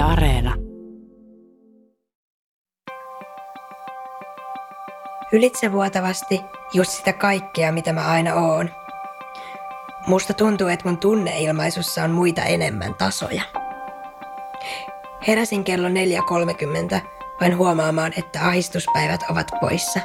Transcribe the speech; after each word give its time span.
Yle 0.00 0.08
Areena. 0.08 0.54
Ylitsevuotavasti 5.32 6.40
just 6.72 6.90
sitä 6.90 7.12
kaikkea, 7.12 7.72
mitä 7.72 7.92
mä 7.92 8.06
aina 8.06 8.34
oon. 8.34 8.70
Musta 10.06 10.34
tuntuu, 10.34 10.68
että 10.68 10.88
mun 10.88 10.98
tunneilmaisussa 10.98 12.04
on 12.04 12.10
muita 12.10 12.42
enemmän 12.42 12.94
tasoja. 12.94 13.42
Heräsin 15.26 15.64
kello 15.64 15.88
4.30 15.88 17.00
vain 17.40 17.56
huomaamaan, 17.56 18.12
että 18.16 18.46
ahistuspäivät 18.46 19.20
ovat 19.30 19.46
poissa. 19.60 20.00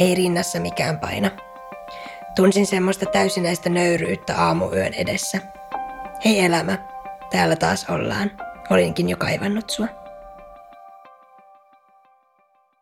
Ei 0.00 0.14
rinnassa 0.14 0.60
mikään 0.60 0.98
paina. 0.98 1.30
Tunsin 2.36 2.66
semmoista 2.66 3.06
täysinäistä 3.06 3.70
nöyryyttä 3.70 4.36
aamuyön 4.36 4.94
edessä. 4.94 5.38
Hei 6.24 6.40
elämä, 6.40 6.78
täällä 7.30 7.56
taas 7.56 7.86
ollaan. 7.90 8.43
Olinkin 8.70 9.08
jo 9.08 9.16
kaivannut 9.16 9.70
sua. 9.70 9.86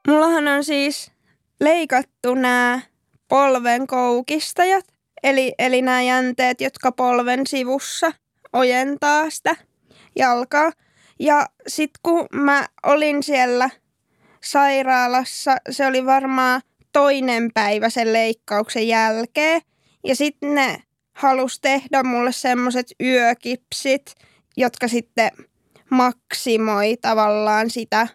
Mullahan 0.08 0.48
on 0.48 0.64
siis 0.64 1.12
leikattu 1.60 2.34
nämä 2.34 2.80
polven 3.28 3.86
koukistajat, 3.86 4.84
eli, 5.22 5.54
eli 5.58 5.82
nämä 5.82 6.02
jänteet, 6.02 6.60
jotka 6.60 6.92
polven 6.92 7.46
sivussa 7.46 8.12
ojentaa 8.52 9.30
sitä 9.30 9.56
jalkaa. 10.16 10.72
Ja 11.20 11.46
sitten 11.66 12.00
kun 12.02 12.26
mä 12.32 12.68
olin 12.82 13.22
siellä 13.22 13.70
sairaalassa, 14.44 15.56
se 15.70 15.86
oli 15.86 16.06
varmaan 16.06 16.60
toinen 16.92 17.50
päivä 17.54 17.90
sen 17.90 18.12
leikkauksen 18.12 18.88
jälkeen. 18.88 19.62
Ja 20.04 20.16
sitten 20.16 20.54
ne 20.54 20.82
halusi 21.12 21.60
tehdä 21.60 22.02
mulle 22.02 22.32
semmoiset 22.32 22.86
yökipsit, 23.02 24.14
jotka 24.56 24.88
sitten 24.88 25.30
maksimoi 25.92 26.96
tavallaan 27.00 27.70
sitä 27.70 28.08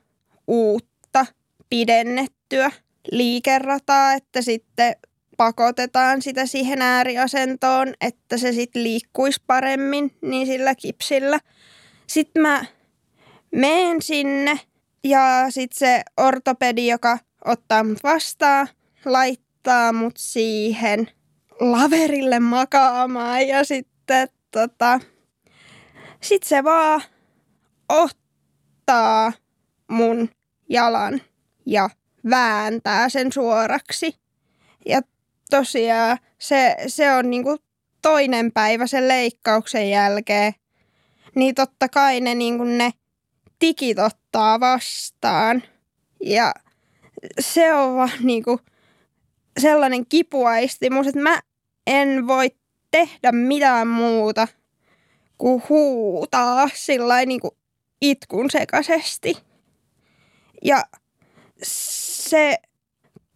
uutta 0.48 1.26
pidennettyä 1.70 2.72
liikerataa, 3.12 4.14
että 4.14 4.42
sitten 4.42 4.96
pakotetaan 5.38 6.22
sitä 6.22 6.46
siihen 6.46 6.82
ääriasentoon, 6.82 7.94
että 8.02 8.38
se 8.38 8.54
sitten 8.54 8.84
liikkuisi 8.84 9.44
paremmin 9.48 10.18
niin 10.22 10.48
sillä 10.48 10.76
kipsillä. 10.76 11.40
Sitten 12.08 12.42
mä 12.42 12.66
meen 13.52 14.02
sinne 14.02 14.60
ja 15.04 15.46
sitten 15.50 15.78
se 15.78 16.04
ortopedi, 16.18 16.88
joka 16.88 17.20
ottaa 17.46 17.84
mut 17.84 18.04
vastaan, 18.04 18.68
laittaa 19.06 19.94
mut 19.94 20.14
siihen 20.18 21.10
laverille 21.60 22.40
makaamaan 22.40 23.48
ja 23.48 23.64
sitten 23.64 24.28
tota, 24.52 25.00
sit 26.22 26.44
se 26.44 26.64
vaan 26.64 27.02
ottaa 27.90 29.34
mun 29.88 30.30
jalan 30.70 31.22
ja 31.66 31.90
vääntää 32.30 33.10
sen 33.10 33.32
suoraksi. 33.32 34.16
Ja 34.86 35.02
tosiaan 35.50 36.18
se, 36.40 36.76
se 36.88 37.14
on 37.14 37.30
niinku 37.30 37.58
toinen 38.02 38.52
päivä 38.52 38.88
sen 38.88 39.08
leikkauksen 39.08 39.90
jälkeen. 39.90 40.54
Niin 41.36 41.56
totta 41.56 41.90
kai 41.90 42.22
ne, 42.22 42.36
niinku 42.36 42.64
ne 42.64 42.92
tikit 43.60 44.00
ottaa 44.00 44.60
vastaan. 44.60 45.64
Ja 46.24 46.54
se 47.40 47.74
on 47.74 47.96
vaan 47.96 48.12
niinku 48.20 48.60
sellainen 49.60 50.06
kipuaistimus, 50.06 51.08
että 51.08 51.20
mä 51.20 51.40
en 51.88 52.28
voi 52.28 52.52
tehdä 52.92 53.32
mitään 53.32 53.88
muuta 53.88 54.48
kuin 55.38 55.64
huutaa 55.70 56.70
sillä 56.74 57.26
niinku 57.26 57.58
itkun 58.02 58.50
sekaisesti. 58.52 59.38
Ja 60.64 60.84
se, 61.64 62.58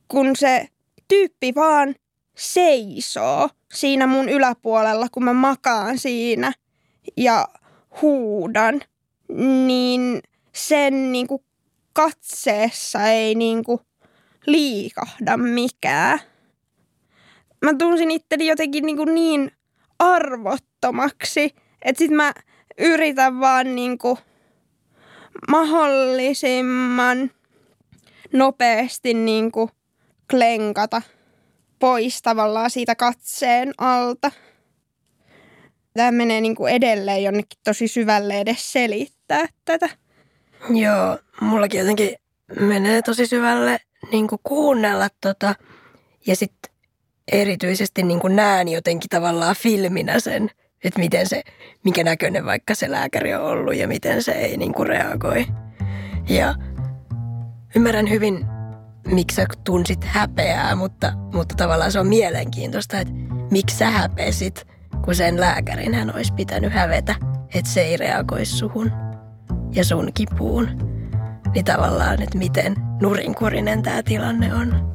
kun 0.08 0.36
se 0.36 0.67
tyyppi 1.08 1.55
vaan 1.55 1.95
seisoo 2.38 3.49
siinä 3.73 4.08
mun 4.08 4.30
yläpuolella, 4.30 5.08
kun 5.11 5.23
mä 5.23 5.33
makaan 5.33 5.98
siinä 5.98 6.54
ja 7.17 7.48
huudan, 8.02 8.82
niin 9.67 10.22
sen 10.54 11.11
niinku 11.11 11.43
katseessa 11.93 13.08
ei 13.08 13.36
niinku 13.36 13.82
liikahda 14.45 15.38
mikään. 15.38 16.20
Mä 17.61 17.73
tunsin 17.73 18.11
itteni 18.11 18.48
jotenkin 18.48 18.86
niinku 18.86 19.05
niin 19.05 19.52
arvottomaksi, 19.99 21.55
että 21.82 21.99
sit 21.99 22.11
mä 22.11 22.33
yritän 22.78 23.39
vaan 23.39 23.76
niinku 23.76 24.17
mahdollisimman 25.52 27.31
nopeasti 28.33 29.14
niinku 29.14 29.69
klenkata 30.30 31.02
pois 31.80 32.21
tavallaan 32.21 32.69
siitä 32.69 32.95
katseen 32.95 33.73
alta. 33.77 34.31
Tämä 35.93 36.11
menee 36.11 36.42
niinku 36.42 36.65
edelleen 36.65 37.23
jonnekin 37.23 37.59
tosi 37.64 37.87
syvälle 37.87 38.39
edes 38.39 38.71
selittää 38.71 39.45
tätä. 39.65 39.89
Joo, 40.69 41.17
mullakin 41.42 41.80
jotenkin 41.80 42.15
menee 42.59 43.02
tosi 43.02 43.27
syvälle 43.27 43.80
niin 44.11 44.27
kuin 44.27 44.39
kuunnella 44.43 45.08
tota. 45.21 45.55
Ja 46.27 46.36
sitten 46.36 46.71
erityisesti 47.31 48.03
niin 48.03 48.19
kuin 48.19 48.36
näen 48.36 48.67
jotenkin 48.67 49.09
tavallaan 49.09 49.55
filminä 49.55 50.19
sen, 50.19 50.52
että 50.83 50.99
miten 50.99 51.27
se, 51.27 51.42
minkä 51.83 52.03
näköinen 52.03 52.45
vaikka 52.45 52.75
se 52.75 52.92
lääkäri 52.92 53.33
on 53.33 53.42
ollut 53.42 53.75
ja 53.75 53.87
miten 53.87 54.23
se 54.23 54.31
ei 54.31 54.58
niin 54.58 54.73
kuin 54.73 54.87
reagoi. 54.87 55.45
Ja 56.30 56.55
ymmärrän 57.75 58.09
hyvin, 58.09 58.45
miksi 59.08 59.36
sä 59.36 59.45
tunsit 59.64 60.03
häpeää, 60.03 60.75
mutta, 60.75 61.14
mutta 61.33 61.55
tavallaan 61.55 61.92
se 61.92 61.99
on 61.99 62.08
mielenkiintoista, 62.08 62.99
että 62.99 63.14
miksi 63.52 63.77
sä 63.77 63.89
häpesit, 63.89 64.67
kun 65.05 65.15
sen 65.15 65.39
lääkärin 65.39 65.93
hän 65.93 66.15
olisi 66.15 66.33
pitänyt 66.33 66.73
hävetä, 66.73 67.15
että 67.55 67.71
se 67.71 67.81
ei 67.81 67.98
reagoisi 67.98 68.58
suhun 68.58 68.92
ja 69.71 69.86
sun 69.86 70.11
kipuun. 70.13 70.69
Niin 71.53 71.65
tavallaan, 71.65 72.21
että 72.21 72.37
miten 72.37 72.75
nurinkurinen 73.02 73.83
tämä 73.83 74.03
tilanne 74.03 74.53
on. 74.53 74.92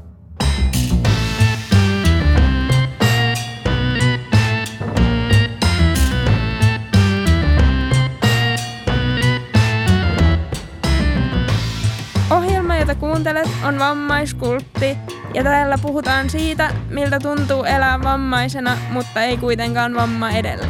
Jota 12.86 13.00
kuuntelet, 13.00 13.48
on 13.64 13.78
Vammaiskultti 13.78 14.96
ja 15.34 15.42
täällä 15.42 15.78
puhutaan 15.78 16.30
siitä, 16.30 16.70
miltä 16.90 17.18
tuntuu 17.18 17.64
elää 17.64 18.02
vammaisena, 18.02 18.76
mutta 18.90 19.22
ei 19.22 19.36
kuitenkaan 19.36 19.94
vamma 19.94 20.30
edellä. 20.30 20.66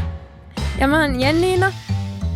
Ja 0.81 0.89
mä 0.89 1.01
oon 1.01 1.21
Jenniina 1.21 1.73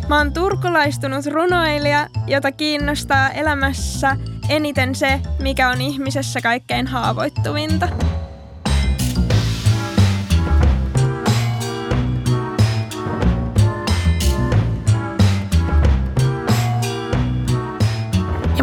Mä 0.09 0.17
oon 0.17 0.33
turkulaistunut 0.33 1.25
runoilija, 1.25 2.07
jota 2.27 2.51
kiinnostaa 2.51 3.29
elämässä 3.29 4.17
eniten 4.49 4.95
se, 4.95 5.19
mikä 5.39 5.69
on 5.69 5.81
ihmisessä 5.81 6.41
kaikkein 6.41 6.87
haavoittuvinta. 6.87 7.89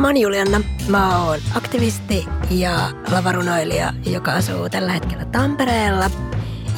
Mä 0.08 0.12
oon 0.12 0.20
Julianna. 0.20 0.60
Mä 0.88 1.24
oon 1.24 1.38
aktivisti 1.54 2.26
ja 2.50 2.90
lavarunoilija, 3.10 3.92
joka 4.06 4.32
asuu 4.32 4.68
tällä 4.68 4.92
hetkellä 4.92 5.24
Tampereella. 5.24 6.10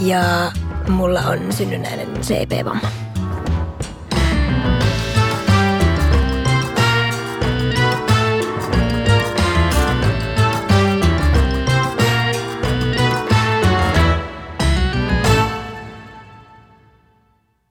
Ja 0.00 0.52
mulla 0.88 1.20
on 1.20 1.52
synnynnäinen 1.52 2.08
CP-vamma. 2.20 2.88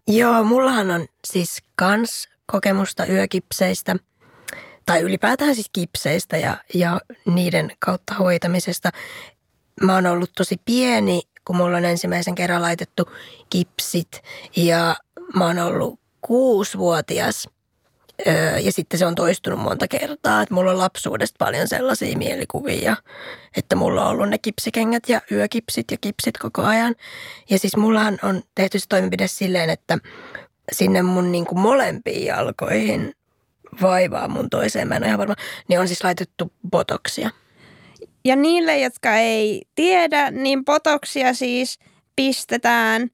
Joo, 0.08 0.44
mullahan 0.44 0.92
on 0.92 1.08
siis 1.28 1.64
kans 1.76 2.30
kokemusta 2.46 3.06
yökipseistä 3.06 3.96
tai 4.90 5.02
ylipäätään 5.02 5.56
siis 5.56 5.70
kipseistä 5.74 6.38
ja, 6.38 6.58
ja 6.74 7.02
niiden 7.26 7.72
kautta 7.80 8.14
hoitamisesta. 8.14 8.90
Mä 9.82 9.96
oon 9.96 10.06
ollut 10.06 10.32
tosi 10.38 10.62
pieni, 10.66 11.22
kun 11.46 11.56
mulla 11.56 11.78
on 11.78 11.86
ensimmäisen 11.86 12.36
kerran 12.36 12.62
laitettu 12.62 13.12
kipsit 13.50 14.24
ja 14.56 14.96
mä 15.36 15.46
oon 15.46 15.60
ollut 15.60 16.00
kuusivuotias– 16.22 17.48
ja 18.62 18.72
sitten 18.72 19.00
se 19.00 19.06
on 19.06 19.16
toistunut 19.16 19.60
monta 19.60 19.88
kertaa, 19.88 20.42
että 20.42 20.56
mulla 20.56 20.72
on 20.72 20.78
lapsuudesta 20.78 21.36
paljon 21.40 21.68
sellaisia 21.68 22.18
mielikuvia, 22.18 22.96
että 23.58 23.76
mulla 23.76 24.06
on 24.06 24.12
ollut 24.12 24.30
ne 24.30 24.38
kipsikengät 24.38 25.10
ja 25.10 25.22
yökipsit 25.32 25.92
ja 25.92 25.98
kipsit 26.02 26.38
koko 26.38 26.64
ajan. 26.64 26.96
Ja 27.50 27.60
siis 27.60 27.78
mullahan 27.78 28.20
on 28.24 28.44
tehty 28.56 28.80
se 28.80 28.86
toimenpide 28.90 29.28
silleen, 29.28 29.70
että 29.70 29.98
sinne 30.72 31.02
mun 31.02 31.32
niin 31.32 31.46
kuin 31.46 31.60
molempiin 31.60 32.26
jalkoihin 32.26 33.14
vaivaa 33.82 34.28
mun 34.28 34.50
toiseen, 34.50 34.88
mä 34.88 34.96
en 34.96 35.04
ole 35.04 35.08
ihan 35.08 35.20
varma, 35.20 35.36
niin 35.68 35.80
on 35.80 35.88
siis 35.88 36.04
laitettu 36.04 36.54
botoksia. 36.72 37.30
Ja 38.26 38.36
niille, 38.36 38.80
jotka 38.80 39.16
ei 39.16 39.62
tiedä, 39.76 40.32
niin 40.32 40.66
botoksia 40.66 41.34
siis 41.34 41.80
pistetään 42.16 43.10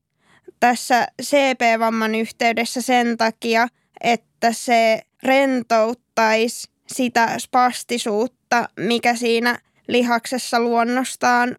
tässä 0.59 1.07
CP-vamman 1.21 2.15
yhteydessä 2.15 2.81
sen 2.81 3.17
takia, 3.17 3.67
että 4.01 4.51
se 4.51 5.01
rentouttaisi 5.23 6.69
sitä 6.87 7.39
spastisuutta, 7.39 8.69
mikä 8.79 9.15
siinä 9.15 9.59
lihaksessa 9.87 10.59
luonnostaan, 10.59 11.55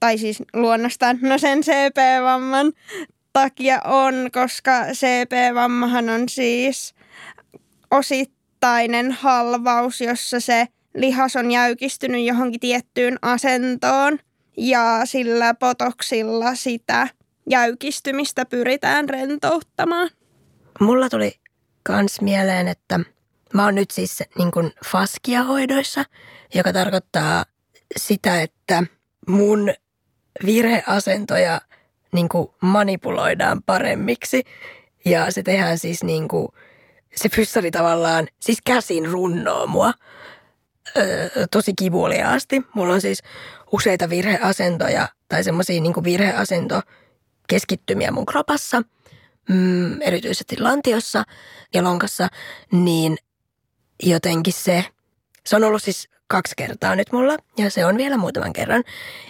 tai 0.00 0.18
siis 0.18 0.42
luonnostaan, 0.52 1.18
no 1.22 1.38
sen 1.38 1.60
CP-vamman 1.60 2.72
takia 3.32 3.80
on, 3.84 4.14
koska 4.32 4.84
CP-vammahan 4.92 6.10
on 6.10 6.28
siis 6.28 6.94
osittainen 8.60 9.12
halvaus, 9.12 10.00
jossa 10.00 10.40
se 10.40 10.66
lihas 10.94 11.36
on 11.36 11.50
jäykistynyt 11.50 12.26
johonkin 12.26 12.60
tiettyyn 12.60 13.18
asentoon 13.22 14.18
ja 14.56 15.00
sillä 15.04 15.54
potoksilla 15.54 16.54
sitä 16.54 17.08
jäykistymistä 17.50 18.46
pyritään 18.46 19.08
rentouttamaan. 19.08 20.10
Mulla 20.80 21.08
tuli 21.08 21.40
kans 21.82 22.20
mieleen, 22.20 22.68
että 22.68 23.00
mä 23.54 23.64
oon 23.64 23.74
nyt 23.74 23.90
siis 23.90 24.22
niin 24.38 24.50
kuin 24.50 24.72
faskiahoidoissa, 24.86 26.04
joka 26.54 26.72
tarkoittaa 26.72 27.44
sitä, 27.96 28.42
että 28.42 28.82
mun 29.28 29.72
virheasentoja 30.46 31.60
niin 32.12 32.28
kuin 32.28 32.48
manipuloidaan 32.60 33.62
paremmiksi. 33.62 34.42
Ja 35.04 35.30
se 35.30 35.42
tehdään 35.42 35.78
siis 35.78 36.04
niin 36.04 36.28
kuin, 36.28 36.48
se 37.16 37.28
fyssari 37.28 37.70
tavallaan, 37.70 38.28
siis 38.40 38.58
käsin 38.64 39.06
runnoo 39.06 39.66
mua 39.66 39.92
öö, 40.96 41.28
tosi 41.50 41.72
kivuliaasti. 41.78 42.62
Mulla 42.74 42.94
on 42.94 43.00
siis 43.00 43.22
useita 43.72 44.10
virheasentoja 44.10 45.08
tai 45.28 45.44
semmoisia 45.44 45.80
niin 45.80 46.04
virheasento 46.04 46.82
keskittymiä 47.48 48.10
mun 48.10 48.26
kropassa, 48.26 48.82
mm, 49.48 50.02
erityisesti 50.02 50.60
lantiossa 50.60 51.24
ja 51.74 51.84
lonkassa, 51.84 52.28
niin 52.72 53.16
jotenkin 54.02 54.52
se, 54.52 54.84
se 55.46 55.56
on 55.56 55.64
ollut 55.64 55.82
siis 55.82 56.08
kaksi 56.26 56.54
kertaa 56.56 56.96
nyt 56.96 57.12
mulla 57.12 57.36
ja 57.58 57.70
se 57.70 57.84
on 57.84 57.96
vielä 57.96 58.16
muutaman 58.16 58.52
kerran. 58.52 58.84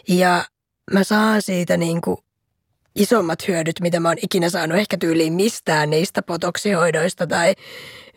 Ja 0.08 0.44
mä 0.92 1.04
saan 1.04 1.42
siitä 1.42 1.76
niin 1.76 2.00
kuin 2.00 2.18
isommat 2.94 3.48
hyödyt, 3.48 3.80
mitä 3.80 4.00
mä 4.00 4.08
oon 4.08 4.18
ikinä 4.22 4.50
saanut 4.50 4.78
ehkä 4.78 4.96
tyyliin 4.96 5.32
mistään 5.32 5.90
niistä 5.90 6.22
potoksihoidoista 6.22 7.26
tai 7.26 7.54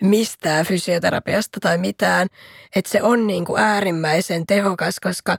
mistään 0.01 0.65
fysioterapiasta 0.65 1.59
tai 1.59 1.77
mitään. 1.77 2.27
Että 2.75 2.91
se 2.91 3.03
on 3.03 3.27
niin 3.27 3.45
kuin 3.45 3.61
äärimmäisen 3.61 4.47
tehokas, 4.47 4.99
koska 4.99 5.37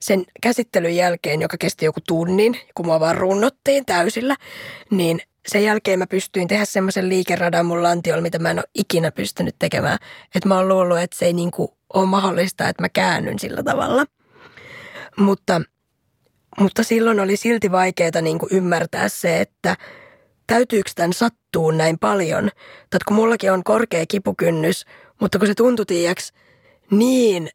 sen 0.00 0.24
käsittelyn 0.42 0.96
jälkeen, 0.96 1.40
joka 1.40 1.56
kesti 1.56 1.84
joku 1.84 2.00
tunnin, 2.06 2.56
kun 2.74 2.86
mua 2.86 3.00
vaan 3.00 3.16
runnottiin 3.16 3.84
täysillä, 3.86 4.36
niin 4.90 5.20
sen 5.48 5.64
jälkeen 5.64 5.98
mä 5.98 6.06
pystyin 6.06 6.48
tehdä 6.48 6.64
semmoisen 6.64 7.08
liikeradan 7.08 7.66
mun 7.66 7.82
lantiolla, 7.82 8.22
mitä 8.22 8.38
mä 8.38 8.50
en 8.50 8.58
ole 8.58 8.64
ikinä 8.74 9.12
pystynyt 9.12 9.56
tekemään. 9.58 9.98
Että 10.34 10.48
mä 10.48 10.56
oon 10.56 10.68
luullut, 10.68 10.98
että 10.98 11.16
se 11.16 11.26
ei 11.26 11.32
niin 11.32 11.50
kuin 11.50 11.68
ole 11.94 12.06
mahdollista, 12.06 12.68
että 12.68 12.82
mä 12.82 12.88
käännyn 12.88 13.38
sillä 13.38 13.62
tavalla. 13.62 14.04
Mutta 15.16 15.60
mutta 16.58 16.82
silloin 16.82 17.20
oli 17.20 17.36
silti 17.36 17.72
vaikeaa 17.72 18.20
niin 18.22 18.38
kuin 18.38 18.48
ymmärtää 18.52 19.08
se, 19.08 19.40
että 19.40 19.76
täytyykö 20.46 20.90
tämän 20.94 21.12
sattuu 21.12 21.70
näin 21.70 21.98
paljon. 21.98 22.50
Tai 22.90 23.00
kun 23.06 23.16
mullakin 23.16 23.52
on 23.52 23.64
korkea 23.64 24.06
kipukynnys, 24.08 24.84
mutta 25.20 25.38
kun 25.38 25.48
se 25.48 25.54
tuntui 25.54 25.86
tiiäks 25.86 26.32
niin 26.90 27.48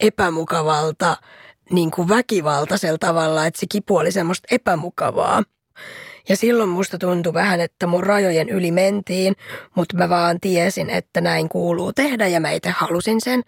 epämukavalta, 0.00 1.16
niin 1.70 1.90
kuin 1.90 2.08
väkivaltaisella 2.08 2.98
tavalla, 2.98 3.46
että 3.46 3.60
se 3.60 3.66
kipu 3.68 3.96
oli 3.96 4.12
semmoista 4.12 4.48
epämukavaa. 4.50 5.42
Ja 6.28 6.36
silloin 6.36 6.68
musta 6.68 6.98
tuntui 6.98 7.34
vähän, 7.34 7.60
että 7.60 7.86
mun 7.86 8.02
rajojen 8.02 8.48
yli 8.48 8.70
mentiin, 8.70 9.36
mutta 9.74 9.96
mä 9.96 10.08
vaan 10.08 10.40
tiesin, 10.40 10.90
että 10.90 11.20
näin 11.20 11.48
kuuluu 11.48 11.92
tehdä 11.92 12.26
ja 12.26 12.40
mä 12.40 12.50
itse 12.50 12.70
halusin 12.70 13.20
sen. 13.20 13.42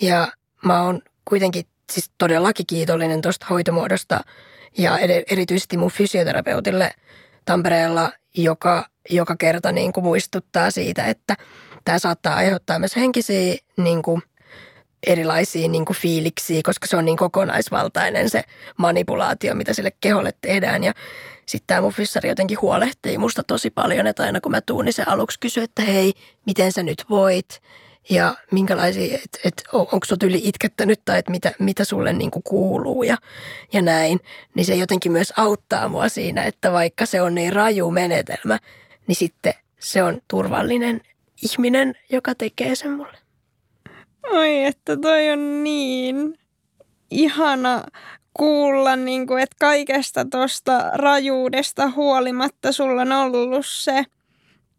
Ja 0.00 0.32
mä 0.64 0.82
oon 0.82 1.02
kuitenkin 1.24 1.64
siis 1.92 2.10
todellakin 2.18 2.66
kiitollinen 2.66 3.22
tuosta 3.22 3.46
hoitomuodosta 3.50 4.20
ja 4.78 4.98
erityisesti 5.30 5.76
mun 5.76 5.90
fysioterapeutille 5.90 6.90
Tampereella, 7.44 8.12
joka 8.36 8.92
joka 9.10 9.36
kerta 9.36 9.72
niin 9.72 9.92
kuin 9.92 10.04
muistuttaa 10.04 10.70
siitä, 10.70 11.04
että 11.04 11.36
tämä 11.84 11.98
saattaa 11.98 12.34
aiheuttaa 12.34 12.78
myös 12.78 12.96
henkisiä 12.96 13.56
niin 13.76 14.02
kuin 14.02 14.22
erilaisia 15.06 15.68
niin 15.68 15.84
kuin 15.84 15.96
fiiliksiä, 15.96 16.60
koska 16.64 16.86
se 16.86 16.96
on 16.96 17.04
niin 17.04 17.16
kokonaisvaltainen 17.16 18.30
se 18.30 18.44
manipulaatio, 18.76 19.54
mitä 19.54 19.74
sille 19.74 19.92
keholle 20.00 20.32
tehdään. 20.40 20.84
Ja 20.84 20.92
sitten 21.46 21.66
tämä 21.66 21.80
mun 21.80 21.92
fyssari 21.92 22.28
jotenkin 22.28 22.60
huolehtii 22.62 23.18
musta 23.18 23.42
tosi 23.42 23.70
paljon, 23.70 24.06
että 24.06 24.22
aina 24.22 24.40
kun 24.40 24.52
mä 24.52 24.60
tuun, 24.60 24.84
niin 24.84 24.92
se 24.92 25.02
aluksi 25.06 25.40
kysyy, 25.40 25.62
että 25.62 25.82
hei, 25.82 26.12
miten 26.46 26.72
sä 26.72 26.82
nyt 26.82 27.04
voit? 27.10 27.62
Ja 28.10 28.34
minkälaisia, 28.50 29.14
että 29.14 29.38
et, 29.44 29.64
onko 29.72 30.00
sut 30.04 30.22
yli 30.22 30.40
itkettänyt 30.44 31.00
tai 31.04 31.18
että 31.18 31.30
mitä, 31.30 31.52
mitä 31.58 31.84
sulle 31.84 32.12
niin 32.12 32.30
kuin 32.30 32.42
kuuluu 32.42 33.02
ja, 33.02 33.16
ja 33.72 33.82
näin, 33.82 34.20
niin 34.54 34.64
se 34.64 34.74
jotenkin 34.74 35.12
myös 35.12 35.32
auttaa 35.36 35.88
mua 35.88 36.08
siinä, 36.08 36.42
että 36.42 36.72
vaikka 36.72 37.06
se 37.06 37.22
on 37.22 37.34
niin 37.34 37.52
raju 37.52 37.90
menetelmä, 37.90 38.58
niin 39.06 39.16
sitten 39.16 39.54
se 39.80 40.02
on 40.02 40.20
turvallinen 40.28 41.00
ihminen, 41.42 41.94
joka 42.10 42.34
tekee 42.34 42.74
sen 42.74 42.90
mulle. 42.90 43.18
Oi, 44.32 44.64
että 44.64 44.96
toi 44.96 45.30
on 45.30 45.64
niin 45.64 46.38
ihana 47.10 47.84
kuulla, 48.34 48.96
niin 48.96 49.26
kuin, 49.26 49.42
että 49.42 49.56
kaikesta 49.60 50.24
tuosta 50.24 50.90
rajuudesta 50.94 51.90
huolimatta 51.90 52.72
sulla 52.72 53.02
on 53.02 53.12
ollut 53.12 53.66
se 53.66 54.04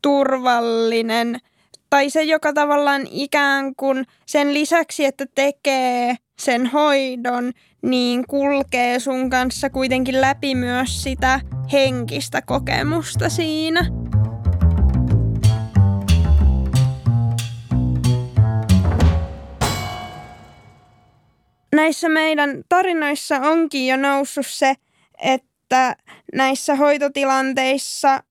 turvallinen– 0.01 1.39
tai 1.93 2.09
se, 2.09 2.23
joka 2.23 2.53
tavallaan 2.53 3.07
ikään 3.11 3.75
kuin 3.75 4.05
sen 4.25 4.53
lisäksi, 4.53 5.05
että 5.05 5.25
tekee 5.35 6.15
sen 6.39 6.65
hoidon, 6.65 7.51
niin 7.81 8.23
kulkee 8.27 8.99
sun 8.99 9.29
kanssa 9.29 9.69
kuitenkin 9.69 10.21
läpi 10.21 10.55
myös 10.55 11.03
sitä 11.03 11.39
henkistä 11.71 12.41
kokemusta 12.41 13.29
siinä. 13.29 13.85
Näissä 21.75 22.09
meidän 22.09 22.63
tarinoissa 22.69 23.39
onkin 23.39 23.87
jo 23.87 23.97
noussut 23.97 24.47
se, 24.47 24.75
että 25.23 25.95
näissä 26.33 26.75
hoitotilanteissa 26.75 28.23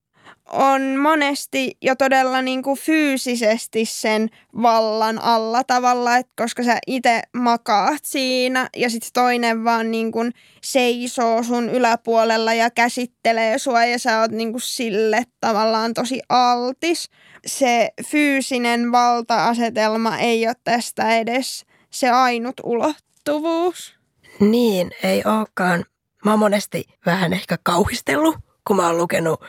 on 0.51 0.81
monesti 0.81 1.77
jo 1.81 1.95
todella 1.95 2.41
niin 2.41 2.63
kuin 2.63 2.79
fyysisesti 2.79 3.85
sen 3.85 4.29
vallan 4.61 5.23
alla 5.23 5.63
tavalla, 5.63 6.17
että 6.17 6.33
koska 6.35 6.63
sä 6.63 6.77
itse 6.87 7.21
makaat 7.37 7.99
siinä 8.03 8.69
ja 8.77 8.89
sitten 8.89 9.09
toinen 9.13 9.63
vaan 9.63 9.91
niin 9.91 10.11
kuin 10.11 10.31
seisoo 10.63 11.43
sun 11.43 11.69
yläpuolella 11.69 12.53
ja 12.53 12.69
käsittelee 12.69 13.59
sua 13.59 13.85
ja 13.85 13.99
sä 13.99 14.19
oot 14.19 14.31
niin 14.31 14.51
kuin 14.51 14.61
sille 14.61 15.23
tavallaan 15.39 15.93
tosi 15.93 16.21
altis. 16.29 17.09
Se 17.45 17.89
fyysinen 18.07 18.91
valta-asetelma 18.91 20.17
ei 20.17 20.47
ole 20.47 20.55
tästä 20.63 21.17
edes 21.17 21.65
se 21.89 22.09
ainut 22.09 22.55
ulottuvuus. 22.63 23.95
Niin, 24.39 24.91
ei 25.03 25.23
olekaan. 25.25 25.85
Mä 26.25 26.31
oon 26.31 26.39
monesti 26.39 26.85
vähän 27.05 27.33
ehkä 27.33 27.57
kauhistellut, 27.63 28.35
kun 28.67 28.75
mä 28.75 28.87
oon 28.87 28.97
lukenut 28.97 29.41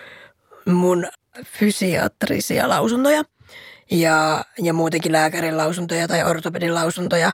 mun 0.66 1.06
fysiatrisia 1.44 2.68
lausuntoja 2.68 3.24
ja, 3.90 4.44
ja 4.58 4.72
muutenkin 4.72 5.12
lääkärin 5.12 5.56
lausuntoja 5.56 6.08
tai 6.08 6.24
ortopedin 6.24 6.74
lausuntoja. 6.74 7.30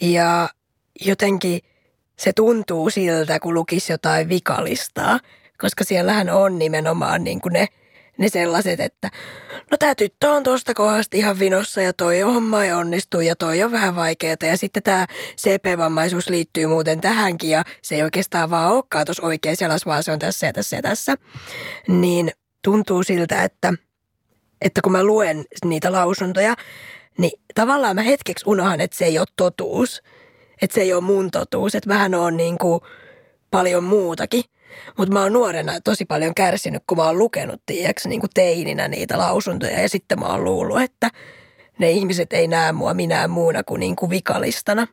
Ja 0.00 0.48
jotenkin 1.00 1.60
se 2.18 2.32
tuntuu 2.32 2.90
siltä, 2.90 3.40
kun 3.40 3.54
lukisi 3.54 3.92
jotain 3.92 4.28
vikalistaa, 4.28 5.20
koska 5.58 5.84
siellähän 5.84 6.30
on 6.30 6.58
nimenomaan 6.58 7.24
niin 7.24 7.40
kuin 7.40 7.52
ne, 7.52 7.66
ne 8.18 8.28
sellaiset, 8.28 8.80
että 8.80 9.10
no 9.70 9.76
tämä 9.76 9.94
tyttö 9.94 10.30
on 10.30 10.42
tuosta 10.42 10.74
kohdasta 10.74 11.16
ihan 11.16 11.38
vinossa 11.38 11.82
ja 11.82 11.92
toi 11.92 12.20
homma 12.20 12.64
ei 12.64 12.72
onnistu 12.72 13.20
ja 13.20 13.36
toi 13.36 13.62
on 13.62 13.72
vähän 13.72 13.96
vaikeaa. 13.96 14.36
Ja 14.42 14.56
sitten 14.56 14.82
tämä 14.82 15.06
CP-vammaisuus 15.36 16.28
liittyy 16.28 16.66
muuten 16.66 17.00
tähänkin 17.00 17.50
ja 17.50 17.64
se 17.82 17.94
ei 17.94 18.02
oikeastaan 18.02 18.50
vaan 18.50 18.72
olekaan 18.72 19.06
tuossa 19.06 19.26
oikeassa 19.26 19.64
jalassa, 19.64 19.90
vaan 19.90 20.02
se 20.02 20.12
on 20.12 20.18
tässä 20.18 20.46
ja 20.46 20.52
tässä 20.52 20.76
ja 20.76 20.82
tässä. 20.82 21.14
Niin 21.88 22.32
tuntuu 22.64 23.02
siltä, 23.02 23.44
että, 23.44 23.74
että 24.60 24.80
kun 24.82 24.92
mä 24.92 25.04
luen 25.04 25.44
niitä 25.64 25.92
lausuntoja, 25.92 26.54
niin 27.18 27.40
tavallaan 27.54 27.96
mä 27.96 28.02
hetkeksi 28.02 28.44
unohan, 28.48 28.80
että 28.80 28.96
se 28.96 29.04
ei 29.04 29.18
ole 29.18 29.26
totuus. 29.36 30.02
Että 30.62 30.74
se 30.74 30.80
ei 30.80 30.92
ole 30.92 31.00
mun 31.00 31.30
totuus, 31.30 31.74
että 31.74 31.88
vähän 31.88 32.14
on 32.14 32.36
niin 32.36 32.58
kuin 32.58 32.80
paljon 33.50 33.84
muutakin. 33.84 34.44
Mutta 34.98 35.12
mä 35.12 35.22
oon 35.22 35.32
nuorena 35.32 35.80
tosi 35.80 36.04
paljon 36.04 36.34
kärsinyt, 36.34 36.82
kun 36.86 36.98
mä 36.98 37.04
oon 37.04 37.18
lukenut, 37.18 37.62
tiiäks, 37.66 38.06
niin 38.06 38.20
kuin 38.20 38.30
teininä 38.34 38.88
niitä 38.88 39.18
lausuntoja. 39.18 39.80
Ja 39.80 39.88
sitten 39.88 40.20
mä 40.20 40.26
oon 40.26 40.44
luullut, 40.44 40.82
että, 40.82 41.10
ne 41.78 41.90
ihmiset 41.90 42.32
ei 42.32 42.48
näe 42.48 42.72
mua 42.72 42.94
minään 42.94 43.30
muuna 43.30 43.62
kuin, 43.62 43.80
niin 43.80 43.96
kuin 43.96 44.10
vikalistana. 44.10 44.86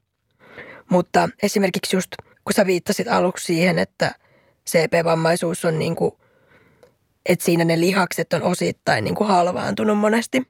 Mutta 0.90 1.30
esimerkiksi 1.44 1.96
just 1.96 2.10
kun 2.44 2.54
sä 2.54 2.66
viittasit 2.66 3.08
aluksi 3.08 3.46
siihen, 3.46 3.80
että 3.80 4.16
CP-vammaisuus 4.70 5.66
on 5.66 5.80
niin 5.80 5.96
kuin, 5.96 6.12
että 7.30 7.46
siinä 7.46 7.66
ne 7.66 7.80
lihakset 7.80 8.34
on 8.34 8.44
osittain 8.44 9.04
niin 9.04 9.16
kuin 9.16 9.28
halvaantunut 9.28 9.98
monesti. 9.98 10.48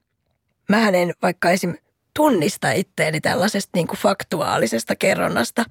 Mähän 0.69 0.95
en 0.95 1.13
vaikka 1.21 1.51
esim. 1.51 1.74
tunnista 2.15 2.71
itteeni 2.71 3.21
tällaisesta 3.21 3.69
niin 3.74 3.88
kuin 3.88 4.00
faktuaalisesta 4.00 4.95
kerronnasta. 4.95 5.65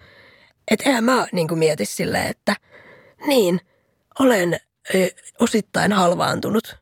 Että 0.71 0.89
eihän 0.89 1.05
mä 1.05 1.27
niin 1.33 1.49
kuin 1.49 1.59
mieti 1.59 1.85
silleen, 1.85 2.27
että 2.27 2.57
niin, 3.27 3.61
olen 4.21 4.61
ö, 4.95 5.09
osittain 5.41 5.93
halvaantunut, 5.93 6.77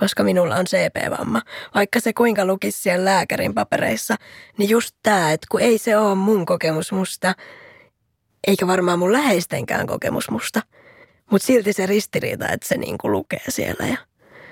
koska 0.00 0.24
minulla 0.24 0.56
on 0.56 0.64
CP-vamma. 0.64 1.42
Vaikka 1.74 2.00
se 2.00 2.12
kuinka 2.12 2.44
lukisi 2.44 2.82
siellä 2.82 3.04
lääkärin 3.04 3.54
papereissa, 3.54 4.16
niin 4.58 4.70
just 4.70 4.96
tämä, 5.02 5.32
että 5.32 5.46
kun 5.50 5.60
ei 5.60 5.78
se 5.78 5.96
ole 5.96 6.14
mun 6.14 6.46
kokemus 6.46 6.92
musta, 6.92 7.34
eikä 8.46 8.66
varmaan 8.66 8.98
mun 8.98 9.12
läheistenkään 9.12 9.86
kokemus 9.86 10.30
musta, 10.30 10.62
mutta 11.30 11.46
silti 11.46 11.72
se 11.72 11.86
ristiriita, 11.86 12.48
että 12.48 12.68
se 12.68 12.76
niinku 12.76 13.12
lukee 13.12 13.42
siellä 13.48 13.86
ja 13.86 13.96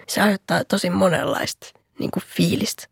se 0.08 0.20
aiheuttaa 0.20 0.64
tosi 0.64 0.90
monenlaista 0.90 1.66
niinku 1.98 2.20
fiilistä. 2.36 2.86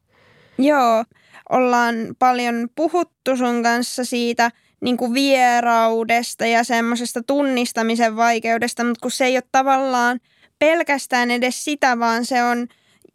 Joo, 0.58 1.04
ollaan 1.50 1.94
paljon 2.18 2.68
puhuttu 2.74 3.36
sun 3.36 3.62
kanssa 3.62 4.04
siitä 4.04 4.50
niin 4.80 4.96
kuin 4.96 5.14
vieraudesta 5.14 6.46
ja 6.46 6.64
semmoisesta 6.64 7.22
tunnistamisen 7.22 8.16
vaikeudesta, 8.16 8.84
mutta 8.84 9.00
kun 9.02 9.10
se 9.10 9.24
ei 9.24 9.36
ole 9.36 9.42
tavallaan 9.52 10.20
pelkästään 10.58 11.30
edes 11.30 11.64
sitä, 11.64 11.98
vaan 11.98 12.24
se 12.24 12.42
on 12.42 12.66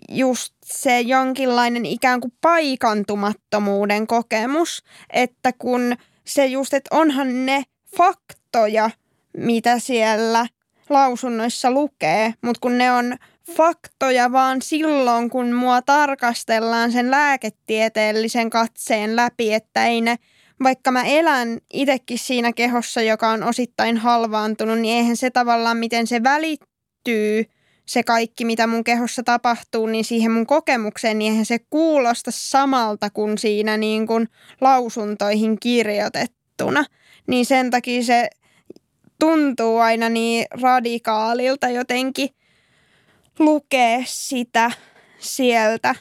just 0.10 0.54
se 0.66 1.00
jonkinlainen 1.00 1.86
ikään 1.86 2.22
kuin 2.22 2.34
paikantumattomuuden 2.42 4.08
kokemus, 4.08 4.84
että 5.10 5.54
kun 5.54 5.96
se 6.26 6.46
just, 6.46 6.74
että 6.74 6.96
onhan 6.96 7.46
ne 7.46 7.64
faktoja, 7.98 8.90
mitä 9.38 9.80
siellä 9.80 10.48
lausunnoissa 10.90 11.72
lukee, 11.72 12.34
mutta 12.42 12.60
kun 12.60 12.78
ne 12.78 12.92
on 12.92 13.18
faktoja 13.56 14.32
vaan 14.32 14.62
silloin, 14.62 15.30
kun 15.30 15.54
mua 15.54 15.82
tarkastellaan 15.82 16.92
sen 16.92 17.12
lääketieteellisen 17.12 18.50
katseen 18.50 19.16
läpi, 19.16 19.54
että 19.54 19.86
ei 19.86 20.02
ne, 20.02 20.16
vaikka 20.64 20.92
mä 20.92 21.04
elän 21.04 21.60
itsekin 21.74 22.20
siinä 22.20 22.54
kehossa, 22.54 23.02
joka 23.02 23.30
on 23.30 23.44
osittain 23.44 23.98
halvaantunut, 23.98 24.80
niin 24.80 24.98
eihän 24.98 25.18
se 25.18 25.30
tavallaan, 25.30 25.78
miten 25.78 26.08
se 26.08 26.24
välittyy, 26.24 27.46
se 27.86 28.04
kaikki, 28.04 28.46
mitä 28.46 28.68
mun 28.68 28.84
kehossa 28.84 29.24
tapahtuu, 29.24 29.88
niin 29.88 30.06
siihen 30.06 30.32
mun 30.32 30.48
kokemukseen, 30.48 31.20
niin 31.20 31.32
eihän 31.32 31.46
se 31.46 31.60
kuulosta 31.70 32.32
samalta 32.34 33.10
kuin 33.10 33.38
siinä 33.38 33.78
niin 33.78 34.08
kuin 34.08 34.28
lausuntoihin 34.62 35.60
kirjoitettuna. 35.60 36.86
Niin 37.28 37.46
sen 37.46 37.72
takia 37.72 38.04
se 38.04 38.30
tuntuu 39.20 39.78
aina 39.78 40.10
niin 40.10 40.46
radikaalilta 40.62 41.70
jotenkin 41.70 42.30
lukea 43.40 44.00
sitä 44.06 44.72
sieltä, 45.20 45.96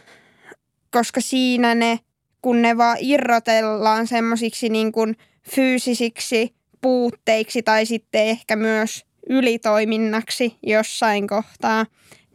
koska 0.91 1.21
siinä 1.21 1.75
ne, 1.75 2.01
kun 2.43 2.63
ne 2.63 2.77
vaan 2.77 2.97
irrotellaan 3.01 4.07
semmoisiksi 4.07 4.69
niin 4.69 4.93
kuin 4.93 5.17
fyysisiksi 5.51 6.55
puutteiksi 6.81 7.63
tai 7.63 7.87
sitten 7.87 8.27
ehkä 8.27 8.57
myös 8.57 9.05
ylitoiminnaksi 9.29 10.57
jossain 10.63 11.27
kohtaa, 11.27 11.87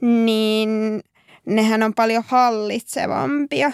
niin 0.02 1.02
nehän 1.46 1.84
on 1.84 1.94
paljon 1.94 2.24
hallitsevampia. 2.28 3.72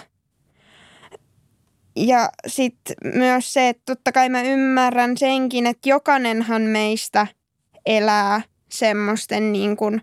Ja 1.96 2.30
sitten 2.46 2.96
myös 3.14 3.52
se, 3.52 3.68
että 3.68 3.82
totta 3.86 4.12
kai 4.12 4.28
mä 4.28 4.42
ymmärrän 4.42 5.16
senkin, 5.16 5.66
että 5.66 5.88
jokainenhan 5.88 6.62
meistä 6.62 7.26
elää 7.86 8.40
semmoisten 8.68 9.52
niin 9.52 9.76
kuin 9.76 10.00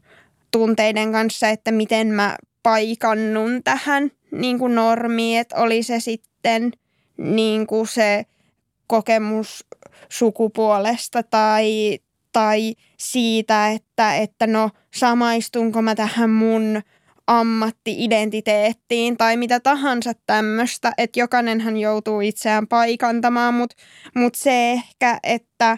tunteiden 0.52 1.12
kanssa, 1.12 1.50
että 1.50 1.72
miten 1.72 2.08
mä 2.08 2.38
paikannun 2.64 3.64
tähän 3.64 4.12
niin 4.32 4.60
kuin 4.60 4.76
normiin, 4.76 5.40
että 5.40 5.56
oli 5.56 5.84
se 5.84 6.00
sitten 6.00 6.72
niin 7.18 7.68
kuin 7.68 7.88
se 7.88 8.26
kokemus 8.88 9.66
sukupuolesta 10.10 11.24
tai, 11.24 12.00
tai 12.32 12.76
siitä, 12.98 13.72
että, 13.72 14.16
että 14.16 14.48
no 14.48 14.70
samaistunko 14.94 15.82
mä 15.82 15.96
tähän 15.96 16.30
mun 16.30 16.82
ammatti-identiteettiin 17.28 19.18
tai 19.18 19.38
mitä 19.38 19.60
tahansa 19.60 20.12
tämmöistä, 20.26 20.92
että 20.98 21.20
jokainenhan 21.20 21.78
joutuu 21.78 22.22
itseään 22.22 22.68
paikantamaan, 22.68 23.54
mutta 23.54 23.76
mut 24.16 24.36
se 24.36 24.72
ehkä, 24.72 25.20
että 25.24 25.78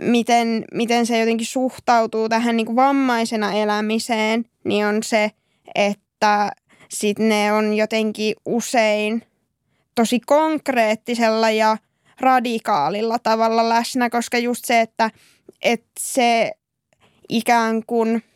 miten, 0.00 0.64
miten 0.74 1.06
se 1.06 1.18
jotenkin 1.18 1.46
suhtautuu 1.46 2.28
tähän 2.28 2.56
niin 2.56 2.66
kuin 2.66 2.76
vammaisena 2.76 3.52
elämiseen, 3.52 4.44
niin 4.64 4.86
on 4.86 5.02
se, 5.02 5.30
että 5.74 6.50
sit 6.88 7.18
ne 7.18 7.52
on 7.52 7.74
jotenkin 7.74 8.34
usein 8.46 9.22
tosi 9.94 10.20
konkreettisella 10.20 11.50
ja 11.50 11.76
radikaalilla 12.20 13.18
tavalla 13.18 13.68
läsnä, 13.68 14.10
koska 14.10 14.38
just 14.38 14.64
se, 14.64 14.80
että, 14.80 15.10
että 15.62 15.90
se 16.00 16.52
ikään 17.28 17.82
kuin– 17.86 18.22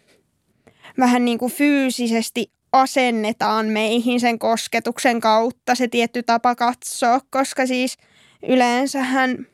vähän 1.00 1.24
niin 1.24 1.38
kuin 1.38 1.52
fyysisesti 1.52 2.52
asennetaan 2.72 3.66
meihin 3.66 4.20
sen 4.20 4.38
kosketuksen 4.38 5.20
kautta 5.20 5.74
se 5.74 5.88
tietty 5.88 6.22
tapa 6.22 6.54
katsoa, 6.54 7.20
koska 7.30 7.66
siis 7.66 7.96
yleensähän 8.48 9.46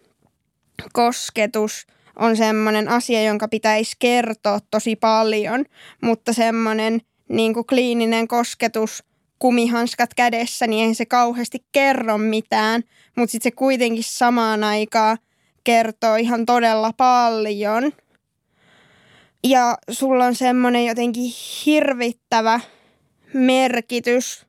kosketus 0.93 1.87
on 2.19 2.37
semmoinen 2.37 2.89
asia, 2.89 3.23
jonka 3.23 3.49
pitäisi 3.49 3.97
kertoa 3.99 4.59
tosi 4.71 4.97
paljon, 4.97 5.65
mutta 6.03 6.33
semmoinen 6.33 7.01
niin 7.29 7.55
kuin 7.55 7.67
kliininen 7.67 8.29
kosketus, 8.29 9.03
kumihanskat 9.39 10.15
kädessä, 10.15 10.67
niin 10.67 10.81
eihän 10.81 10.95
se 10.95 11.07
kauheasti 11.07 11.65
kerro 11.73 12.19
mitään, 12.19 12.83
mutta 13.17 13.33
sitten 13.33 13.53
se 13.53 13.57
kuitenkin 13.57 14.05
samaan 14.05 14.65
aikaan 14.65 15.19
kertoo 15.65 16.17
ihan 16.17 16.47
todella 16.47 16.93
paljon– 16.93 17.93
ja 19.47 19.79
sulla 19.91 20.25
on 20.25 20.35
semmoinen 20.35 20.87
jotenkin 20.87 21.33
hirvittävä 21.67 22.61
merkitys, 23.35 24.47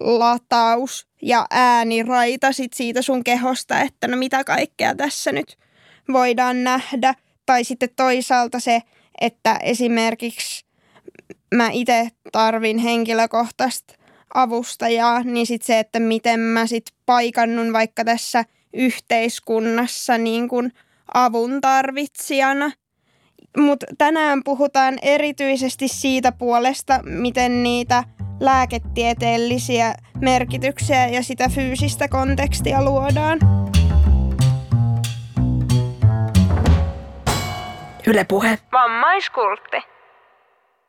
lataus 0.00 1.06
ja 1.22 1.46
ääniraita 1.50 2.52
sit 2.52 2.72
siitä 2.72 3.02
sun 3.02 3.24
kehosta, 3.24 3.80
että 3.80 4.08
no 4.08 4.16
mitä 4.16 4.44
kaikkea 4.44 4.94
tässä 4.94 5.32
nyt 5.32 5.58
voidaan 6.12 6.64
nähdä. 6.64 7.14
Tai 7.46 7.64
sitten 7.64 7.88
toisaalta 7.96 8.60
se, 8.60 8.82
että 9.20 9.56
esimerkiksi 9.62 10.64
mä 11.54 11.70
itse 11.72 12.08
tarvin 12.32 12.78
henkilökohtaista 12.78 13.94
avustajaa, 14.34 15.22
niin 15.22 15.46
sitten 15.46 15.66
se, 15.66 15.78
että 15.78 16.00
miten 16.00 16.40
mä 16.40 16.66
sitten 16.66 16.96
paikannun 17.06 17.72
vaikka 17.72 18.04
tässä 18.04 18.44
yhteiskunnassa 18.74 20.18
niin 20.18 20.48
kuin 20.48 20.72
avun 21.14 21.60
tarvitsijana– 21.60 22.72
mutta 23.56 23.86
tänään 23.98 24.44
puhutaan 24.44 24.98
erityisesti 25.02 25.88
siitä 25.88 26.32
puolesta, 26.32 27.00
miten 27.04 27.62
niitä 27.62 28.04
lääketieteellisiä 28.40 29.94
merkityksiä 30.20 31.08
ja 31.08 31.22
sitä 31.22 31.48
fyysistä 31.48 32.08
kontekstia 32.08 32.84
luodaan. 32.84 33.38
Yle 38.06 38.24
Puhe. 38.24 38.58
Vammaiskultti. 38.72 39.76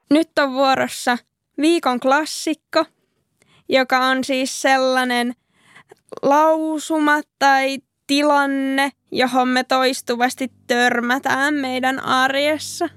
Nyt 0.10 0.40
on 0.40 0.54
vuorossa 0.54 1.18
viikon 1.62 2.00
klassikko, 2.00 2.86
joka 3.70 3.98
on 3.98 4.24
siis 4.24 4.62
sellainen 4.62 5.34
lausuma 6.22 7.22
tai 7.40 7.78
tilanne, 8.10 8.92
johon 9.12 9.48
me 9.48 9.64
toistuvasti 9.64 10.52
törmätään 10.68 11.54
meidän 11.54 12.04
arjessa? 12.04 12.90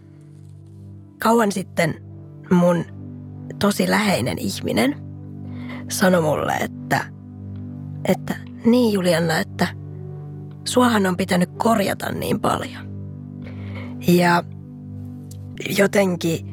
Kauan 1.19 1.53
sitten 1.53 1.95
mun 2.51 2.85
tosi 3.59 3.91
läheinen 3.91 4.39
ihminen 4.39 4.97
sanoi 5.89 6.23
mulle, 6.23 6.53
että, 6.53 7.05
että 8.09 8.37
niin 8.65 8.93
Julianna, 8.93 9.39
että 9.39 9.67
suahan 10.65 11.07
on 11.07 11.17
pitänyt 11.17 11.51
korjata 11.57 12.13
niin 12.13 12.41
paljon. 12.41 12.93
Ja 14.09 14.45
jotenkin 15.79 16.47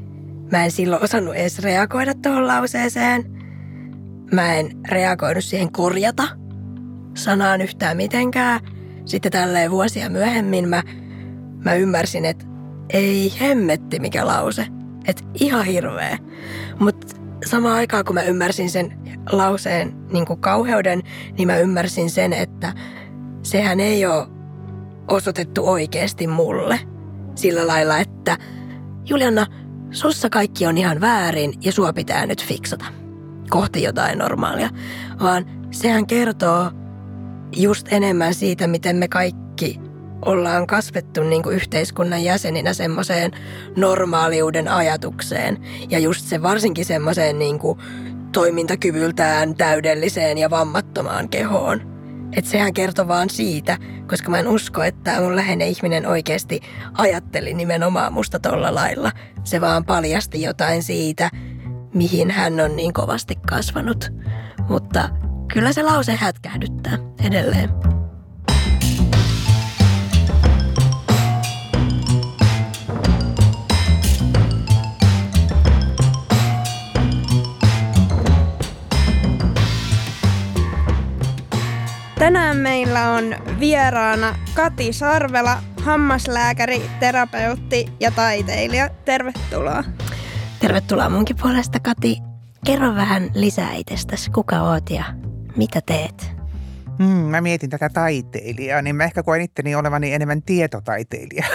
mä 0.52 0.66
en 0.66 0.72
silloin 0.72 1.04
osannut 1.04 1.36
edes 1.36 1.60
reagoida 1.60 2.14
tuohon 2.14 2.48
lauseeseen. 2.48 3.24
Mä 4.32 4.54
en 4.54 4.72
reagoinut 4.88 5.44
siihen 5.44 5.72
korjata 5.72 6.39
sanaan 7.14 7.62
yhtään 7.62 7.98
mitenkään– 7.98 8.60
sitten 9.10 9.32
tälleen 9.32 9.72
vuosia 9.72 10.10
myöhemmin 10.10 10.70
mä, 10.70 10.84
mä 11.66 11.74
ymmärsin, 11.74 12.26
että 12.26 12.46
ei 12.90 13.34
hemmetti 13.40 14.00
mikä 14.00 14.28
lause. 14.28 14.68
Että 15.08 15.24
ihan 15.34 15.66
hirveä. 15.66 16.18
Mutta 16.80 17.16
samaan 17.46 17.76
aikaan 17.76 18.06
kun 18.06 18.14
mä 18.14 18.22
ymmärsin 18.22 18.70
sen 18.70 19.00
lauseen 19.32 19.94
niin 20.12 20.26
kuin 20.26 20.42
kauheuden, 20.42 21.02
niin 21.38 21.48
mä 21.48 21.58
ymmärsin 21.58 22.10
sen, 22.10 22.34
että 22.34 22.74
sehän 23.44 23.80
ei 23.80 24.06
ole 24.06 24.28
osoitettu 25.08 25.68
oikeasti 25.68 26.28
mulle 26.28 26.80
sillä 27.36 27.68
lailla, 27.68 27.98
että 27.98 28.38
Juliana, 29.06 29.46
sussa 29.92 30.30
kaikki 30.30 30.66
on 30.66 30.78
ihan 30.78 31.02
väärin 31.02 31.54
ja 31.62 31.72
sua 31.72 31.94
pitää 31.94 32.26
nyt 32.26 32.46
fiksata 32.46 32.86
kohti 33.50 33.84
jotain 33.84 34.18
normaalia, 34.18 34.70
vaan 35.24 35.46
sehän 35.72 36.08
kertoo 36.08 36.72
just 37.56 37.88
enemmän 37.94 38.34
siitä, 38.34 38.68
miten 38.68 38.96
me 38.96 39.08
kaikki 39.08 39.80
ollaan 40.26 40.68
kasvettu 40.68 41.24
niin 41.24 41.44
kuin 41.44 41.56
yhteiskunnan 41.56 42.24
jäseninä 42.24 42.74
semmoiseen 42.74 43.32
normaaliuden 43.76 44.68
ajatukseen. 44.68 45.58
Ja 45.90 46.00
just 46.00 46.26
se 46.26 46.42
varsinkin 46.42 46.86
semmoiseen 46.86 47.40
niin 47.40 47.60
kuin 47.60 47.80
toimintakyvyltään 48.32 49.56
täydelliseen 49.56 50.38
ja 50.38 50.50
vammattomaan 50.50 51.30
kehoon. 51.30 52.00
Et 52.38 52.46
sehän 52.46 52.74
kertoo 52.74 53.08
vaan 53.08 53.30
siitä, 53.30 53.78
koska 54.08 54.32
mä 54.32 54.40
en 54.40 54.48
usko, 54.48 54.84
että 54.84 55.22
mun 55.22 55.36
läheinen 55.36 55.68
ihminen 55.68 56.06
oikeasti 56.08 56.62
ajatteli 56.94 57.54
nimenomaan 57.54 58.14
musta 58.14 58.40
tolla 58.40 58.76
lailla. 58.76 59.12
Se 59.44 59.62
vaan 59.62 59.86
paljasti 59.86 60.42
jotain 60.42 60.84
siitä, 60.84 61.30
mihin 61.94 62.32
hän 62.32 62.60
on 62.60 62.76
niin 62.76 62.94
kovasti 62.94 63.36
kasvanut. 63.50 64.14
Mutta 64.70 65.10
kyllä 65.54 65.74
se 65.74 65.84
lause 65.84 66.16
hätkähdyttää 66.16 66.98
edelleen. 67.26 67.70
Tänään 82.20 82.58
meillä 82.58 83.12
on 83.12 83.24
vieraana 83.60 84.36
Kati 84.54 84.94
Sarvela, 84.94 85.58
hammaslääkäri, 85.82 86.90
terapeutti 87.00 87.86
ja 88.00 88.12
taiteilija. 88.12 88.90
Tervetuloa. 89.06 89.84
Tervetuloa 90.60 91.10
munkin 91.10 91.36
puolesta, 91.42 91.80
Kati. 91.80 92.18
Kerro 92.66 92.96
vähän 92.96 93.30
lisää 93.34 93.74
itsestäsi. 93.74 94.32
Kuka 94.32 94.62
oot 94.62 94.90
ja 94.90 95.04
mitä 95.60 95.82
teet? 95.86 96.32
Mm, 97.00 97.06
mä 97.06 97.42
mietin 97.42 97.70
tätä 97.70 97.90
taiteilijaa, 97.90 98.82
niin 98.82 98.96
mä 98.96 99.04
ehkä 99.04 99.24
koen 99.24 99.42
itteni 99.42 99.76
olevani 99.76 100.14
enemmän 100.14 100.42
tietotaiteilija 100.42 101.46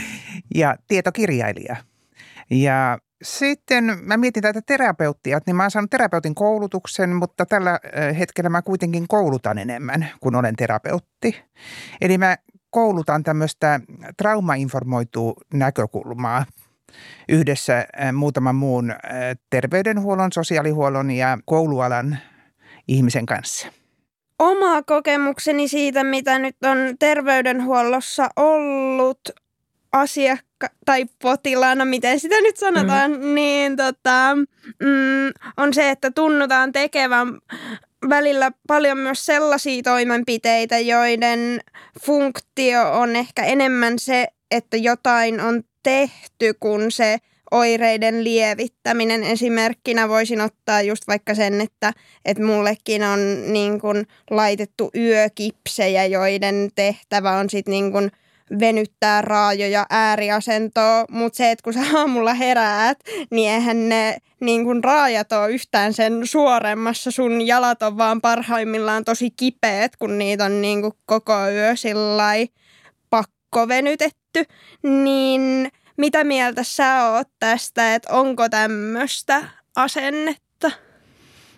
ja 0.54 0.76
tietokirjailija. 0.88 1.76
Ja 2.50 2.98
sitten 3.22 3.98
mä 4.02 4.16
mietin 4.16 4.42
tätä 4.42 4.60
terapeuttia, 4.66 5.40
niin 5.46 5.56
mä 5.56 5.62
oon 5.62 5.70
saanut 5.70 5.90
terapeutin 5.90 6.34
koulutuksen, 6.34 7.10
mutta 7.10 7.46
tällä 7.46 7.80
hetkellä 8.18 8.50
mä 8.50 8.62
kuitenkin 8.62 9.08
koulutan 9.08 9.58
enemmän 9.58 10.08
kuin 10.20 10.34
olen 10.34 10.56
terapeutti. 10.56 11.44
Eli 12.00 12.18
mä 12.18 12.36
koulutan 12.70 13.22
tämmöistä 13.22 13.80
traumainformoitua 14.16 15.32
näkökulmaa 15.54 16.46
yhdessä 17.28 17.86
muutaman 18.12 18.54
muun 18.54 18.94
terveydenhuollon, 19.50 20.32
sosiaalihuollon 20.32 21.10
ja 21.10 21.38
koulualan 21.44 22.18
ihmisen 22.88 23.26
kanssa. 23.26 23.66
Oma 24.38 24.82
kokemukseni 24.82 25.68
siitä, 25.68 26.04
mitä 26.04 26.38
nyt 26.38 26.56
on 26.64 26.78
terveydenhuollossa 26.98 28.28
ollut, 28.36 29.20
asiakka 29.92 30.68
tai 30.84 31.06
potilaana, 31.22 31.84
miten 31.84 32.20
sitä 32.20 32.40
nyt 32.40 32.56
sanotaan, 32.56 33.10
mm. 33.10 33.34
niin 33.34 33.76
tota, 33.76 34.36
mm, 34.80 35.52
on 35.56 35.74
se, 35.74 35.90
että 35.90 36.10
tunnutaan 36.10 36.72
tekevän 36.72 37.38
välillä 38.08 38.52
paljon 38.68 38.98
myös 38.98 39.26
sellaisia 39.26 39.82
toimenpiteitä, 39.82 40.78
joiden 40.78 41.60
funktio 42.02 42.92
on 42.92 43.16
ehkä 43.16 43.44
enemmän 43.44 43.98
se, 43.98 44.28
että 44.50 44.76
jotain 44.76 45.40
on 45.40 45.62
tehty, 45.82 46.54
kun 46.60 46.92
se 46.92 47.18
oireiden 47.52 48.24
lievittäminen. 48.24 49.22
Esimerkkinä 49.22 50.08
voisin 50.08 50.40
ottaa 50.40 50.82
just 50.82 51.02
vaikka 51.08 51.34
sen, 51.34 51.60
että, 51.60 51.92
että 52.24 52.42
mullekin 52.42 53.02
on 53.02 53.52
niin 53.52 53.80
kuin 53.80 54.06
laitettu 54.30 54.90
yökipsejä, 54.96 56.06
joiden 56.06 56.70
tehtävä 56.74 57.32
on 57.32 57.50
sitten 57.50 57.72
niin 57.72 57.92
kuin– 57.92 58.10
venyttää 58.60 59.22
raajoja 59.22 59.86
ääriasentoa, 59.90 61.04
mutta 61.10 61.36
se, 61.36 61.50
että 61.50 61.62
kun 61.62 61.72
sä 61.72 61.80
aamulla 61.94 62.34
heräät, 62.34 62.98
niin 63.30 63.50
eihän 63.50 63.88
ne 63.88 64.16
niin 64.40 64.64
kun 64.64 64.84
raajat 64.84 65.32
ole 65.32 65.50
yhtään 65.50 65.92
sen 65.92 66.26
suoremmassa. 66.26 67.10
Sun 67.10 67.46
jalat 67.46 67.82
on 67.82 67.98
vaan 67.98 68.20
parhaimmillaan 68.20 69.04
tosi 69.04 69.30
kipeät, 69.30 69.96
kun 69.96 70.18
niitä 70.18 70.44
on 70.44 70.62
niin 70.62 70.80
kuin 70.82 70.92
koko 71.06 71.48
yö 71.52 71.76
sillai 71.76 72.48
pakko 73.10 73.68
venytetty. 73.68 74.44
Niin 74.82 75.70
mitä 75.96 76.24
mieltä 76.24 76.62
sä 76.62 77.10
oot 77.10 77.28
tästä, 77.38 77.94
että 77.94 78.12
onko 78.12 78.48
tämmöistä 78.48 79.44
asennetta? 79.76 80.70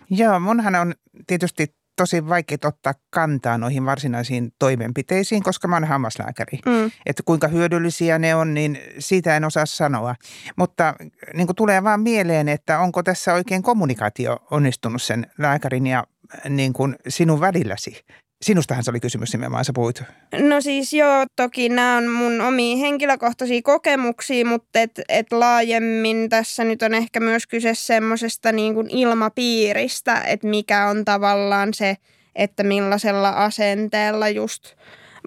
Joo, 0.09 0.39
munhan 0.39 0.75
on 0.75 0.93
tietysti 1.27 1.75
tosi 1.95 2.29
vaikea 2.29 2.57
ottaa 2.63 2.93
kantaa 3.09 3.57
noihin 3.57 3.85
varsinaisiin 3.85 4.51
toimenpiteisiin, 4.59 5.43
koska 5.43 5.67
mä 5.67 5.75
oon 5.75 5.83
hammaslääkäri. 5.83 6.59
Mm. 6.65 6.91
Että 7.05 7.23
kuinka 7.25 7.47
hyödyllisiä 7.47 8.19
ne 8.19 8.35
on, 8.35 8.53
niin 8.53 8.79
siitä 8.99 9.37
en 9.37 9.45
osaa 9.45 9.65
sanoa. 9.65 10.15
Mutta 10.55 10.95
niin 11.33 11.47
kuin 11.47 11.55
tulee 11.55 11.83
vaan 11.83 12.01
mieleen, 12.01 12.49
että 12.49 12.79
onko 12.79 13.03
tässä 13.03 13.33
oikein 13.33 13.63
kommunikaatio 13.63 14.39
onnistunut 14.51 15.01
sen 15.01 15.27
lääkärin 15.37 15.87
ja 15.87 16.03
niin 16.49 16.73
kuin 16.73 16.95
sinun 17.07 17.39
välilläsi. 17.39 18.05
Sinustahan 18.41 18.83
se 18.83 18.91
oli 18.91 18.99
kysymys 18.99 19.33
nimenomaan, 19.33 19.65
sä 19.65 19.73
puhuit. 19.75 20.03
No 20.39 20.61
siis 20.61 20.93
joo, 20.93 21.25
toki 21.35 21.69
nämä 21.69 21.97
on 21.97 22.07
mun 22.07 22.41
omia 22.41 22.77
henkilökohtaisia 22.77 23.61
kokemuksia, 23.61 24.45
mutta 24.45 24.79
et, 24.79 25.01
et 25.09 25.31
laajemmin 25.31 26.29
tässä 26.29 26.63
nyt 26.63 26.81
on 26.81 26.93
ehkä 26.93 27.19
myös 27.19 27.47
kyse 27.47 27.73
semmoisesta 27.73 28.51
niin 28.51 28.89
ilmapiiristä, 28.89 30.21
että 30.21 30.47
mikä 30.47 30.87
on 30.87 31.05
tavallaan 31.05 31.73
se, 31.73 31.97
että 32.35 32.63
millaisella 32.63 33.29
asenteella 33.29 34.29
just 34.29 34.75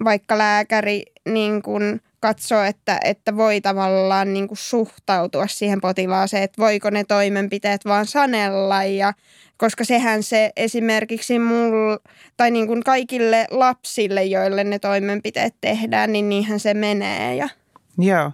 vaikka 0.03 0.37
lääkäri 0.37 1.03
niin 1.25 1.61
kuin 1.61 2.01
katsoo, 2.19 2.63
että, 2.63 2.99
että 3.03 3.37
voi 3.37 3.61
tavallaan 3.61 4.33
niin 4.33 4.47
kuin 4.47 4.57
suhtautua 4.57 5.47
siihen 5.47 5.81
potilaaseen, 5.81 6.43
että 6.43 6.61
voiko 6.61 6.89
ne 6.89 7.03
toimenpiteet 7.03 7.85
vaan 7.85 8.05
sanella 8.05 8.83
ja 8.83 9.13
koska 9.59 9.85
sehän 9.85 10.23
se 10.23 10.51
esimerkiksi 10.55 11.39
mul, 11.39 11.97
tai 12.37 12.51
niin 12.51 12.67
kuin 12.67 12.83
kaikille 12.83 13.47
lapsille, 13.51 14.23
joille 14.23 14.63
ne 14.63 14.79
toimenpiteet 14.79 15.55
tehdään, 15.61 16.11
niin 16.11 16.29
niinhän 16.29 16.59
se 16.59 16.73
menee. 16.73 17.35
Ja. 17.35 17.49
Joo. 17.97 18.31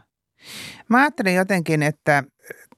Mä 0.90 1.02
ajattelen 1.02 1.36
jotenkin, 1.36 1.84
että 1.84 2.24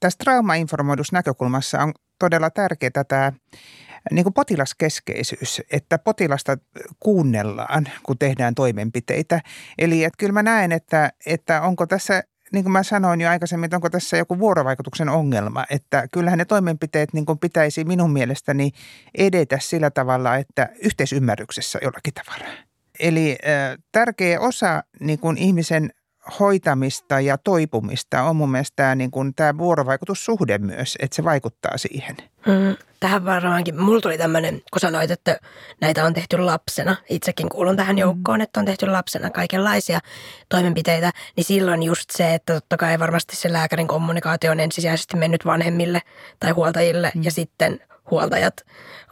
tässä 0.00 0.16
traumainformoidussa 0.24 1.16
näkökulmassa 1.16 1.82
on 1.82 1.92
todella 2.18 2.50
tärkeää 2.50 3.04
tämä 3.08 3.32
niin 4.10 4.24
kuin 4.24 4.34
potilaskeskeisyys, 4.34 5.62
että 5.72 5.98
potilasta 5.98 6.58
kuunnellaan, 7.00 7.88
kun 8.02 8.18
tehdään 8.18 8.54
toimenpiteitä. 8.54 9.40
Eli 9.78 10.04
että 10.04 10.18
kyllä 10.18 10.32
mä 10.32 10.42
näen, 10.42 10.72
että, 10.72 11.12
että 11.26 11.62
onko 11.62 11.86
tässä 11.86 12.22
niin 12.52 12.64
kuin 12.64 12.72
mä 12.72 12.82
sanoin 12.82 13.20
jo 13.20 13.30
aikaisemmin, 13.30 13.64
että 13.64 13.76
onko 13.76 13.90
tässä 13.90 14.16
joku 14.16 14.38
vuorovaikutuksen 14.38 15.08
ongelma, 15.08 15.66
että 15.70 16.08
kyllähän 16.12 16.38
ne 16.38 16.44
toimenpiteet 16.44 17.12
niin 17.12 17.26
kuin 17.26 17.38
pitäisi 17.38 17.84
minun 17.84 18.10
mielestäni 18.10 18.70
edetä 19.14 19.58
sillä 19.60 19.90
tavalla, 19.90 20.36
että 20.36 20.68
yhteisymmärryksessä 20.82 21.78
jollakin 21.82 22.14
tavalla. 22.14 22.54
Eli 23.00 23.30
äh, 23.30 23.78
tärkeä 23.92 24.40
osa 24.40 24.82
niin 25.00 25.18
kuin 25.18 25.38
ihmisen 25.38 25.90
hoitamista 26.40 27.20
ja 27.20 27.38
toipumista 27.38 28.22
on 28.22 28.36
mun 28.36 28.50
mielestä 28.50 28.76
tämä, 28.76 28.94
niin 28.94 29.10
kuin, 29.10 29.34
tämä 29.34 29.58
vuorovaikutussuhde 29.58 30.58
myös, 30.58 30.96
että 31.00 31.16
se 31.16 31.24
vaikuttaa 31.24 31.76
siihen. 31.76 32.16
Mm, 32.46 32.76
tähän 33.00 33.24
varmaankin, 33.24 33.80
mulla 33.80 34.00
tuli 34.00 34.18
tämmöinen, 34.18 34.62
kun 34.72 34.80
sanoit, 34.80 35.10
että 35.10 35.38
näitä 35.80 36.04
on 36.04 36.14
tehty 36.14 36.38
lapsena, 36.38 36.96
itsekin 37.10 37.48
kuulun 37.48 37.76
tähän 37.76 37.96
mm. 37.96 38.00
joukkoon, 38.00 38.40
että 38.40 38.60
on 38.60 38.66
tehty 38.66 38.86
lapsena 38.86 39.30
kaikenlaisia 39.30 40.00
toimenpiteitä, 40.48 41.12
niin 41.36 41.44
silloin 41.44 41.82
just 41.82 42.10
se, 42.10 42.34
että 42.34 42.54
totta 42.54 42.76
kai 42.76 42.98
varmasti 42.98 43.36
se 43.36 43.52
lääkärin 43.52 43.86
kommunikaatio 43.86 44.50
on 44.50 44.60
ensisijaisesti 44.60 45.16
mennyt 45.16 45.46
vanhemmille 45.46 46.02
tai 46.40 46.50
huoltajille 46.50 47.12
mm. 47.14 47.22
ja 47.22 47.30
sitten 47.30 47.80
huoltajat 48.10 48.64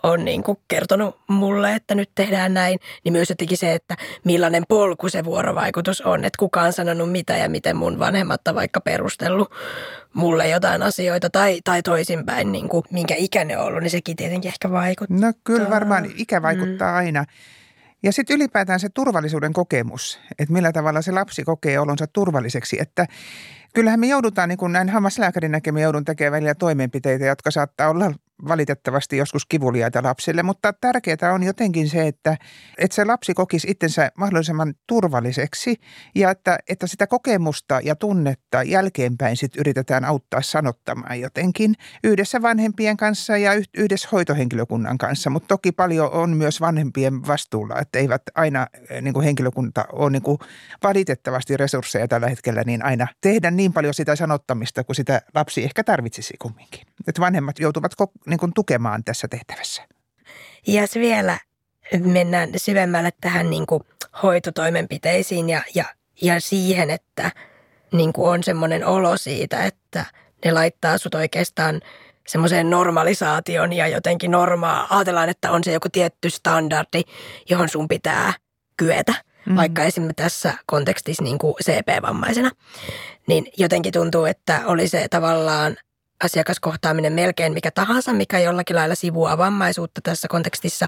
on 0.02 0.24
niin 0.24 0.42
kuin 0.42 0.58
kertonut 0.68 1.18
mulle, 1.28 1.74
että 1.74 1.94
nyt 1.94 2.10
tehdään 2.14 2.54
näin, 2.54 2.78
niin 3.04 3.12
myös 3.12 3.30
jotenkin 3.30 3.58
se, 3.58 3.74
että 3.74 3.96
millainen 4.24 4.62
polku 4.68 5.08
se 5.08 5.24
vuorovaikutus 5.24 6.00
on, 6.00 6.24
että 6.24 6.38
kuka 6.38 6.62
on 6.62 6.72
sanonut 6.72 7.12
mitä 7.12 7.36
ja 7.36 7.48
miten 7.48 7.76
mun 7.76 7.98
vanhemmat 7.98 8.48
on 8.48 8.54
vaikka 8.54 8.80
perustellut 8.80 9.54
mulle 10.14 10.48
jotain 10.48 10.82
asioita 10.82 11.30
tai, 11.30 11.60
tai 11.64 11.82
toisinpäin, 11.82 12.52
niin 12.52 12.68
kuin 12.68 12.84
minkä 12.90 13.14
ikäinen 13.18 13.58
on 13.58 13.66
ollut, 13.66 13.82
niin 13.82 13.90
sekin 13.90 14.16
tietenkin 14.16 14.48
ehkä 14.48 14.70
vaikuttaa. 14.70 15.18
No 15.20 15.32
kyllä 15.44 15.70
varmaan 15.70 16.06
ikä 16.16 16.42
vaikuttaa 16.42 16.90
mm. 16.90 16.96
aina. 16.96 17.24
Ja 18.02 18.12
sitten 18.12 18.36
ylipäätään 18.36 18.80
se 18.80 18.88
turvallisuuden 18.88 19.52
kokemus, 19.52 20.20
että 20.38 20.52
millä 20.52 20.72
tavalla 20.72 21.02
se 21.02 21.12
lapsi 21.12 21.44
kokee 21.44 21.78
olonsa 21.78 22.06
turvalliseksi, 22.06 22.76
että 22.80 23.06
kyllähän 23.74 24.00
me 24.00 24.06
joudutaan, 24.06 24.48
niin 24.48 24.58
kuin 24.58 24.72
näin 24.72 24.88
hammaslääkärin 24.88 25.52
näkemään, 25.52 25.82
joudun 25.82 26.04
tekemään 26.04 26.32
välillä 26.32 26.54
toimenpiteitä, 26.54 27.24
jotka 27.24 27.50
saattaa 27.50 27.88
olla 27.88 28.12
valitettavasti 28.48 29.16
joskus 29.16 29.46
kivuliaita 29.46 30.02
lapsille, 30.02 30.42
mutta 30.42 30.72
tärkeää 30.72 31.32
on 31.34 31.42
jotenkin 31.42 31.88
se, 31.88 32.06
että, 32.06 32.36
että 32.78 32.94
se 32.94 33.04
lapsi 33.04 33.34
kokisi 33.34 33.70
itsensä 33.70 34.10
mahdollisimman 34.18 34.74
turvalliseksi 34.86 35.76
ja 36.14 36.30
että, 36.30 36.58
että 36.68 36.86
sitä 36.86 37.06
kokemusta 37.06 37.80
ja 37.84 37.96
tunnetta 37.96 38.62
jälkeenpäin 38.62 39.36
sit 39.36 39.56
yritetään 39.56 40.04
auttaa 40.04 40.42
sanottamaan 40.42 41.20
jotenkin 41.20 41.74
yhdessä 42.04 42.42
vanhempien 42.42 42.96
kanssa 42.96 43.36
ja 43.36 43.50
yhdessä 43.78 44.08
hoitohenkilökunnan 44.12 44.98
kanssa, 44.98 45.30
mutta 45.30 45.48
toki 45.48 45.72
paljon 45.72 46.12
on 46.12 46.36
myös 46.36 46.60
vanhempien 46.60 47.26
vastuulla, 47.26 47.80
että 47.80 47.98
eivät 47.98 48.22
aina 48.34 48.66
eh, 48.90 49.02
niin 49.02 49.14
kuin 49.14 49.24
henkilökunta 49.24 49.84
ole 49.92 50.10
niin 50.10 50.22
kuin 50.22 50.38
valitettavasti 50.82 51.56
resursseja 51.56 52.08
tällä 52.08 52.28
hetkellä 52.28 52.62
niin 52.66 52.84
aina 52.84 53.06
tehdä 53.20 53.50
niin 53.50 53.72
paljon 53.72 53.94
sitä 53.94 54.16
sanottamista 54.16 54.84
kuin 54.84 54.96
sitä 54.96 55.22
lapsi 55.34 55.64
ehkä 55.64 55.84
tarvitsisi 55.84 56.34
kumminkin. 56.38 56.86
Että 57.08 57.20
vanhemmat 57.20 57.58
joutuvat 57.58 57.94
niin 58.26 58.38
kuin 58.38 58.52
tukemaan 58.54 59.04
tässä 59.04 59.28
tehtävässä. 59.28 59.82
Ja 60.66 60.80
jos 60.80 60.94
vielä 60.94 61.38
mennään 62.00 62.50
syvemmälle 62.56 63.10
tähän 63.20 63.50
niin 63.50 63.66
kuin 63.66 63.82
hoitotoimenpiteisiin 64.22 65.48
ja, 65.48 65.62
ja, 65.74 65.84
ja 66.22 66.40
siihen, 66.40 66.90
että 66.90 67.30
niin 67.92 68.12
kuin 68.12 68.30
on 68.30 68.42
semmoinen 68.42 68.86
olo 68.86 69.16
siitä, 69.16 69.64
että 69.64 70.04
ne 70.44 70.52
laittaa 70.52 70.98
sut 70.98 71.14
oikeastaan 71.14 71.80
semmoiseen 72.26 72.70
normalisaation 72.70 73.72
ja 73.72 73.88
jotenkin 73.88 74.30
normaa. 74.30 74.86
Ajatellaan, 74.90 75.28
että 75.28 75.50
on 75.50 75.64
se 75.64 75.72
joku 75.72 75.88
tietty 75.88 76.30
standardi, 76.30 77.02
johon 77.50 77.68
sun 77.68 77.88
pitää 77.88 78.32
kyetä, 78.76 79.14
mm. 79.46 79.56
vaikka 79.56 79.84
esimerkiksi 79.84 80.22
tässä 80.22 80.54
kontekstissa 80.66 81.24
niin 81.24 81.38
kuin 81.38 81.54
CP-vammaisena. 81.64 82.50
Niin 83.26 83.46
jotenkin 83.56 83.92
tuntuu, 83.92 84.24
että 84.24 84.62
oli 84.66 84.88
se 84.88 85.08
tavallaan 85.10 85.76
asiakaskohtaaminen 86.24 87.12
melkein 87.12 87.52
mikä 87.52 87.70
tahansa, 87.70 88.12
mikä 88.12 88.38
jollakin 88.38 88.76
lailla 88.76 88.94
sivuaa 88.94 89.38
vammaisuutta 89.38 90.00
tässä 90.00 90.28
kontekstissa, 90.28 90.86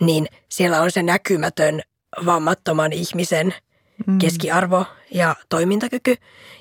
niin 0.00 0.26
siellä 0.48 0.80
on 0.80 0.90
se 0.90 1.02
näkymätön 1.02 1.80
vammattoman 2.26 2.92
ihmisen 2.92 3.54
mm. 4.06 4.18
keskiarvo 4.18 4.86
ja 5.10 5.36
toimintakyky. 5.48 6.14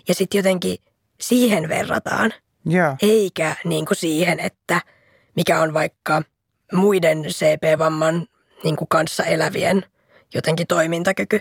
Ja 0.08 0.16
sitten 0.16 0.40
jotenkin 0.40 0.78
siihen 1.22 1.70
verrataan, 1.70 2.34
yeah. 2.72 2.98
eikä 3.02 3.56
niin 3.66 3.86
kuin 3.86 3.98
siihen, 3.98 4.40
että 4.40 4.82
mikä 5.36 5.62
on 5.62 5.74
vaikka 5.74 6.22
muiden 6.74 7.24
CP-vamman 7.24 8.28
niin 8.64 8.76
kuin 8.76 8.88
kanssa 8.88 9.24
elävien 9.24 9.86
jotenkin 10.34 10.68
toimintakyky. 10.68 11.40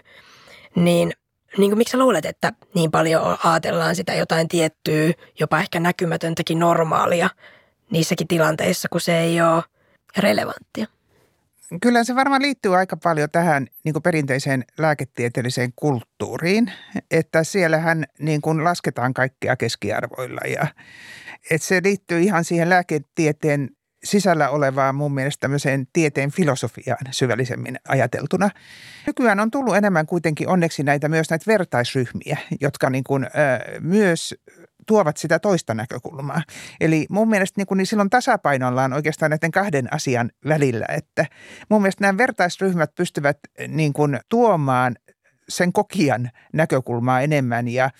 Niin 0.76 1.12
niin 1.58 1.70
kuin, 1.70 1.78
miksi 1.78 1.92
sä 1.92 1.98
luulet, 1.98 2.26
että 2.26 2.52
niin 2.74 2.90
paljon 2.90 3.38
ajatellaan 3.44 3.96
sitä 3.96 4.14
jotain 4.14 4.48
tiettyä, 4.48 5.12
jopa 5.40 5.60
ehkä 5.60 5.80
näkymätöntäkin 5.80 6.58
normaalia 6.58 7.30
niissäkin 7.90 8.28
tilanteissa, 8.28 8.88
kun 8.88 9.00
se 9.00 9.18
ei 9.18 9.40
ole 9.40 9.62
relevanttia? 10.16 10.86
Kyllä 11.82 12.04
se 12.04 12.14
varmaan 12.14 12.42
liittyy 12.42 12.76
aika 12.76 12.96
paljon 12.96 13.30
tähän 13.30 13.66
niin 13.84 13.92
kuin 13.92 14.02
perinteiseen 14.02 14.64
lääketieteelliseen 14.78 15.72
kulttuuriin, 15.76 16.72
että 17.10 17.44
siellähän 17.44 18.04
niin 18.18 18.40
kuin 18.40 18.64
lasketaan 18.64 19.14
kaikkea 19.14 19.56
keskiarvoilla 19.56 20.40
ja 20.48 20.66
että 21.50 21.68
se 21.68 21.80
liittyy 21.84 22.20
ihan 22.20 22.44
siihen 22.44 22.70
lääketieteen 22.70 23.70
sisällä 24.04 24.48
olevaa 24.48 24.92
mun 24.92 25.14
mielestä 25.14 25.40
tämmöiseen 25.40 25.86
tieteen 25.92 26.30
filosofiaan 26.30 27.06
syvällisemmin 27.10 27.76
ajateltuna. 27.88 28.50
Nykyään 29.06 29.40
on 29.40 29.50
tullut 29.50 29.76
enemmän 29.76 30.06
kuitenkin 30.06 30.48
onneksi 30.48 30.82
näitä 30.82 31.08
myös 31.08 31.30
näitä 31.30 31.44
vertaisryhmiä, 31.46 32.38
jotka 32.60 32.90
niin 32.90 33.04
kuin, 33.04 33.24
ö, 33.24 33.28
myös 33.80 34.34
tuovat 34.86 35.16
sitä 35.16 35.38
toista 35.38 35.74
näkökulmaa. 35.74 36.42
Eli 36.80 37.06
mun 37.10 37.28
mielestä 37.28 37.60
niin, 37.60 37.66
kuin, 37.66 37.78
niin 37.78 37.86
silloin 37.86 38.10
tasapainollaan 38.10 38.92
oikeastaan 38.92 39.30
näiden 39.30 39.50
kahden 39.50 39.94
asian 39.94 40.30
välillä, 40.48 40.86
että 40.96 41.26
mun 41.70 41.82
mielestä 41.82 42.04
nämä 42.04 42.18
vertaisryhmät 42.18 42.94
pystyvät 42.94 43.38
niin 43.68 43.92
kuin, 43.92 44.20
tuomaan 44.28 44.96
sen 45.48 45.72
kokijan 45.72 46.30
näkökulmaa 46.52 47.20
enemmän 47.20 47.68
ja 47.68 47.90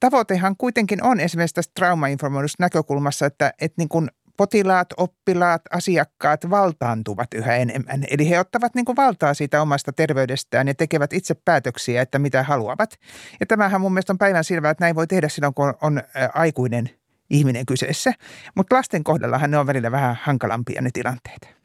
Tavoitehan 0.00 0.56
kuitenkin 0.56 1.02
on 1.02 1.20
esimerkiksi 1.20 1.54
tästä 1.54 1.72
traumainformoidusta 1.74 2.62
näkökulmassa, 2.62 3.26
että, 3.26 3.52
että 3.60 3.74
niin 3.78 3.88
kuin 3.88 4.10
potilaat, 4.36 4.88
oppilaat, 4.96 5.62
asiakkaat 5.70 6.50
valtaantuvat 6.50 7.34
yhä 7.34 7.56
enemmän. 7.56 8.04
Eli 8.10 8.30
he 8.30 8.40
ottavat 8.40 8.74
niin 8.74 8.84
kuin 8.84 8.96
valtaa 8.96 9.34
siitä 9.34 9.62
omasta 9.62 9.92
terveydestään 9.92 10.68
ja 10.68 10.74
tekevät 10.74 11.12
itse 11.12 11.34
päätöksiä, 11.34 12.02
että 12.02 12.18
mitä 12.18 12.42
haluavat. 12.42 12.98
Ja 13.40 13.46
tämähän 13.46 13.80
mun 13.80 13.92
mielestä 13.92 14.12
on 14.12 14.18
päivän 14.18 14.44
selvää, 14.44 14.70
että 14.70 14.84
näin 14.84 14.96
voi 14.96 15.06
tehdä 15.06 15.28
silloin, 15.28 15.54
kun 15.54 15.74
on 15.82 16.02
aikuinen 16.34 16.90
ihminen 17.30 17.66
kyseessä. 17.66 18.12
Mutta 18.54 18.76
lasten 18.76 19.04
kohdallahan 19.04 19.50
ne 19.50 19.58
on 19.58 19.66
välillä 19.66 19.90
vähän 19.90 20.18
hankalampia 20.22 20.82
ne 20.82 20.90
tilanteet. 20.92 21.56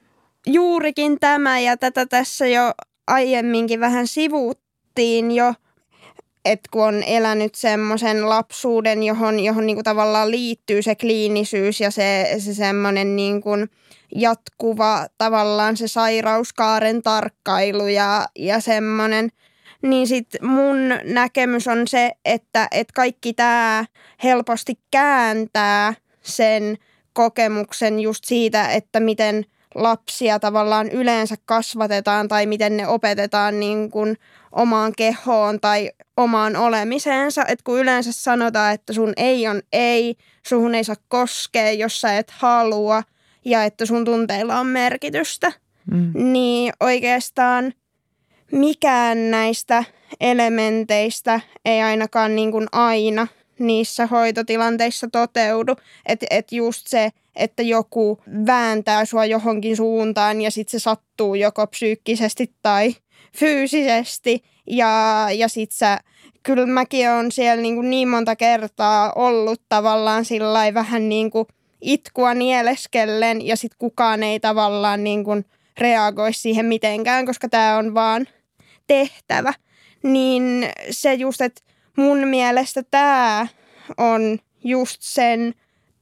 Juurikin 0.45 1.19
tämä 1.19 1.59
ja 1.59 1.77
tätä 1.77 2.05
tässä 2.05 2.47
jo 2.47 2.73
aiemminkin 3.07 3.79
vähän 3.79 4.07
sivuuttiin 4.07 5.31
jo– 5.31 5.53
että 6.45 6.69
kun 6.71 6.83
on 6.83 7.03
elänyt 7.03 7.55
semmoisen 7.55 8.29
lapsuuden, 8.29 9.03
johon, 9.03 9.39
johon 9.39 9.65
niinku 9.65 9.83
tavallaan 9.83 10.31
liittyy 10.31 10.81
se 10.81 10.95
kliinisyys 10.95 11.79
ja 11.79 11.91
se, 11.91 12.35
se 12.39 12.53
semmoinen 12.53 13.15
niinku 13.15 13.51
jatkuva 14.15 15.07
tavallaan 15.17 15.77
se 15.77 15.87
sairauskaaren 15.87 17.01
tarkkailu 17.01 17.87
ja, 17.87 18.27
ja 18.35 18.59
semmoinen, 18.59 19.29
niin 19.81 20.07
sitten 20.07 20.45
mun 20.45 20.77
näkemys 21.03 21.67
on 21.67 21.87
se, 21.87 22.11
että, 22.25 22.67
että 22.71 22.93
kaikki 22.95 23.33
tämä 23.33 23.85
helposti 24.23 24.79
kääntää 24.91 25.93
sen 26.21 26.77
kokemuksen 27.13 27.99
just 27.99 28.23
siitä, 28.23 28.67
että 28.67 28.99
miten 28.99 29.45
lapsia 29.75 30.39
tavallaan 30.39 30.89
yleensä 30.89 31.35
kasvatetaan 31.45 32.27
tai 32.27 32.45
miten 32.45 32.77
ne 32.77 32.87
opetetaan 32.87 33.59
niin 33.59 33.91
kuin 33.91 34.17
omaan 34.51 34.93
kehoon 34.97 35.59
tai 35.59 35.91
omaan 36.17 36.55
olemiseensa. 36.55 37.41
Että 37.41 37.63
kun 37.63 37.79
yleensä 37.79 38.11
sanotaan, 38.11 38.73
että 38.73 38.93
sun 38.93 39.13
ei 39.17 39.47
on 39.47 39.61
ei, 39.73 40.15
suhun 40.47 40.75
ei 40.75 40.83
saa 40.83 40.95
koskea, 41.07 41.71
jos 41.71 42.01
sä 42.01 42.17
et 42.17 42.31
halua 42.31 43.03
ja 43.45 43.63
että 43.63 43.85
sun 43.85 44.05
tunteilla 44.05 44.59
on 44.59 44.67
merkitystä, 44.67 45.51
mm. 45.91 46.11
niin 46.15 46.73
oikeastaan 46.79 47.73
mikään 48.51 49.31
näistä 49.31 49.83
elementeistä 50.19 51.41
ei 51.65 51.81
ainakaan 51.81 52.35
niin 52.35 52.51
kuin 52.51 52.67
aina 52.71 53.27
niissä 53.59 54.07
hoitotilanteissa 54.07 55.07
toteudu. 55.11 55.75
Että 56.05 56.25
et 56.29 56.51
just 56.51 56.87
se, 56.87 57.09
että 57.35 57.63
joku 57.63 58.21
vääntää 58.47 59.05
sua 59.05 59.25
johonkin 59.25 59.77
suuntaan 59.77 60.41
ja 60.41 60.51
sitten 60.51 60.79
se 60.79 60.83
sattuu 60.83 61.35
joko 61.35 61.67
psyykkisesti 61.67 62.53
tai 62.61 62.95
fyysisesti 63.37 64.43
ja, 64.67 65.27
ja 65.35 65.47
sit 65.47 65.71
sä, 65.71 65.99
kyllä 66.43 66.65
mäkin 66.65 67.09
on 67.09 67.31
siellä 67.31 67.61
niin, 67.61 67.75
kuin 67.75 67.89
niin 67.89 68.07
monta 68.07 68.35
kertaa 68.35 69.13
ollut 69.15 69.61
tavallaan 69.69 70.25
sillä 70.25 70.73
vähän 70.73 71.09
niin 71.09 71.31
kuin 71.31 71.47
itkua 71.81 72.33
nieleskellen 72.33 73.47
ja 73.47 73.55
sitten 73.55 73.79
kukaan 73.79 74.23
ei 74.23 74.39
tavallaan 74.39 75.03
niin 75.03 75.23
kuin 75.23 75.45
reagoi 75.77 76.33
siihen 76.33 76.65
mitenkään, 76.65 77.25
koska 77.25 77.49
tämä 77.49 77.77
on 77.77 77.93
vaan 77.93 78.27
tehtävä. 78.87 79.53
Niin 80.03 80.69
se 80.89 81.13
just, 81.13 81.41
että 81.41 81.61
mun 81.97 82.27
mielestä 82.27 82.83
tämä 82.91 83.47
on 83.97 84.39
just 84.63 84.97
sen 85.01 85.53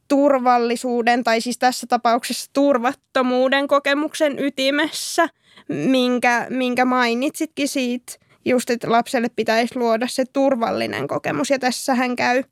turvallisuuden 0.08 1.24
tai 1.24 1.42
siis 1.42 1.58
tässä 1.58 1.88
tapauksessa 1.88 2.50
turvattomuuden 2.54 3.68
kokemuksen 3.68 4.40
ytimessä, 4.40 5.30
minkä, 5.70 6.48
minkä 6.50 6.86
mainitsitkin 6.86 7.68
siitä, 7.68 8.14
just 8.46 8.70
että 8.70 8.92
lapselle 8.92 9.28
pitäisi 9.36 9.76
luoda 9.76 10.08
se 10.08 10.26
turvallinen 10.34 11.08
kokemus. 11.08 11.50
Ja 11.50 11.60
tässähän 11.60 12.16
käy 12.16 12.44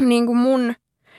niin 0.00 0.26
kuin 0.26 0.38
mun 0.38 0.74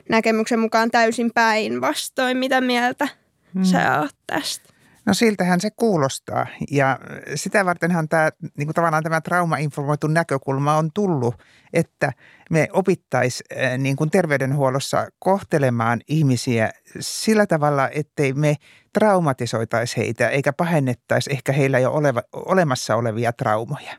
näkemyksen 0.10 0.60
mukaan 0.60 0.92
täysin 0.92 1.32
päinvastoin, 1.34 2.38
mitä 2.38 2.62
mieltä 2.62 3.08
hmm. 3.54 3.64
sä 3.64 4.00
oot 4.00 4.16
tästä. 4.28 4.74
No 5.06 5.14
siltähän 5.14 5.62
se 5.62 5.70
kuulostaa. 5.72 6.48
Ja 6.72 7.00
sitä 7.36 7.66
vartenhan 7.66 8.10
tämä, 8.10 8.30
niin 8.58 8.68
kuin 8.68 8.76
tavallaan 8.76 9.04
tämä 9.04 9.22
traumainformoitu 9.22 10.08
näkökulma 10.08 10.78
on 10.78 10.90
tullut, 10.94 11.36
että 11.74 12.14
me 12.50 12.68
opittaisiin 12.74 13.84
niin 13.84 13.96
kuin 13.96 14.10
terveydenhuollossa 14.10 15.08
kohtelemaan 15.20 16.02
ihmisiä 16.08 16.72
sillä 17.00 17.48
tavalla, 17.48 17.90
ettei 17.90 18.34
me 18.34 18.56
traumatisoitaisi 18.94 19.98
heitä 19.98 20.30
eikä 20.30 20.54
pahennettaisi 20.54 21.32
ehkä 21.34 21.52
heillä 21.52 21.80
jo 21.80 21.92
oleva, 21.92 22.22
olemassa 22.34 22.96
olevia 22.96 23.34
traumoja 23.34 23.94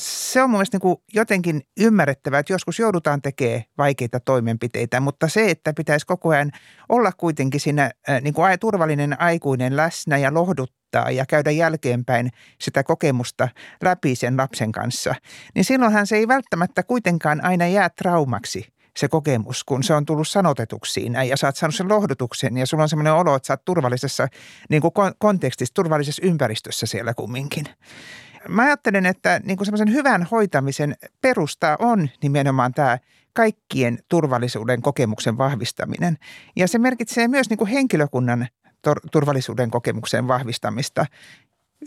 se 0.00 0.42
on 0.42 0.50
mun 0.50 0.58
mielestä 0.58 0.78
niin 0.82 0.96
jotenkin 1.14 1.62
ymmärrettävää, 1.80 2.40
että 2.40 2.52
joskus 2.52 2.78
joudutaan 2.78 3.22
tekemään 3.22 3.62
vaikeita 3.78 4.20
toimenpiteitä, 4.20 5.00
mutta 5.00 5.28
se, 5.28 5.50
että 5.50 5.72
pitäisi 5.72 6.06
koko 6.06 6.28
ajan 6.28 6.50
olla 6.88 7.12
kuitenkin 7.12 7.60
siinä 7.60 7.90
niin 8.20 8.34
kuin 8.34 8.58
turvallinen 8.58 9.20
aikuinen 9.20 9.76
läsnä 9.76 10.18
ja 10.18 10.34
lohduttaa 10.34 11.10
ja 11.10 11.26
käydä 11.26 11.50
jälkeenpäin 11.50 12.30
sitä 12.60 12.82
kokemusta 12.82 13.48
läpi 13.82 14.14
sen 14.14 14.36
lapsen 14.36 14.72
kanssa, 14.72 15.14
niin 15.54 15.64
silloinhan 15.64 16.06
se 16.06 16.16
ei 16.16 16.28
välttämättä 16.28 16.82
kuitenkaan 16.82 17.44
aina 17.44 17.66
jää 17.66 17.90
traumaksi, 17.90 18.66
se 18.96 19.08
kokemus, 19.08 19.64
kun 19.64 19.82
se 19.82 19.94
on 19.94 20.06
tullut 20.06 20.28
sanotetuksi 20.28 20.92
siinä 20.92 21.24
ja 21.24 21.36
sä 21.36 21.46
oot 21.46 21.56
saanut 21.56 21.74
sen 21.74 21.88
lohdutuksen 21.88 22.56
ja 22.56 22.66
sulla 22.66 22.82
on 22.82 22.88
semmoinen 22.88 23.12
olo, 23.12 23.36
että 23.36 23.46
sä 23.46 23.52
oot 23.52 23.64
turvallisessa 23.64 24.28
niin 24.70 24.82
kuin 24.82 24.92
kontekstissa, 25.18 25.74
turvallisessa 25.74 26.22
ympäristössä 26.26 26.86
siellä 26.86 27.14
kumminkin. 27.14 27.66
Mä 28.48 28.62
ajattelen, 28.62 29.06
että 29.06 29.40
niin 29.44 29.56
kuin 29.56 29.66
semmoisen 29.66 29.92
hyvän 29.92 30.22
hoitamisen 30.22 30.96
perusta 31.20 31.76
on 31.78 32.08
nimenomaan 32.22 32.74
tämä 32.74 32.98
kaikkien 33.32 33.98
turvallisuuden 34.08 34.82
kokemuksen 34.82 35.38
vahvistaminen. 35.38 36.18
Ja 36.56 36.68
se 36.68 36.78
merkitsee 36.78 37.28
myös 37.28 37.50
niin 37.50 37.58
kuin 37.58 37.70
henkilökunnan 37.70 38.48
turvallisuuden 39.12 39.70
kokemuksen 39.70 40.28
vahvistamista 40.28 41.06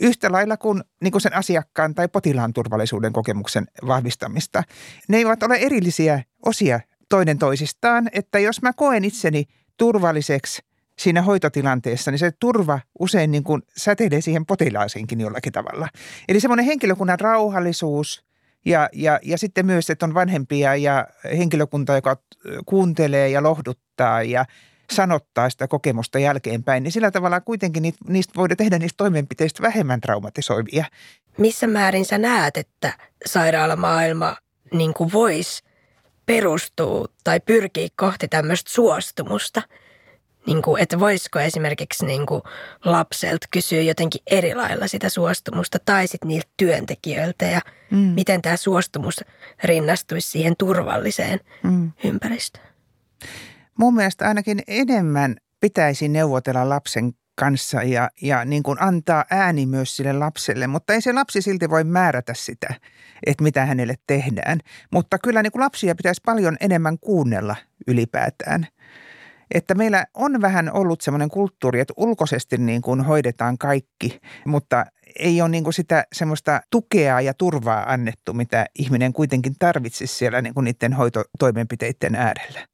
yhtä 0.00 0.32
lailla 0.32 0.56
kuin, 0.56 0.82
niin 1.02 1.12
kuin 1.12 1.22
sen 1.22 1.36
asiakkaan 1.36 1.94
tai 1.94 2.08
potilaan 2.08 2.52
turvallisuuden 2.52 3.12
kokemuksen 3.12 3.66
vahvistamista. 3.86 4.62
Ne 5.08 5.16
eivät 5.16 5.42
ole 5.42 5.56
erillisiä 5.56 6.22
osia 6.46 6.80
toinen 7.08 7.38
toisistaan, 7.38 8.08
että 8.12 8.38
jos 8.38 8.62
mä 8.62 8.72
koen 8.72 9.04
itseni 9.04 9.44
turvalliseksi 9.76 10.62
siinä 10.98 11.22
hoitotilanteessa, 11.22 12.10
niin 12.10 12.18
se 12.18 12.32
turva 12.40 12.80
usein 12.98 13.30
niin 13.30 13.44
kuin 13.44 13.62
säteilee 13.76 14.20
siihen 14.20 14.46
potilaaseenkin 14.46 15.20
jollakin 15.20 15.52
tavalla. 15.52 15.88
Eli 16.28 16.40
semmoinen 16.40 16.66
henkilökunnan 16.66 17.20
rauhallisuus 17.20 18.24
ja, 18.64 18.88
ja, 18.92 19.18
ja 19.22 19.38
sitten 19.38 19.66
myös, 19.66 19.90
että 19.90 20.06
on 20.06 20.14
vanhempia 20.14 20.76
ja 20.76 21.06
henkilökunta, 21.38 21.94
joka 21.94 22.16
kuuntelee 22.66 23.28
ja 23.28 23.42
lohduttaa 23.42 24.22
ja 24.22 24.44
sanottaa 24.92 25.50
sitä 25.50 25.68
kokemusta 25.68 26.18
jälkeenpäin, 26.18 26.82
niin 26.82 26.92
sillä 26.92 27.10
tavalla 27.10 27.40
kuitenkin 27.40 27.94
niistä 28.08 28.32
voidaan 28.36 28.56
tehdä 28.56 28.78
niistä 28.78 28.96
toimenpiteistä 28.96 29.62
vähemmän 29.62 30.00
traumatisoivia. 30.00 30.84
Missä 31.38 31.66
määrin 31.66 32.04
sä 32.04 32.18
näet, 32.18 32.56
että 32.56 32.92
sairaalamaailma 33.26 34.36
niin 34.72 34.92
voisi 35.12 35.62
perustua 36.26 37.06
tai 37.24 37.40
pyrkiä 37.40 37.88
kohti 37.96 38.28
tämmöistä 38.28 38.70
suostumusta? 38.70 39.62
Niin 40.46 40.62
kuin, 40.62 40.82
että 40.82 41.00
voisiko 41.00 41.40
esimerkiksi 41.40 42.06
niin 42.06 42.26
kuin 42.26 42.42
lapselta 42.84 43.46
kysyä 43.50 43.80
jotenkin 43.80 44.20
eri 44.30 44.54
lailla 44.54 44.86
sitä 44.86 45.08
suostumusta 45.08 45.78
tai 45.84 46.06
sitten 46.06 46.28
niiltä 46.28 46.48
työntekijöiltä 46.56 47.44
ja 47.44 47.60
mm. 47.90 47.98
miten 47.98 48.42
tämä 48.42 48.56
suostumus 48.56 49.20
rinnastuisi 49.64 50.30
siihen 50.30 50.54
turvalliseen 50.58 51.40
mm. 51.62 51.92
ympäristöön? 52.04 52.66
Mun 53.78 53.94
mielestä 53.94 54.28
ainakin 54.28 54.62
enemmän 54.66 55.36
pitäisi 55.60 56.08
neuvotella 56.08 56.68
lapsen 56.68 57.12
kanssa 57.34 57.82
ja, 57.82 58.10
ja 58.22 58.44
niin 58.44 58.62
kuin 58.62 58.82
antaa 58.82 59.24
ääni 59.30 59.66
myös 59.66 59.96
sille 59.96 60.12
lapselle, 60.12 60.66
mutta 60.66 60.92
ei 60.92 61.00
se 61.00 61.12
lapsi 61.12 61.42
silti 61.42 61.70
voi 61.70 61.84
määrätä 61.84 62.34
sitä, 62.34 62.74
että 63.26 63.44
mitä 63.44 63.66
hänelle 63.66 63.94
tehdään. 64.06 64.60
Mutta 64.92 65.18
kyllä 65.18 65.42
niin 65.42 65.52
kuin 65.52 65.62
lapsia 65.62 65.94
pitäisi 65.94 66.20
paljon 66.24 66.56
enemmän 66.60 66.98
kuunnella 66.98 67.56
ylipäätään. 67.86 68.66
Että 69.54 69.74
meillä 69.74 70.06
on 70.14 70.40
vähän 70.40 70.72
ollut 70.72 71.00
semmoinen 71.00 71.28
kulttuuri, 71.28 71.80
että 71.80 71.94
ulkoisesti 71.96 72.58
niin 72.58 72.82
kuin 72.82 73.00
hoidetaan 73.00 73.58
kaikki, 73.58 74.20
mutta 74.44 74.86
ei 75.18 75.40
ole 75.40 75.48
niin 75.48 75.64
kuin 75.64 75.74
sitä 75.74 76.04
semmoista 76.12 76.60
tukea 76.70 77.20
ja 77.20 77.34
turvaa 77.34 77.92
annettu, 77.92 78.32
mitä 78.32 78.66
ihminen 78.78 79.12
kuitenkin 79.12 79.54
tarvitsisi 79.58 80.14
siellä 80.14 80.42
niin 80.42 80.54
kuin 80.54 80.64
niiden 80.64 80.92
hoitotoimenpiteiden 80.92 82.14
äärellä. 82.14 82.66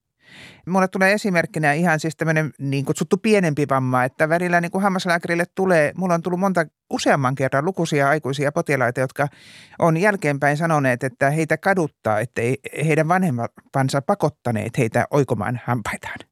Mulle 0.66 0.88
tulee 0.88 1.12
esimerkkinä 1.12 1.72
ihan 1.72 2.00
siis 2.00 2.16
tämmöinen 2.16 2.50
niin 2.58 2.84
kutsuttu 2.84 3.16
pienempi 3.16 3.66
vamma, 3.70 4.04
että 4.04 4.28
välillä 4.28 4.60
niin 4.60 4.70
kuin 4.70 4.82
hammaslääkärille 4.82 5.44
tulee, 5.54 5.92
mulla 5.96 6.14
on 6.14 6.22
tullut 6.22 6.40
monta 6.40 6.66
useamman 6.90 7.34
kerran 7.34 7.64
lukuisia 7.64 8.08
aikuisia 8.08 8.52
potilaita, 8.52 9.00
jotka 9.00 9.28
on 9.78 9.96
jälkeenpäin 9.96 10.56
sanoneet, 10.56 11.04
että 11.04 11.30
heitä 11.30 11.56
kaduttaa, 11.56 12.20
että 12.20 12.42
heidän 12.84 13.08
vanhempansa 13.08 14.02
pakottaneet 14.02 14.78
heitä 14.78 15.06
oikomaan 15.10 15.60
hampaitaan. 15.64 16.29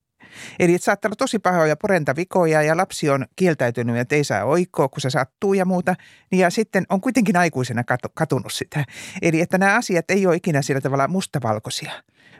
Eli 0.59 0.75
että 0.75 0.85
saattaa 0.85 1.09
olla 1.09 1.17
tosi 1.17 1.39
pahoja 1.39 1.77
porentavikoja 1.77 2.63
ja 2.63 2.77
lapsi 2.77 3.11
on 3.11 3.27
kieltäytynyt, 3.37 3.97
että 3.97 4.15
ei 4.15 4.25
saa 4.25 4.45
oikoa, 4.45 4.89
kun 4.89 5.01
se 5.01 5.11
sattuu 5.11 5.55
ja 5.55 5.65
muuta. 5.65 5.95
Ja 6.33 6.51
sitten 6.51 6.87
on 6.89 7.01
kuitenkin 7.01 7.37
aikuisena 7.37 7.85
katunut 8.15 8.53
sitä. 8.53 8.85
Eli 9.23 9.41
että 9.41 9.59
nämä 9.59 9.77
asiat 9.77 10.11
ei 10.11 10.27
ole 10.27 10.37
ikinä 10.37 10.63
sillä 10.63 10.81
tavalla 10.81 11.09
mustavalkoisia. 11.09 11.93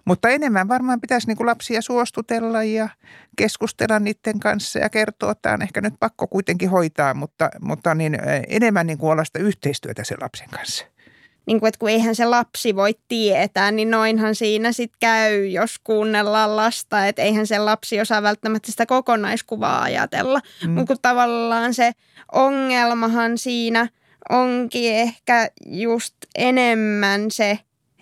Mutta 0.05 0.29
enemmän 0.29 0.69
varmaan 0.69 1.01
pitäisi 1.01 1.27
niin 1.27 1.37
kuin 1.37 1.47
lapsia 1.47 1.83
suostutella 1.83 2.63
ja 2.63 2.89
keskustella 3.37 3.99
niiden 3.99 4.41
kanssa 4.41 4.79
ja 4.79 4.89
kertoa, 4.89 5.31
että 5.31 5.53
on 5.53 5.63
ehkä 5.63 5.81
nyt 5.81 5.95
pakko 6.01 6.27
kuitenkin 6.27 6.71
hoitaa, 6.71 7.15
mutta, 7.15 7.51
mutta 7.61 7.95
niin 7.95 8.19
enemmän 8.49 8.87
niin 8.87 8.99
kuin 8.99 9.13
olla 9.13 9.25
sitä 9.25 9.39
yhteistyötä 9.39 10.05
sen 10.05 10.19
lapsen 10.21 10.49
kanssa. 10.49 10.87
Niin 11.49 11.61
kuin, 11.61 11.69
että 11.69 11.79
kun 11.79 11.91
eihän 11.91 12.15
se 12.15 12.25
lapsi 12.25 12.77
voi 12.77 12.95
tietää, 13.09 13.71
niin 13.71 13.91
noinhan 13.91 14.35
siinä 14.35 14.73
sitten 14.73 14.99
käy, 15.01 15.47
jos 15.47 15.79
kuunnellaan 15.85 16.57
lasta. 16.57 17.07
Että 17.07 17.23
eihän 17.23 17.47
se 17.47 17.59
lapsi 17.59 18.01
osaa 18.01 18.23
välttämättä 18.23 18.71
sitä 18.71 18.87
kokonaiskuvaa 18.87 19.83
ajatella. 19.83 20.41
Mm. 20.67 20.71
Mutta 20.71 20.95
tavallaan 21.03 21.75
se 21.75 21.93
ongelmahan 22.33 23.39
siinä 23.39 23.89
onkin 24.31 24.95
ehkä 24.95 25.51
just 25.67 26.15
enemmän 26.37 27.31
se, 27.31 27.59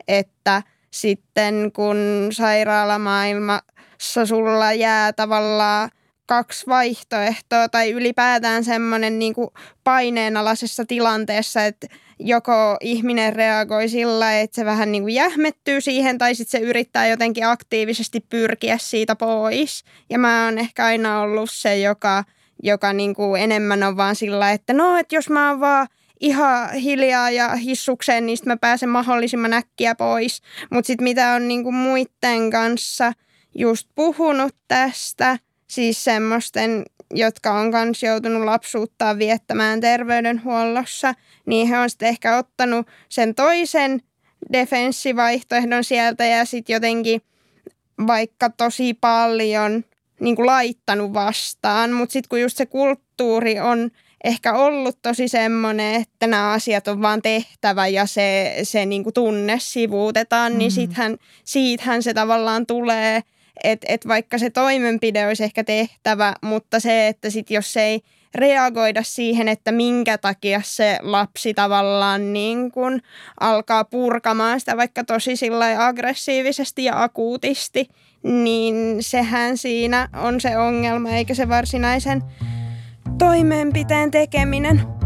että– 0.09 0.63
sitten 1.01 1.73
kun 1.73 2.29
sairaalamaailmassa 2.33 4.27
sulla 4.27 4.73
jää 4.73 5.13
tavallaan 5.13 5.91
kaksi 6.27 6.67
vaihtoehtoa 6.67 7.69
tai 7.69 7.91
ylipäätään 7.91 8.65
semmoinen 8.65 9.19
niin 9.19 9.35
kuin 9.35 9.49
paineenalaisessa 9.85 10.85
tilanteessa, 10.85 11.65
että 11.65 11.87
joko 12.19 12.77
ihminen 12.81 13.33
reagoi 13.33 13.89
sillä, 13.89 14.41
että 14.41 14.55
se 14.55 14.65
vähän 14.65 14.93
niin 14.93 15.03
kuin 15.03 15.15
jähmettyy 15.15 15.81
siihen 15.81 16.19
tai 16.19 16.35
sitten 16.35 16.61
se 16.61 16.67
yrittää 16.67 17.07
jotenkin 17.07 17.47
aktiivisesti 17.47 18.21
pyrkiä 18.21 18.79
siitä 18.79 19.17
pois. 19.17 19.85
Ja 20.11 20.19
mä 20.19 20.45
oon 20.45 20.59
ehkä 20.59 20.85
aina 20.85 21.21
ollut 21.21 21.51
se, 21.53 21.79
joka, 21.79 22.25
joka 22.63 22.93
niin 22.93 23.15
kuin 23.15 23.43
enemmän 23.43 23.83
on 23.83 23.97
vaan 23.97 24.17
sillä, 24.17 24.53
että 24.53 24.73
no, 24.73 24.97
että 24.97 25.15
jos 25.15 25.31
mä 25.31 25.51
oon 25.51 25.61
vaan 25.61 25.87
ihan 26.21 26.73
hiljaa 26.73 27.31
ja 27.31 27.57
hissukseen, 27.57 28.27
niin 28.27 28.39
mä 28.47 28.57
pääsen 28.57 28.89
mahdollisimman 28.89 29.53
äkkiä 29.53 29.95
pois. 29.95 30.43
Mutta 30.71 30.87
sitten 30.87 31.05
mitä 31.05 31.33
on 31.33 31.49
niinku 31.49 31.73
muiden 31.73 32.51
kanssa 32.51 33.13
just 33.55 33.89
puhunut 33.95 34.55
tästä, 34.69 35.39
siis 35.67 36.05
semmoisten, 36.05 36.85
jotka 37.15 37.53
on 37.53 37.73
kans 37.73 38.03
joutunut 38.03 38.45
lapsuuttaan 38.45 39.19
viettämään 39.19 39.81
terveydenhuollossa, 39.81 41.15
niin 41.47 41.69
he 41.69 41.79
on 41.79 41.91
sitten 41.91 42.09
ehkä 42.09 42.39
ottanut 42.39 42.87
sen 43.09 43.35
toisen 43.35 44.03
defenssivaihtoehdon 44.53 45.85
sieltä 45.85 46.25
ja 46.25 46.45
sitten 46.45 46.75
jotenkin 46.75 47.23
vaikka 48.07 48.51
tosi 48.51 48.95
paljon 48.95 49.85
niin 50.21 50.37
kuin 50.37 50.47
laittanut 50.47 51.15
vastaan, 51.15 51.93
mutta 51.93 52.13
sitten 52.13 52.29
kun 52.29 52.41
just 52.41 52.57
se 52.57 52.67
kulttuuri 52.67 53.61
on 53.61 53.91
ehkä 54.25 54.55
ollut 54.55 54.99
tosi 55.03 55.29
semmoinen, 55.29 55.95
että 55.95 56.27
nämä 56.27 56.53
asiat 56.53 56.89
on 56.89 57.03
vaan 57.03 57.23
tehtävä 57.23 57.87
ja 57.87 58.07
se, 58.07 58.57
se 58.63 58.87
niin 58.87 59.05
kuin 59.05 59.15
tunne 59.15 59.57
sivuutetaan, 59.61 60.53
niin 60.53 60.57
mm. 60.57 60.59
niin 60.59 60.71
sittenhän, 60.71 61.17
siitähän 61.45 62.03
se 62.03 62.15
tavallaan 62.15 62.67
tulee, 62.67 63.23
että 63.65 63.87
et 63.91 64.09
vaikka 64.09 64.39
se 64.39 64.51
toimenpide 64.51 65.27
olisi 65.27 65.45
ehkä 65.45 65.65
tehtävä, 65.65 66.35
mutta 66.43 66.81
se, 66.81 67.09
että 67.09 67.31
sit 67.31 67.51
jos 67.51 67.77
ei 67.77 68.01
reagoida 68.35 69.03
siihen, 69.03 69.49
että 69.49 69.73
minkä 69.73 70.19
takia 70.19 70.61
se 70.65 70.99
lapsi 71.03 71.55
tavallaan 71.55 72.33
niin 72.33 72.73
kuin 72.73 73.03
alkaa 73.41 73.85
purkamaan 73.85 74.61
sitä 74.61 74.77
vaikka 74.77 75.05
tosi 75.05 75.33
aggressiivisesti 75.79 76.85
ja 76.85 77.03
akuutisti, 77.03 77.89
niin 78.23 78.97
sehän 79.01 79.57
siinä 79.57 80.09
on 80.23 80.41
se 80.41 80.59
ongelma, 80.59 81.11
eikä 81.11 81.35
se 81.35 81.49
varsinaisen 81.49 82.23
toimenpiteen 83.19 84.11
tekeminen. 84.11 85.06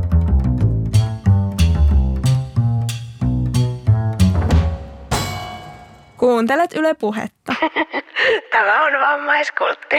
Kuuntelet 6.21 6.75
Yle 6.75 6.95
Puhetta. 6.95 7.55
Tämä 8.53 8.85
on 8.85 8.93
vammaiskultti. 8.93 9.97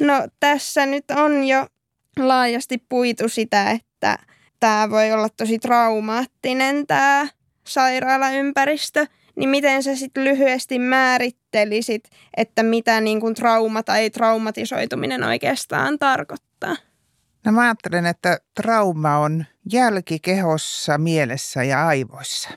No 0.00 0.14
tässä 0.40 0.86
nyt 0.86 1.04
on 1.10 1.44
jo 1.44 1.66
laajasti 2.18 2.78
puitu 2.88 3.28
sitä, 3.28 3.70
että 3.70 4.18
tämä 4.60 4.90
voi 4.90 5.12
olla 5.12 5.28
tosi 5.28 5.58
traumaattinen 5.58 6.86
tämä 6.86 7.26
sairaalaympäristö– 7.64 9.06
niin 9.36 9.50
miten 9.50 9.82
sä 9.82 9.96
sitten 9.96 10.24
lyhyesti 10.24 10.78
määrittelisit, 10.78 12.10
että 12.36 12.62
mitä 12.62 13.00
niin 13.00 13.20
kuin 13.20 13.34
trauma 13.34 13.82
tai 13.82 14.10
traumatisoituminen 14.10 15.24
oikeastaan 15.24 15.98
tarkoittaa? 15.98 16.76
No 17.44 17.52
mä 17.52 17.62
ajattelen, 17.62 18.06
että 18.06 18.38
trauma 18.54 19.18
on 19.18 19.44
jälki 19.72 20.18
kehossa, 20.18 20.98
mielessä 20.98 21.64
ja 21.64 21.86
aivoissa. 21.86 22.50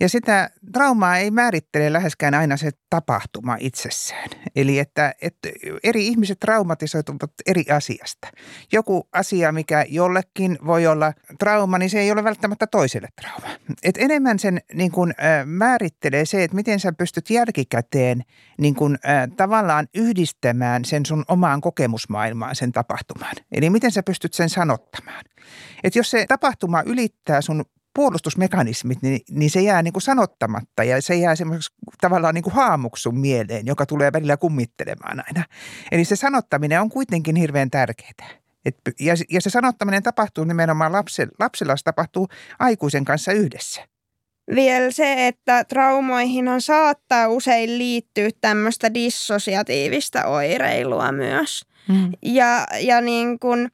Ja 0.00 0.08
sitä 0.08 0.50
traumaa 0.72 1.16
ei 1.16 1.30
määrittele 1.30 1.92
läheskään 1.92 2.34
aina 2.34 2.56
se 2.56 2.70
tapahtuma 2.90 3.56
itsessään. 3.60 4.28
Eli 4.56 4.78
että, 4.78 5.14
että 5.22 5.48
eri 5.82 6.06
ihmiset 6.06 6.40
traumatisoituvat 6.40 7.32
eri 7.46 7.64
asiasta. 7.70 8.28
Joku 8.72 9.08
asia, 9.12 9.52
mikä 9.52 9.84
jollekin 9.88 10.58
voi 10.66 10.86
olla 10.86 11.12
trauma, 11.38 11.78
niin 11.78 11.90
se 11.90 12.00
ei 12.00 12.12
ole 12.12 12.24
välttämättä 12.24 12.66
toiselle 12.66 13.08
trauma. 13.20 13.56
Et 13.82 13.94
enemmän 13.98 14.38
sen 14.38 14.60
niin 14.74 14.90
kuin, 14.90 15.10
äh, 15.10 15.46
määrittelee 15.46 16.24
se, 16.24 16.44
että 16.44 16.54
miten 16.54 16.80
sä 16.80 16.92
pystyt 16.92 17.30
jälkikäteen 17.30 18.22
niin 18.58 18.74
kuin, 18.74 18.98
äh, 19.08 19.28
tavallaan 19.36 19.88
yhdistämään 19.94 20.84
sen 20.84 21.06
sun 21.06 21.24
omaan 21.28 21.60
kokemusmaailmaan 21.60 22.56
sen 22.56 22.72
tapahtumaan. 22.72 23.36
Eli 23.52 23.70
miten 23.70 23.90
sä 23.90 24.02
pystyt 24.02 24.34
sen 24.34 24.48
sanottamaan. 24.48 25.24
Et 25.84 25.96
jos 25.96 26.10
se 26.10 26.24
tapahtuma 26.28 26.82
ylittää 26.86 27.40
sun 27.40 27.64
puolustusmekanismit, 27.94 29.02
niin, 29.02 29.20
niin 29.30 29.50
se 29.50 29.60
jää 29.60 29.82
niin 29.82 29.92
kuin 29.92 30.02
sanottamatta 30.02 30.84
ja 30.84 31.02
se 31.02 31.14
jää 31.14 31.36
semmoiseksi 31.36 31.74
tavallaan 32.00 32.34
niin 32.34 32.42
kuin 32.42 32.54
haamuksun 32.54 33.18
mieleen, 33.18 33.66
joka 33.66 33.86
tulee 33.86 34.12
välillä 34.12 34.36
kummittelemaan 34.36 35.24
aina. 35.26 35.44
Eli 35.92 36.04
se 36.04 36.16
sanottaminen 36.16 36.80
on 36.80 36.90
kuitenkin 36.90 37.36
hirveän 37.36 37.70
tärkeää. 37.70 38.40
Et, 38.64 38.76
ja, 39.00 39.14
ja 39.30 39.40
se 39.40 39.50
sanottaminen 39.50 40.02
tapahtuu 40.02 40.44
nimenomaan 40.44 40.92
lapsella, 40.92 41.32
lapsella 41.38 41.76
se 41.76 41.84
tapahtuu 41.84 42.28
aikuisen 42.58 43.04
kanssa 43.04 43.32
yhdessä. 43.32 43.82
Vielä 44.54 44.90
se, 44.90 45.26
että 45.26 45.64
traumoihin 45.64 46.48
on 46.48 46.60
saattaa 46.60 47.28
usein 47.28 47.78
liittyä 47.78 48.28
tämmöistä 48.40 48.94
dissosiatiivista 48.94 50.26
oireilua 50.26 51.12
myös. 51.12 51.66
Mm. 51.88 52.12
Ja, 52.22 52.66
ja 52.80 53.00
niin 53.00 53.38
kuin 53.38 53.70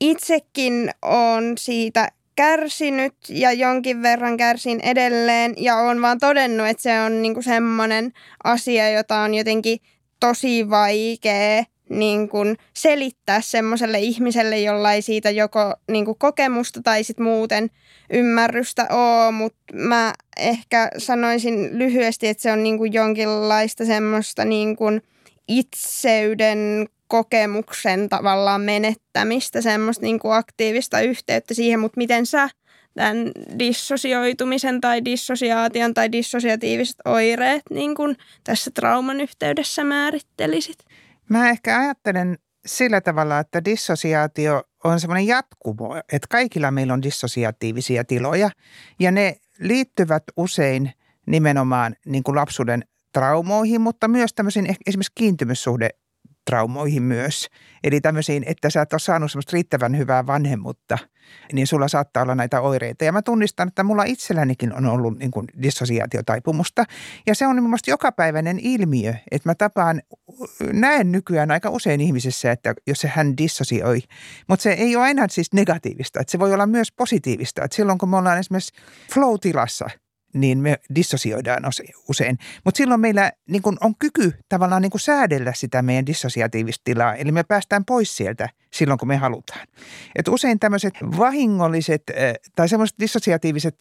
itsekin 0.00 0.90
on 1.02 1.58
siitä 1.58 2.08
kärsinyt 2.36 3.14
ja 3.28 3.52
jonkin 3.52 4.02
verran 4.02 4.36
kärsin 4.36 4.80
edelleen. 4.80 5.54
Ja 5.56 5.76
on 5.76 6.02
vaan 6.02 6.18
todennut, 6.18 6.66
että 6.66 6.82
se 6.82 7.00
on 7.00 7.22
niinku 7.22 7.42
semmoinen 7.42 8.12
asia, 8.44 8.90
jota 8.90 9.16
on 9.16 9.34
jotenkin 9.34 9.78
tosi 10.20 10.70
vaikea 10.70 11.64
niin 11.90 12.28
selittää 12.76 13.40
semmoiselle 13.40 13.98
ihmiselle, 13.98 14.60
jolla 14.60 14.92
ei 14.92 15.02
siitä 15.02 15.30
joko 15.30 15.74
niin 15.90 16.04
kuin 16.04 16.18
kokemusta 16.18 16.80
tai 16.82 17.04
sit 17.04 17.18
muuten 17.18 17.70
ymmärrystä 18.10 18.86
ole, 18.90 19.32
mutta 19.32 19.62
mä 19.74 20.12
ehkä 20.36 20.90
sanoisin 20.98 21.78
lyhyesti, 21.78 22.28
että 22.28 22.42
se 22.42 22.52
on 22.52 22.62
niin 22.62 22.78
kuin 22.78 22.92
jonkinlaista 22.92 23.84
semmoista 23.84 24.44
niin 24.44 24.76
itseyden 25.48 26.86
kokemuksen 27.08 28.08
tavallaan 28.08 28.60
menettämistä, 28.60 29.60
semmoista 29.60 30.02
niin 30.02 30.18
kuin 30.18 30.34
aktiivista 30.34 31.00
yhteyttä 31.00 31.54
siihen, 31.54 31.80
mutta 31.80 31.98
miten 31.98 32.26
sä 32.26 32.48
tämän 32.94 33.16
dissosioitumisen 33.58 34.80
tai 34.80 35.04
dissosiaation 35.04 35.94
tai 35.94 36.12
dissosiatiiviset 36.12 36.96
oireet 37.04 37.62
niin 37.70 37.94
kuin 37.94 38.16
tässä 38.44 38.70
trauman 38.70 39.20
yhteydessä 39.20 39.84
määrittelisit? 39.84 40.78
Mä 41.28 41.50
ehkä 41.50 41.78
ajattelen 41.78 42.38
sillä 42.66 43.00
tavalla, 43.00 43.38
että 43.38 43.64
dissosiaatio 43.64 44.62
on 44.84 45.00
semmoinen 45.00 45.26
jatkumo, 45.26 45.96
että 45.96 46.26
kaikilla 46.30 46.70
meillä 46.70 46.94
on 46.94 47.02
dissosiatiivisia 47.02 48.04
tiloja 48.04 48.50
ja 49.00 49.10
ne 49.10 49.36
liittyvät 49.60 50.22
usein 50.36 50.92
nimenomaan 51.26 51.96
niin 52.06 52.22
kuin 52.22 52.36
lapsuuden 52.36 52.84
traumoihin, 53.12 53.80
mutta 53.80 54.08
myös 54.08 54.34
tämmöisiin 54.34 54.76
esimerkiksi 54.86 55.12
kiintymyssuhde 55.14 55.90
traumoihin 56.44 57.02
myös. 57.02 57.48
Eli 57.84 58.00
tämmöisiin, 58.00 58.44
että 58.46 58.70
sä 58.70 58.82
et 58.82 58.92
ole 58.92 59.00
saanut 59.00 59.30
semmoista 59.30 59.52
riittävän 59.52 59.98
hyvää 59.98 60.26
vanhemmuutta, 60.26 60.98
niin 61.52 61.66
sulla 61.66 61.88
saattaa 61.88 62.22
olla 62.22 62.34
näitä 62.34 62.60
oireita. 62.60 63.04
Ja 63.04 63.12
mä 63.12 63.22
tunnistan, 63.22 63.68
että 63.68 63.84
mulla 63.84 64.04
itsellänikin 64.04 64.74
on 64.74 64.86
ollut 64.86 65.18
niin 65.18 65.30
kuin 65.30 65.46
dissosiaatiotaipumusta. 65.62 66.84
Ja 67.26 67.34
se 67.34 67.46
on 67.46 67.62
mun 67.62 67.78
jokapäiväinen 67.86 68.58
ilmiö, 68.62 69.14
että 69.30 69.48
mä 69.48 69.54
tapaan, 69.54 70.02
näen 70.72 71.12
nykyään 71.12 71.50
aika 71.50 71.70
usein 71.70 72.00
ihmisessä, 72.00 72.52
että 72.52 72.74
jos 72.86 73.00
se 73.00 73.08
hän 73.08 73.36
dissosioi. 73.36 74.00
Mutta 74.48 74.62
se 74.62 74.72
ei 74.72 74.96
ole 74.96 75.04
aina 75.04 75.28
siis 75.28 75.52
negatiivista, 75.52 76.20
että 76.20 76.30
se 76.30 76.38
voi 76.38 76.54
olla 76.54 76.66
myös 76.66 76.92
positiivista. 76.92 77.64
Että 77.64 77.76
silloin 77.76 77.98
kun 77.98 78.08
me 78.08 78.16
ollaan 78.16 78.38
esimerkiksi 78.38 78.74
flow-tilassa– 79.14 79.90
niin 80.34 80.58
me 80.58 80.78
dissosioidaan 80.94 81.62
usein. 82.08 82.38
Mutta 82.64 82.78
silloin 82.78 83.00
meillä 83.00 83.32
niin 83.48 83.62
kun 83.62 83.76
on 83.80 83.94
kyky 83.98 84.32
tavallaan 84.48 84.82
niin 84.82 84.90
kun 84.90 85.00
säädellä 85.00 85.52
sitä 85.56 85.82
meidän 85.82 86.06
dissosiatiivista 86.06 86.82
tilaa, 86.84 87.14
eli 87.14 87.32
me 87.32 87.42
päästään 87.42 87.84
pois 87.84 88.16
sieltä 88.16 88.48
silloin, 88.70 88.98
kun 88.98 89.08
me 89.08 89.16
halutaan. 89.16 89.66
Et 90.16 90.28
usein 90.28 90.58
tämmöiset 90.58 90.94
vahingolliset 91.18 92.02
tai 92.56 92.68
semmoiset 92.68 92.96
dissosiatiiviset 93.00 93.76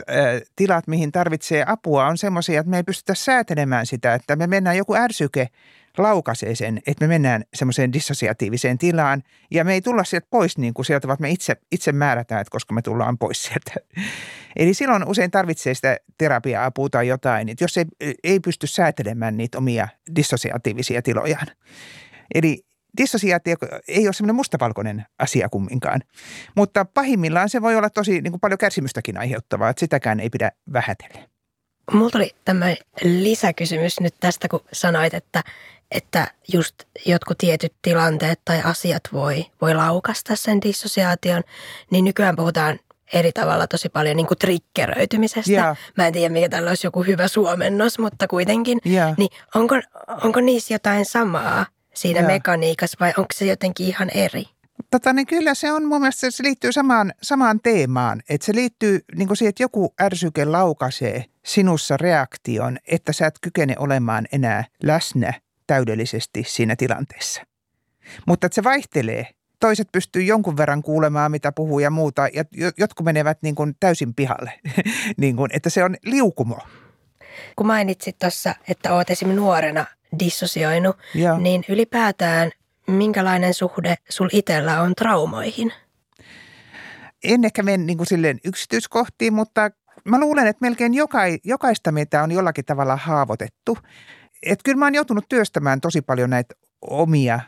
tilat, 0.56 0.88
mihin 0.88 1.12
tarvitsee 1.12 1.64
apua, 1.68 2.08
on 2.08 2.18
semmoisia, 2.18 2.60
että 2.60 2.70
me 2.70 2.78
ei 2.78 2.84
pystytä 2.84 3.14
säätelemään 3.16 3.86
sitä, 3.86 4.14
että 4.14 4.36
me 4.36 4.48
mennään 4.48 4.78
joku 4.78 4.96
ärsyke– 4.96 5.48
laukaisee 5.98 6.56
sen, 6.56 6.82
että 6.88 7.06
me 7.06 7.08
mennään 7.08 7.44
semmoiseen 7.54 7.94
dissosiatiiviseen 7.94 8.78
tilaan 8.78 9.24
ja 9.52 9.64
me 9.64 9.74
ei 9.74 9.82
tulla 9.82 10.04
sieltä 10.04 10.28
pois 10.30 10.58
niin 10.58 10.74
kuin 10.74 10.86
sieltä, 10.86 11.08
vaan 11.08 11.18
me 11.20 11.30
itse, 11.30 11.56
itse 11.72 11.92
määrätään, 11.92 12.42
että 12.42 12.52
koska 12.52 12.74
me 12.74 12.82
tullaan 12.82 13.18
pois 13.18 13.44
sieltä. 13.44 13.74
Eli 14.56 14.74
silloin 14.74 15.08
usein 15.08 15.32
tarvitsee 15.32 15.74
sitä 15.74 15.98
terapia-apua 16.18 16.90
tai 16.90 17.08
jotain, 17.08 17.50
että 17.50 17.64
jos 17.64 17.78
ei, 17.78 17.86
ei 18.24 18.40
pysty 18.40 18.68
säätelemään 18.68 19.38
niitä 19.38 19.58
omia 19.58 19.88
dissosiatiivisia 20.16 21.02
tilojaan. 21.02 21.48
Eli 22.36 22.66
dissosiaatio 22.98 23.56
ei 23.88 24.08
ole 24.08 24.14
semmoinen 24.14 24.36
mustavalkoinen 24.36 25.06
asia 25.20 25.50
kumminkaan, 25.50 26.02
mutta 26.56 26.86
pahimmillaan 26.86 27.50
se 27.50 27.62
voi 27.62 27.76
olla 27.76 27.90
tosi 27.90 28.22
niin 28.22 28.32
kuin 28.32 28.40
paljon 28.40 28.58
kärsimystäkin 28.58 29.18
aiheuttavaa, 29.18 29.70
että 29.70 29.80
sitäkään 29.80 30.20
ei 30.20 30.30
pidä 30.30 30.52
vähätellä. 30.74 31.34
Mulla 31.92 32.12
oli 32.16 32.32
tämmöinen 32.46 32.78
lisäkysymys 33.04 34.00
nyt 34.00 34.14
tästä, 34.20 34.48
kun 34.48 34.60
sanoit, 34.72 35.14
että, 35.14 35.44
että 35.94 36.28
just 36.54 36.76
jotkut 37.06 37.38
tietyt 37.38 37.74
tilanteet 37.82 38.40
tai 38.46 38.62
asiat 38.62 39.04
voi, 39.14 39.46
voi 39.62 39.76
laukasta 39.76 40.36
sen 40.36 40.62
dissosiaation, 40.62 41.44
niin 41.92 42.06
nykyään 42.06 42.36
puhutaan 42.36 42.80
eri 43.14 43.32
tavalla 43.32 43.68
tosi 43.68 43.90
paljon 43.90 44.18
niin 44.18 44.28
kuin 44.28 44.38
triggeröitymisestä. 44.38 45.52
Yeah. 45.52 45.78
Mä 45.98 46.08
en 46.08 46.14
tiedä, 46.14 46.34
mikä 46.34 46.50
tällä 46.50 46.70
olisi 46.70 46.88
joku 46.88 47.04
hyvä 47.04 47.28
suomennos, 47.28 48.00
mutta 48.00 48.28
kuitenkin. 48.28 48.80
Yeah. 48.86 49.14
Niin 49.18 49.30
onko, 49.56 49.76
onko 50.24 50.42
niissä 50.42 50.74
jotain 50.74 51.06
samaa 51.06 51.66
siinä 51.94 52.20
yeah. 52.20 52.32
mekaniikassa 52.32 52.98
vai 53.00 53.10
onko 53.18 53.30
se 53.34 53.46
jotenkin 53.46 53.88
ihan 53.88 54.10
eri? 54.10 54.46
Tota, 54.92 55.14
niin 55.14 55.28
kyllä 55.28 55.54
se 55.54 55.72
on 55.72 55.86
mun 55.86 56.02
mielestä, 56.02 56.32
se 56.32 56.44
liittyy 56.44 56.72
samaan, 56.72 57.14
samaan 57.22 57.60
teemaan. 57.64 58.22
Että 58.30 58.46
se 58.46 58.56
liittyy 58.56 59.00
niin 59.16 59.28
kuin 59.28 59.38
siihen, 59.38 59.50
että 59.50 59.64
joku 59.64 59.94
ärsyke 60.02 60.46
laukaisee 60.46 61.26
sinussa 61.46 61.98
reaktion, 61.98 62.78
että 62.88 63.14
sä 63.14 63.28
et 63.28 63.36
kykene 63.42 63.76
olemaan 63.80 64.28
enää 64.32 64.66
läsnä 64.84 65.34
täydellisesti 65.68 66.44
siinä 66.48 66.76
tilanteessa. 66.76 67.42
Mutta 68.28 68.48
että 68.48 68.56
se 68.56 68.64
vaihtelee. 68.64 69.28
Toiset 69.60 69.88
pystyy 69.92 70.24
jonkun 70.24 70.58
verran 70.58 70.82
kuulemaan, 70.82 71.32
mitä 71.32 71.52
puhuu 71.52 71.80
ja 71.80 71.90
muuta, 71.90 72.28
ja 72.34 72.44
jotkut 72.78 73.06
menevät 73.06 73.38
niin 73.42 73.56
kuin 73.56 73.76
täysin 73.80 74.14
pihalle, 74.14 74.60
niin 75.18 75.36
kuin, 75.36 75.52
että 75.54 75.70
se 75.70 75.84
on 75.84 75.96
liukumo. 76.06 76.60
Kun 77.56 77.68
mainitsit 77.68 78.20
tuossa, 78.20 78.56
että 78.68 78.94
oot 78.94 79.10
esimerkiksi 79.10 79.42
nuorena 79.42 79.86
dissosioinut, 80.20 80.98
Joo. 81.16 81.38
niin 81.38 81.64
ylipäätään 81.70 82.52
minkälainen 82.88 83.54
suhde 83.54 83.96
sul 84.10 84.30
itsellä 84.32 84.82
on 84.82 84.96
traumoihin? 84.96 85.74
En 87.24 87.46
ehkä 87.46 87.64
mene 87.64 87.84
niin 87.84 87.98
kuin 87.98 88.08
silleen 88.08 88.40
yksityiskohtiin, 88.46 89.34
mutta 89.34 89.72
mä 90.06 90.20
luulen, 90.20 90.48
että 90.48 90.66
melkein 90.66 90.94
joka, 90.94 91.20
jokaista 91.44 91.92
meitä 91.92 92.24
on 92.24 92.32
jollakin 92.32 92.66
tavalla 92.66 92.96
haavoitettu. 92.96 93.78
Et 94.46 94.60
kyllä 94.64 94.78
mä 94.78 94.86
oon 94.86 94.96
joutunut 94.96 95.26
työstämään 95.30 95.82
tosi 95.82 96.02
paljon 96.02 96.30
näitä 96.30 96.56
omia 96.82 97.40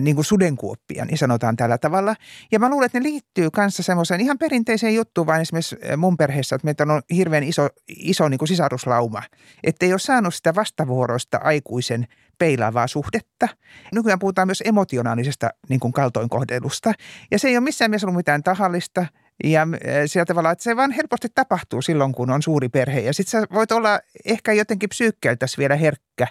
niin 0.00 0.14
kuin 0.14 0.24
sudenkuoppia, 0.24 1.04
niin 1.04 1.18
sanotaan 1.18 1.56
tällä 1.56 1.78
tavalla. 1.78 2.14
Ja 2.52 2.58
mä 2.58 2.70
luulen, 2.70 2.86
että 2.86 2.98
ne 2.98 3.02
liittyy 3.02 3.50
kanssa 3.50 3.82
semmoiseen 3.82 4.20
ihan 4.20 4.38
perinteiseen 4.38 4.94
juttuun, 4.94 5.26
vaan 5.26 5.40
esimerkiksi 5.40 5.76
mun 5.96 6.16
perheessä, 6.16 6.56
että 6.56 6.64
meitä 6.64 6.84
on 6.84 7.02
hirveän 7.14 7.42
iso, 7.42 7.68
iso 7.88 8.28
niin 8.28 8.38
kuin 8.38 8.48
sisaruslauma. 8.48 9.22
Että 9.64 9.86
ei 9.86 9.92
ole 9.92 9.98
saanut 9.98 10.34
sitä 10.34 10.54
vastavuoroista 10.54 11.38
aikuisen 11.42 12.06
peilaavaa 12.38 12.86
suhdetta. 12.86 13.48
Nykyään 13.92 14.18
puhutaan 14.18 14.48
myös 14.48 14.62
emotionaalisesta 14.66 15.50
niin 15.68 15.80
kuin 15.80 15.92
kaltoinkohtelusta. 15.92 16.92
Ja 17.30 17.38
se 17.38 17.48
ei 17.48 17.56
ole 17.56 17.64
missään 17.64 17.90
mielessä 17.90 18.06
ollut 18.06 18.16
mitään 18.16 18.42
tahallista. 18.42 19.06
Ja 19.44 19.66
sillä 20.06 20.24
tavalla, 20.24 20.50
että 20.50 20.64
se 20.64 20.76
vaan 20.76 20.90
helposti 20.90 21.28
tapahtuu 21.34 21.82
silloin, 21.82 22.12
kun 22.12 22.30
on 22.30 22.42
suuri 22.42 22.68
perhe. 22.68 23.00
Ja 23.00 23.12
sitten 23.12 23.40
sä 23.40 23.46
voit 23.54 23.72
olla 23.72 24.00
ehkä 24.24 24.52
jotenkin 24.52 24.88
psyykkäiltäsi 24.88 25.58
vielä 25.58 25.76
herkkä 25.76 26.26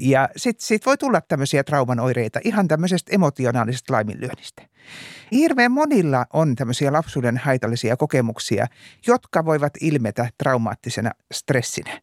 ja 0.00 0.28
sitten 0.36 0.66
sit 0.66 0.86
voi 0.86 0.96
tulla 0.96 1.20
tämmöisiä 1.20 1.64
trauman 1.64 2.00
oireita 2.00 2.40
ihan 2.44 2.68
tämmöisestä 2.68 3.14
emotionaalisesta 3.14 3.92
laiminlyönnistä. 3.92 4.62
Hirveän 5.32 5.72
monilla 5.72 6.26
on 6.32 6.54
tämmöisiä 6.54 6.92
lapsuuden 6.92 7.38
haitallisia 7.38 7.96
kokemuksia, 7.96 8.66
jotka 9.06 9.44
voivat 9.44 9.72
ilmetä 9.80 10.28
traumaattisena 10.38 11.10
stressinä. 11.34 12.00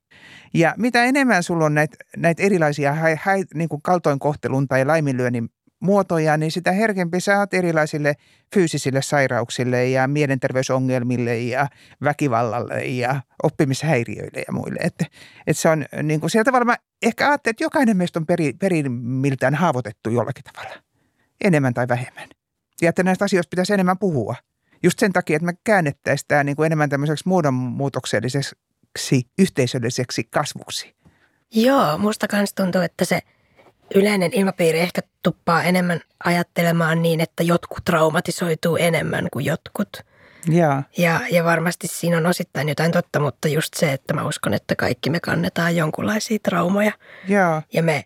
Ja 0.54 0.74
mitä 0.78 1.04
enemmän 1.04 1.44
sulla 1.44 1.66
on 1.66 1.74
näitä 1.74 1.98
näit 2.18 2.40
erilaisia 2.40 2.94
hai, 2.94 3.18
hai, 3.24 3.44
niin 3.54 3.70
kuin 3.70 3.82
kaltoinkohtelun 3.82 4.68
tai 4.68 4.86
laiminlyönnin 4.86 5.50
muotoja, 5.82 6.38
niin 6.38 6.52
sitä 6.52 6.72
herkempi 6.72 7.20
sä 7.20 7.40
oot 7.40 7.54
erilaisille 7.54 8.16
fyysisille 8.54 9.02
sairauksille 9.02 9.90
ja 9.90 10.08
mielenterveysongelmille 10.08 11.38
ja 11.38 11.68
väkivallalle 12.04 12.86
ja 12.86 13.22
oppimishäiriöille 13.44 14.44
ja 14.48 14.54
muille. 14.54 14.80
Että, 14.84 15.06
että 15.48 15.62
se 15.62 15.70
on 15.70 15.86
niin 16.04 16.20
kuin 16.20 16.30
sillä 16.30 16.44
tavalla 16.44 16.66
mä 16.66 16.78
ehkä 17.02 17.30
ajattelen, 17.30 17.52
että 17.52 17.64
jokainen 17.64 17.98
meistä 17.98 18.20
on 18.20 18.26
peri, 18.26 18.54
perimiltään 18.54 19.56
haavoitettu 19.56 20.10
jollakin 20.10 20.44
tavalla, 20.44 20.76
enemmän 21.44 21.74
tai 21.74 21.88
vähemmän. 21.88 22.30
Ja 22.82 22.90
että 22.90 23.04
näistä 23.04 23.26
asioista 23.26 23.50
pitäisi 23.50 23.74
enemmän 23.74 23.98
puhua. 23.98 24.36
Just 24.84 25.00
sen 25.00 25.14
takia, 25.14 25.36
että 25.36 25.46
me 25.46 25.54
käännettäisiin 25.64 26.28
tämä 26.28 26.44
niin 26.44 26.56
kuin 26.56 26.66
enemmän 26.66 26.90
tämmöiseksi 26.90 27.28
muodonmuutokselliseksi 27.28 28.56
yhteisölliseksi 29.40 30.24
kasvuksi. 30.24 30.96
Joo, 31.56 31.98
musta 31.98 32.28
kans 32.28 32.54
tuntuu, 32.54 32.82
että 32.82 33.06
se 33.06 33.20
yleinen 33.96 34.32
ilmapiiri 34.34 34.80
ehkä 34.80 35.02
tuppaa 35.24 35.64
enemmän 35.64 36.02
ajattelemaan 36.24 37.02
niin, 37.02 37.22
että 37.22 37.44
jotkut 37.44 37.86
traumatisoituu 37.86 38.76
enemmän 38.76 39.28
kuin 39.34 39.46
jotkut. 39.46 39.90
Ja. 40.50 40.84
Ja, 40.98 41.20
ja 41.32 41.44
varmasti 41.44 41.88
siinä 41.88 42.18
on 42.18 42.26
osittain 42.26 42.70
jotain 42.70 42.92
totta, 42.92 43.20
mutta 43.20 43.48
just 43.48 43.74
se, 43.74 43.94
että 43.94 44.14
mä 44.14 44.28
uskon, 44.28 44.54
että 44.54 44.76
kaikki 44.76 45.10
me 45.10 45.20
kannetaan 45.20 45.76
jonkunlaisia 45.76 46.40
traumoja. 46.44 46.92
Ja. 47.28 47.62
Ja 47.74 47.84
me 47.84 48.06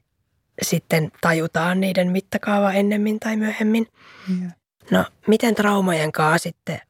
sitten 0.61 1.11
tajutaan 1.21 1.81
niiden 1.81 2.11
mittakaava 2.11 2.71
ennemmin 2.71 3.19
tai 3.19 3.37
myöhemmin. 3.37 3.87
Ja. 4.41 4.49
No, 4.91 5.05
miten 5.27 5.55
traumojen 5.55 6.11
kanssa 6.11 6.43
sitten 6.43 6.81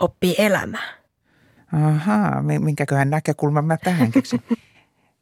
oppii 0.00 0.34
elämää? 0.38 1.00
Ahaa, 1.72 2.42
minkäköhän 2.42 3.10
näkökulman 3.10 3.64
mä 3.64 3.76
tähän 3.76 4.12
keksin. 4.12 4.42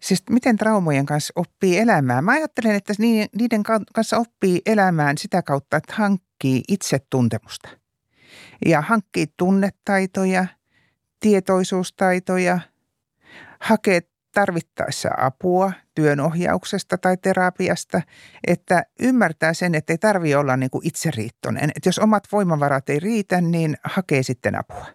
Siis 0.01 0.23
miten 0.31 0.57
traumojen 0.57 1.07
kanssa 1.07 1.33
oppii 1.37 1.79
elämään? 1.79 2.25
Mä 2.25 2.33
ajattelen, 2.33 2.75
että 2.75 2.93
niiden 3.39 3.63
kanssa 3.95 4.19
oppii 4.19 4.63
elämään 4.67 5.19
sitä 5.19 5.43
kautta, 5.43 5.77
että 5.77 5.95
hankkii 5.97 6.63
itsetuntemusta. 6.69 7.69
Ja 8.67 8.81
hankkii 8.81 9.27
tunnetaitoja, 9.37 10.47
tietoisuustaitoja, 11.21 12.61
hakee 13.61 14.01
tarvittaessa 14.33 15.11
apua 15.17 15.73
työnohjauksesta 15.95 16.99
tai 16.99 17.17
terapiasta, 17.17 18.03
että 18.47 18.85
ymmärtää 19.01 19.55
sen, 19.55 19.75
että 19.75 19.93
ei 19.93 19.99
tarvitse 19.99 20.37
olla 20.37 20.57
niin 20.57 20.71
kuin 20.71 20.87
itseriittoinen. 20.87 21.71
Että 21.77 21.89
jos 21.89 21.99
omat 21.99 22.25
voimavarat 22.33 22.89
ei 22.89 23.01
riitä, 23.01 23.41
niin 23.41 23.77
hakee 23.85 24.23
sitten 24.23 24.59
apua. 24.59 24.87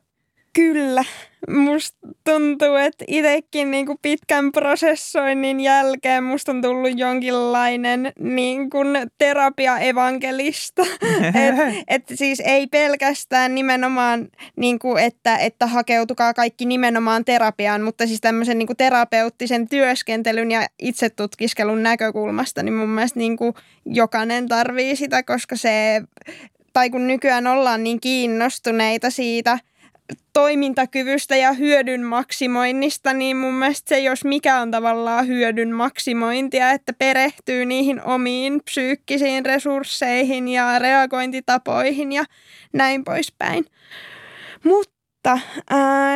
Kyllä. 0.53 1.03
Musta 1.49 1.97
tuntuu, 2.23 2.75
että 2.75 3.05
itsekin 3.07 3.71
niinku 3.71 3.95
pitkän 4.01 4.51
prosessoinnin 4.51 5.59
jälkeen 5.59 6.23
musta 6.23 6.51
on 6.51 6.61
tullut 6.61 6.99
jonkinlainen 6.99 8.11
niinku 8.19 8.77
terapia-evankelista. 9.17 10.83
et, 11.47 11.83
et 11.87 12.03
siis 12.15 12.39
ei 12.45 12.67
pelkästään 12.67 13.55
nimenomaan, 13.55 14.27
niinku, 14.55 14.95
että, 14.95 15.37
että 15.37 15.67
hakeutukaa 15.67 16.33
kaikki 16.33 16.65
nimenomaan 16.65 17.25
terapiaan, 17.25 17.81
mutta 17.81 18.07
siis 18.07 18.21
tämmöisen 18.21 18.57
niinku 18.57 18.75
terapeuttisen 18.75 19.69
työskentelyn 19.69 20.51
ja 20.51 20.67
itsetutkiskelun 20.79 21.83
näkökulmasta, 21.83 22.63
niin 22.63 22.73
mun 22.73 22.89
mielestä 22.89 23.19
niinku 23.19 23.53
jokainen 23.85 24.47
tarvii 24.47 24.95
sitä, 24.95 25.23
koska 25.23 25.55
se, 25.55 26.01
tai 26.73 26.89
kun 26.89 27.07
nykyään 27.07 27.47
ollaan 27.47 27.83
niin 27.83 27.99
kiinnostuneita 27.99 29.09
siitä– 29.09 29.59
toimintakyvystä 30.33 31.35
ja 31.35 31.53
hyödyn 31.53 32.03
maksimoinnista, 32.03 33.13
niin 33.13 33.37
mun 33.37 33.53
mielestä 33.53 33.89
se, 33.89 33.99
jos 33.99 34.25
mikä 34.25 34.59
on 34.59 34.71
tavallaan 34.71 35.27
hyödyn 35.27 35.71
maksimointia, 35.71 36.71
että 36.71 36.93
perehtyy 36.93 37.65
niihin 37.65 38.01
omiin 38.01 38.61
psyykkisiin 38.65 39.45
resursseihin 39.45 40.47
ja 40.47 40.79
reagointitapoihin 40.79 42.11
ja 42.11 42.23
näin 42.73 43.03
poispäin. 43.03 43.65
Mutta 44.63 45.39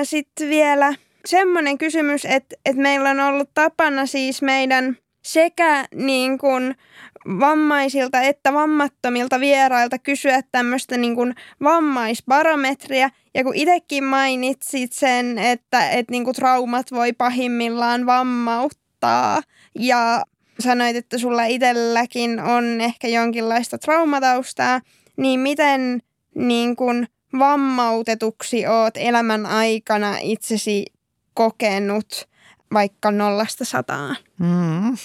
sitten 0.04 0.50
vielä 0.50 0.94
semmoinen 1.26 1.78
kysymys, 1.78 2.26
että, 2.26 2.56
että 2.66 2.82
meillä 2.82 3.10
on 3.10 3.20
ollut 3.20 3.50
tapana 3.54 4.06
siis 4.06 4.42
meidän 4.42 4.98
sekä 5.24 5.86
niin 5.96 6.38
kuin 6.38 6.76
vammaisilta 7.40 8.22
että 8.22 8.54
vammattomilta 8.54 9.40
vierailta 9.40 10.00
kysyä 10.00 10.42
tämmöistä 10.52 10.98
niin 10.98 11.16
kuin 11.16 11.36
vammaisbarometria. 11.64 13.10
Ja 13.34 13.44
kun 13.44 13.56
itsekin 13.56 14.04
mainitsit 14.04 14.94
sen, 14.94 15.38
että, 15.40 15.90
että 15.90 16.12
niin 16.12 16.24
kuin 16.24 16.36
traumat 16.36 16.92
voi 16.92 17.14
pahimmillaan 17.14 18.06
vammauttaa 18.06 19.42
ja 19.80 20.24
sanoit, 20.60 20.96
että 20.96 21.18
sulla 21.18 21.46
itselläkin 21.46 22.40
on 22.40 22.82
ehkä 22.82 23.08
jonkinlaista 23.08 23.78
traumataustaa, 23.78 24.82
niin 25.18 25.40
miten 25.40 26.00
niin 26.36 26.76
kuin 26.76 27.08
vammautetuksi 27.40 28.68
oot 28.68 28.94
elämän 28.98 29.46
aikana 29.46 30.18
itsesi 30.22 30.86
kokenut 31.34 32.28
vaikka 32.74 33.12
nollasta 33.12 33.66
sataan? 33.66 34.16
Mm. 34.40 34.98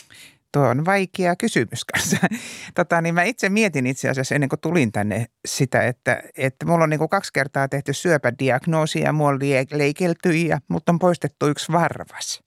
Tuo 0.53 0.63
on 0.63 0.85
vaikea 0.85 1.37
kysymys 1.37 1.85
kanssa. 1.85 2.17
Tota, 2.75 3.01
niin 3.01 3.15
mä 3.15 3.23
itse 3.23 3.49
mietin 3.49 3.87
itse 3.87 4.09
asiassa 4.09 4.35
ennen 4.35 4.49
kuin 4.49 4.61
tulin 4.61 4.93
tänne 4.93 5.27
sitä, 5.45 5.87
että, 5.87 6.23
että 6.37 6.67
mulla 6.67 6.85
on 6.85 6.91
niin 6.91 6.99
kuin 6.99 7.09
kaksi 7.09 7.33
kertaa 7.33 7.69
tehty 7.69 7.93
syöpädiagnoosi 7.93 9.01
ja 9.01 9.13
mulla 9.13 9.31
on 9.31 9.39
leikelty 9.73 10.33
ja 10.33 10.59
mutta 10.69 10.93
on 10.93 10.99
poistettu 10.99 11.47
yksi 11.47 11.73
varvas. 11.73 12.43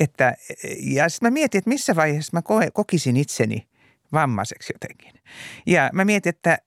Että, 0.00 0.34
ja 0.80 1.08
sitten 1.08 1.26
mä 1.26 1.30
mietin, 1.34 1.58
että 1.58 1.68
missä 1.68 1.96
vaiheessa 1.96 2.36
mä 2.36 2.42
kokisin 2.72 3.16
itseni 3.16 3.68
vammaiseksi 4.12 4.72
jotenkin. 4.74 5.22
Ja 5.66 5.90
mä 5.92 6.04
mietin, 6.04 6.30
että 6.30 6.58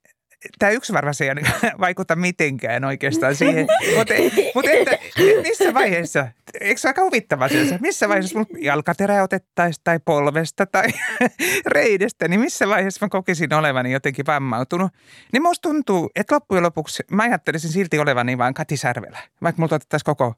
tämä 0.60 0.72
yksi 0.72 0.94
varmasti 0.94 1.26
se 1.26 1.34
ei 1.64 1.72
vaikuta 1.80 2.16
mitenkään 2.16 2.84
oikeastaan 2.84 3.36
siihen. 3.36 3.68
Mutta, 3.98 4.14
mutta 4.56 4.72
että, 4.72 4.98
missä 5.42 5.74
vaiheessa, 5.74 6.28
eikö 6.62 6.82
se 6.82 6.88
aika 6.88 7.04
huvittava 7.04 7.48
se, 7.48 7.78
missä 7.82 8.10
vaiheessa 8.10 8.38
mun 8.38 8.48
jalkaterä 8.60 9.24
otettaisiin 9.24 9.84
tai 9.84 10.00
polvesta 10.06 10.66
tai 10.66 10.88
reidestä, 11.66 12.28
niin 12.28 12.40
missä 12.40 12.68
vaiheessa 12.68 13.06
mä 13.06 13.10
kokisin 13.10 13.54
olevani 13.54 13.92
jotenkin 13.92 14.26
vammautunut. 14.26 14.92
Niin 15.34 15.44
musta 15.44 15.70
tuntuu, 15.70 16.10
että 16.16 16.36
loppujen 16.36 16.64
lopuksi 16.64 17.04
mä 17.12 17.24
ajattelisin 17.24 17.72
silti 17.72 18.00
olevani 18.00 18.38
vaan 18.38 18.54
Kati 18.54 18.78
Särvelä, 18.78 19.20
vaikka 19.42 19.62
multa 19.62 19.76
otettaisiin 19.76 20.06
koko 20.06 20.34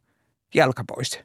jalka 0.53 0.84
pois. 0.88 1.20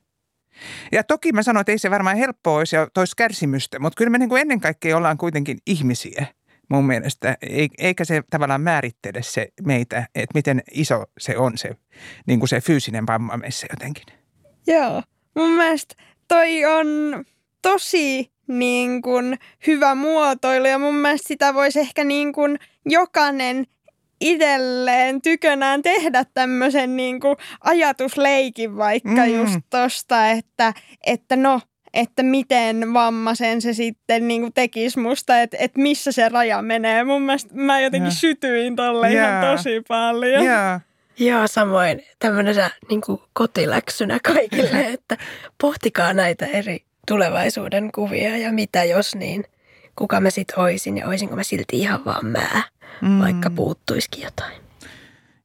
Ja 0.93 1.05
toki 1.05 1.33
mä 1.33 1.43
sanoin, 1.43 1.61
että 1.61 1.73
ei 1.73 1.79
se 1.79 1.91
varmaan 1.91 2.17
helppoa 2.17 2.59
olisi 2.59 2.77
ja 2.77 2.89
toisi 2.95 3.17
kärsimystä, 3.17 3.79
mutta 3.79 3.97
kyllä 3.97 4.11
me 4.11 4.19
niin 4.19 4.29
kuin 4.29 4.41
ennen 4.41 4.61
kaikkea 4.61 4.97
ollaan 4.97 5.19
kuitenkin 5.19 5.59
ihmisiä– 5.67 6.27
mun 6.71 6.87
mielestä, 6.87 7.37
eikä 7.79 8.05
se 8.05 8.23
tavallaan 8.31 8.61
määrittele 8.61 9.23
se 9.23 9.49
meitä, 9.67 10.07
että 10.15 10.35
miten 10.35 10.63
iso 10.71 11.05
se 11.19 11.39
on 11.39 11.59
se, 11.59 11.71
niin 12.27 12.39
kuin 12.39 12.49
se 12.49 12.61
fyysinen 12.61 13.07
vamma 13.07 13.37
meissä 13.37 13.67
jotenkin. 13.71 14.05
Joo, 14.67 15.03
mun 15.35 15.51
mielestä 15.51 15.95
toi 16.29 16.65
on 16.65 16.87
tosi 17.63 18.33
niin 18.49 19.03
kuin 19.03 19.39
hyvä 19.67 19.95
muotoilu 19.95 20.67
ja 20.67 20.79
mun 20.79 20.95
mielestä 20.95 21.29
sitä 21.29 21.55
voisi 21.55 21.81
ehkä 21.81 22.05
niin 22.05 22.33
kuin 22.33 22.59
jokainen 22.87 23.67
itselleen 24.21 25.23
tykönään 25.23 25.83
tehdä 25.83 26.25
tämmöisen 26.35 26.97
niin 26.97 27.21
kuin 27.21 27.37
ajatusleikin 27.61 28.77
vaikka 28.77 29.11
mm. 29.27 29.35
just 29.35 29.61
tosta, 29.71 30.31
että, 30.31 30.75
että 31.07 31.37
no 31.37 31.61
että 31.95 32.23
miten 32.23 32.93
vammaisen 32.93 33.63
se 33.63 33.73
sitten 33.73 34.29
niin 34.29 34.41
kuin 34.41 34.53
tekisi 34.53 34.99
musta, 34.99 35.41
että, 35.41 35.57
että 35.61 35.81
missä 35.81 36.13
se 36.13 36.29
raja 36.29 36.63
menee. 36.63 37.05
Mun 37.05 37.23
mielestä 37.23 37.55
mä 37.55 37.81
jotenkin 37.81 38.07
yeah. 38.07 38.19
sytyin 38.19 38.77
tolle 38.77 39.11
yeah. 39.11 39.43
ihan 39.43 39.57
tosi 39.57 39.83
paljon. 39.89 40.45
Yeah. 40.45 40.81
Joo, 41.19 41.47
samoin 41.47 42.03
tämmöisenä 42.19 42.71
niin 42.89 43.01
kuin 43.01 43.21
kotiläksynä 43.33 44.19
kaikille, 44.25 44.87
että 44.95 45.17
pohtikaa 45.61 46.13
näitä 46.13 46.47
eri 46.47 46.85
tulevaisuuden 47.09 47.93
kuvia 47.95 48.37
ja 48.37 48.53
mitä 48.53 48.85
jos 48.85 49.15
niin, 49.15 49.45
kuka 49.97 50.21
mä 50.21 50.31
sit 50.31 50.49
oisin 50.57 50.99
ja 50.99 51.07
oisinko 51.07 51.37
mä 51.37 51.43
silti 51.43 51.79
ihan 51.79 52.05
vaan 52.05 52.27
mä, 52.27 52.63
mm. 53.01 53.19
vaikka 53.21 53.51
puuttuisikin 53.51 54.25
jotain. 54.25 54.60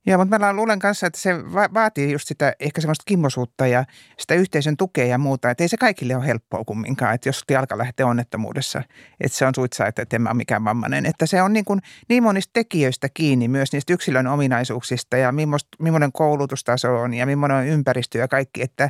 Joo, 0.05 0.17
mutta 0.17 0.39
mä 0.39 0.53
luulen 0.53 0.79
kanssa, 0.79 1.07
että 1.07 1.19
se 1.19 1.53
va- 1.53 1.69
vaatii 1.73 2.11
just 2.11 2.27
sitä 2.27 2.53
ehkä 2.59 2.81
semmoista 2.81 3.03
kimmosuutta 3.07 3.67
ja 3.67 3.85
sitä 4.17 4.33
yhteisön 4.33 4.77
tukea 4.77 5.05
ja 5.05 5.17
muuta. 5.17 5.49
Että 5.49 5.63
ei 5.63 5.67
se 5.67 5.77
kaikille 5.77 6.15
ole 6.15 6.25
helppoa 6.25 6.63
kumminkaan, 6.65 7.15
että 7.15 7.29
jos 7.29 7.43
jalka 7.49 7.77
lähtee 7.77 8.05
onnettomuudessa, 8.05 8.81
että 9.19 9.37
se 9.37 9.45
on 9.45 9.55
suitsa, 9.55 9.87
että 9.87 10.05
en 10.13 10.21
mä 10.21 10.29
ole 10.29 10.37
mikään 10.37 10.63
vammainen. 10.63 11.05
Että 11.05 11.25
se 11.25 11.41
on 11.41 11.53
niin, 11.53 11.65
kuin 11.65 11.81
niin 12.09 12.23
monista 12.23 12.53
tekijöistä 12.53 13.07
kiinni 13.13 13.47
myös 13.47 13.73
niistä 13.73 13.93
yksilön 13.93 14.27
ominaisuuksista 14.27 15.17
ja 15.17 15.31
millainen 15.79 16.11
koulutustaso 16.11 16.95
on 16.95 17.13
ja 17.13 17.25
millainen 17.25 17.67
ympäristö 17.67 18.17
ja 18.17 18.27
kaikki, 18.27 18.61
että 18.61 18.89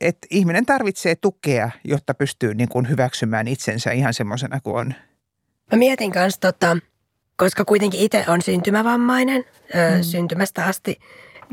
että 0.00 0.26
ihminen 0.30 0.66
tarvitsee 0.66 1.14
tukea, 1.14 1.70
jotta 1.84 2.14
pystyy 2.14 2.54
niin 2.54 2.68
kuin 2.68 2.88
hyväksymään 2.88 3.48
itsensä 3.48 3.90
ihan 3.90 4.14
semmoisena 4.14 4.60
kuin 4.60 4.76
on. 4.76 4.94
Mä 5.72 5.78
mietin 5.78 6.12
kanssa 6.12 6.40
tota, 6.40 6.76
koska 7.40 7.64
kuitenkin 7.64 8.00
itse 8.00 8.24
on 8.28 8.42
syntymävammainen, 8.42 9.44
mm. 9.74 10.02
syntymästä 10.02 10.64
asti 10.64 10.98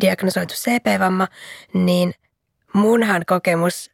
diagnosoitu 0.01 0.53
CP-vamma, 0.53 1.27
niin 1.73 2.13
munhan 2.73 3.23
kokemus 3.27 3.91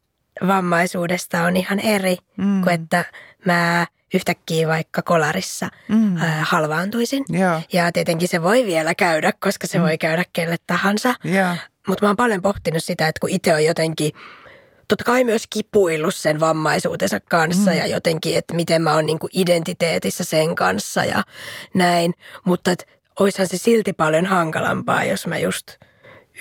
vammaisuudesta 0.48 1.44
on 1.44 1.58
ihan 1.58 1.80
eri 1.80 2.18
mm. 2.38 2.62
kuin 2.64 2.74
että 2.74 3.06
mä 3.46 3.88
yhtäkkiä 4.14 4.68
vaikka 4.68 5.02
kolarissa 5.02 5.70
Mm. 5.90 6.18
ää, 6.18 6.46
halvaantuisin. 6.50 7.26
Joo, 7.30 7.62
Ja 7.74 7.92
tietenkin 7.92 8.28
se 8.28 8.42
voi 8.42 8.66
vielä 8.66 8.96
käydä, 8.96 9.34
koska 9.40 9.68
se 9.68 9.78
Mm. 9.78 9.84
voi 9.84 9.98
käydä 9.98 10.24
kelle 10.34 10.56
tahansa. 10.68 11.16
joo. 11.24 11.56
Mutta 11.88 12.06
mä 12.06 12.10
oon 12.10 12.16
paljon 12.18 12.42
pohtinut 12.42 12.84
sitä, 12.84 13.08
että 13.08 13.20
kun 13.20 13.30
itse 13.30 13.54
on 13.54 13.66
jotenkin, 13.66 14.12
totta 14.88 15.04
kai 15.04 15.24
myös 15.24 15.44
kipuillut 15.50 16.16
sen 16.16 16.40
vammaisuutensa 16.40 17.20
kanssa 17.20 17.72
Mm. 17.72 17.78
ja 17.78 17.88
jotenkin, 17.88 18.38
että 18.38 18.54
miten 18.54 18.82
mä 18.82 18.94
oon 18.94 19.06
niinku 19.06 19.30
identiteetissä 19.34 20.24
sen 20.24 20.56
kanssa 20.56 21.06
ja 21.06 21.24
näin. 21.74 22.14
Mutta 22.46 22.72
et 22.72 22.88
oishan 23.20 23.48
se 23.48 23.58
silti 23.58 23.94
paljon 23.94 24.26
hankalampaa, 24.26 25.04
jos 25.04 25.28
mä 25.28 25.38
just 25.38 25.68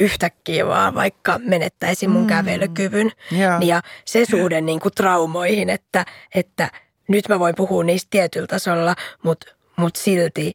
yhtäkkiä 0.01 0.67
vaan 0.67 0.95
vaikka 0.95 1.39
menettäisin 1.45 2.11
mun 2.11 2.23
Mm. 2.23 2.27
kävelykyvyn. 2.29 3.11
Joo. 3.31 3.59
Ja 3.61 3.83
se 4.05 4.25
suhde 4.31 4.61
niin 4.61 4.81
kuin 4.81 4.93
traumoihin, 4.95 5.71
että, 5.71 6.05
että 6.35 6.71
nyt 7.09 7.29
mä 7.29 7.39
voin 7.39 7.55
puhua 7.55 7.85
niistä 7.85 8.09
tietyllä 8.11 8.47
tasolla, 8.47 8.95
mutta 9.23 9.47
mut 9.77 9.97
silti 9.97 10.53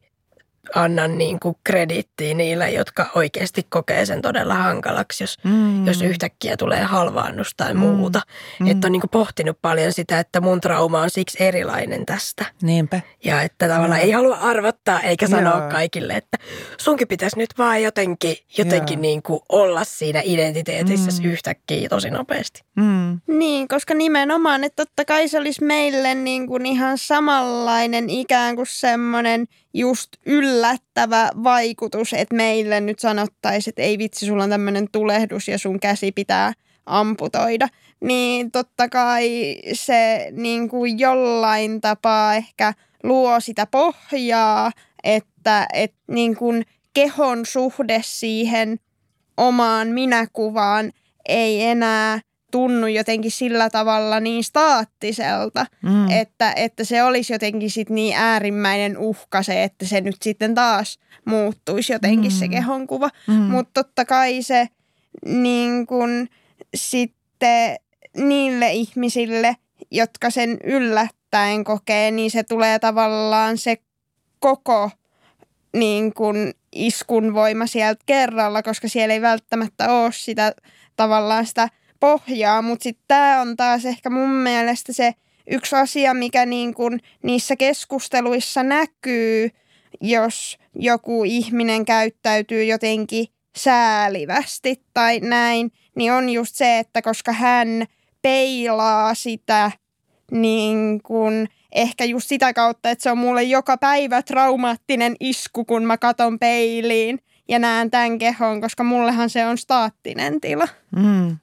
annan 0.74 1.18
niin 1.18 1.40
kuin 1.40 1.56
krediittiä 1.64 2.34
niille, 2.34 2.70
jotka 2.70 3.06
oikeasti 3.14 3.66
kokee 3.68 4.06
sen 4.06 4.22
todella 4.22 4.54
hankalaksi, 4.54 5.24
jos, 5.24 5.36
Mm. 5.44 5.86
jos 5.86 6.02
yhtäkkiä 6.02 6.56
tulee 6.56 6.82
halvaannus 6.82 7.50
tai 7.56 7.74
Mm. 7.74 7.80
muuta. 7.80 8.20
Mm. 8.60 8.66
Että 8.66 8.86
on 8.88 8.92
niin 8.92 9.00
kuin 9.00 9.10
pohtinut 9.10 9.58
paljon 9.62 9.92
sitä, 9.92 10.18
että 10.18 10.40
mun 10.40 10.60
trauma 10.60 11.00
on 11.00 11.10
siksi 11.10 11.44
erilainen 11.44 12.06
tästä. 12.06 12.46
Niinpä. 12.62 13.00
Ja 13.24 13.42
että 13.42 13.68
tavallaan 13.68 14.00
Joo. 14.00 14.06
ei 14.06 14.10
halua 14.12 14.36
arvottaa 14.36 15.00
eikä 15.00 15.26
sanoa 15.28 15.58
Joo. 15.58 15.70
kaikille, 15.70 16.12
että 16.12 16.38
sunkin 16.78 17.08
pitäisi 17.08 17.38
nyt 17.38 17.50
vaan 17.58 17.82
jotenkin, 17.82 18.36
jotenkin 18.58 18.96
Joo. 18.98 19.02
niin 19.02 19.22
kuin 19.22 19.40
olla 19.48 19.84
siinä 19.84 20.22
identiteetissä 20.24 21.22
Mm. 21.22 21.30
yhtäkkiä 21.30 21.88
tosi 21.88 22.10
nopeasti. 22.10 22.62
Mm. 22.76 23.20
Niin, 23.26 23.68
koska 23.68 23.94
nimenomaan, 23.94 24.64
että 24.64 24.84
totta 24.86 25.04
kai 25.04 25.28
se 25.28 25.38
olisi 25.38 25.64
meille 25.64 26.14
niin 26.14 26.46
kuin 26.46 26.66
ihan 26.66 26.98
samanlainen 26.98 28.10
ikään 28.10 28.56
kuin 28.56 28.66
semmoinen 28.70 29.46
just 29.74 30.08
yllättävä 30.26 31.30
vaikutus, 31.44 32.12
että 32.12 32.34
meille 32.34 32.80
nyt 32.80 32.98
sanottaisiin, 32.98 33.72
että 33.72 33.82
ei 33.82 33.98
vitsi, 33.98 34.26
sulla 34.26 34.44
on 34.44 34.50
tämmöinen 34.50 34.88
tulehdus 34.92 35.48
ja 35.48 35.58
sun 35.58 35.80
käsi 35.80 36.12
pitää 36.12 36.52
amputoida. 36.86 37.68
Niin 38.00 38.50
totta 38.50 38.88
kai 38.88 39.56
se 39.72 40.28
niin 40.32 40.68
kuin 40.68 40.98
jollain 40.98 41.80
tapaa 41.80 42.34
ehkä 42.34 42.74
luo 43.02 43.40
sitä 43.40 43.66
pohjaa, 43.66 44.72
että, 45.04 45.66
että 45.72 45.98
niin 46.10 46.36
kuin 46.36 46.66
kehon 46.94 47.46
suhde 47.46 48.00
siihen 48.04 48.78
omaan 49.36 49.88
minäkuvaan 49.88 50.92
ei 51.28 51.62
enää 51.62 52.20
tunnu 52.50 52.86
jotenkin 52.86 53.30
sillä 53.30 53.70
tavalla 53.70 54.20
niin 54.20 54.44
staattiselta, 54.44 55.66
Mm. 55.82 56.10
että, 56.10 56.52
että 56.56 56.84
se 56.84 57.02
olisi 57.02 57.32
jotenkin 57.32 57.70
sit 57.70 57.90
niin 57.90 58.16
äärimmäinen 58.16 58.98
uhka 58.98 59.42
se, 59.42 59.64
että 59.64 59.86
se 59.86 60.00
nyt 60.00 60.16
sitten 60.22 60.54
taas 60.54 60.98
muuttuisi 61.24 61.92
jotenkin 61.92 62.30
se 62.30 62.44
Mm. 62.46 62.50
kehonkuva. 62.50 63.08
Mm. 63.26 63.34
Mutta 63.34 63.84
totta 63.84 64.04
kai 64.04 64.42
se 64.42 64.68
niin 65.24 65.86
kun, 65.86 66.28
sitten 66.74 67.76
niille 68.16 68.72
ihmisille, 68.72 69.56
jotka 69.90 70.30
sen 70.30 70.58
yllättäen 70.64 71.64
kokee, 71.64 72.10
niin 72.10 72.30
se 72.30 72.42
tulee 72.42 72.78
tavallaan 72.78 73.58
se 73.58 73.76
koko 74.38 74.90
niin 75.76 76.14
kun, 76.14 76.52
iskun 76.72 77.34
voima 77.34 77.66
sieltä 77.66 78.02
kerralla, 78.06 78.62
koska 78.62 78.88
siellä 78.88 79.14
ei 79.14 79.20
välttämättä 79.22 79.92
ole 79.92 80.12
sitä 80.12 80.52
tavallaan 80.96 81.46
sitä 81.46 81.68
pohjaa, 82.00 82.62
mutta 82.62 82.82
sitten 82.82 83.04
tämä 83.08 83.40
on 83.40 83.56
taas 83.56 83.84
ehkä 83.84 84.10
mun 84.10 84.30
mielestä 84.30 84.92
se 84.92 85.14
yksi 85.50 85.76
asia, 85.76 86.14
mikä 86.14 86.46
niin 86.46 86.74
kun 86.74 87.00
niissä 87.22 87.56
keskusteluissa 87.56 88.62
näkyy, 88.62 89.50
jos 90.00 90.58
joku 90.74 91.24
ihminen 91.24 91.84
käyttäytyy 91.84 92.64
jotenkin 92.64 93.26
säälivästi 93.56 94.82
tai 94.94 95.20
näin, 95.20 95.72
niin 95.94 96.12
on 96.12 96.28
just 96.28 96.54
se, 96.54 96.78
että 96.78 97.02
koska 97.02 97.32
hän 97.32 97.86
peilaa 98.22 99.14
sitä 99.14 99.70
niin 100.30 101.00
kun 101.02 101.48
ehkä 101.72 102.04
just 102.04 102.28
sitä 102.28 102.52
kautta, 102.52 102.90
että 102.90 103.02
se 103.02 103.10
on 103.10 103.18
mulle 103.18 103.42
joka 103.42 103.76
päivä 103.76 104.22
traumaattinen 104.22 105.16
isku, 105.20 105.64
kun 105.64 105.84
mä 105.84 105.98
katon 105.98 106.38
peiliin 106.38 107.18
ja 107.48 107.58
näen 107.58 107.90
tämän 107.90 108.18
kehon, 108.18 108.60
koska 108.60 108.84
mullehan 108.84 109.30
se 109.30 109.46
on 109.46 109.58
staattinen 109.58 110.40
tila. 110.40 110.68
Mm. 110.96 111.36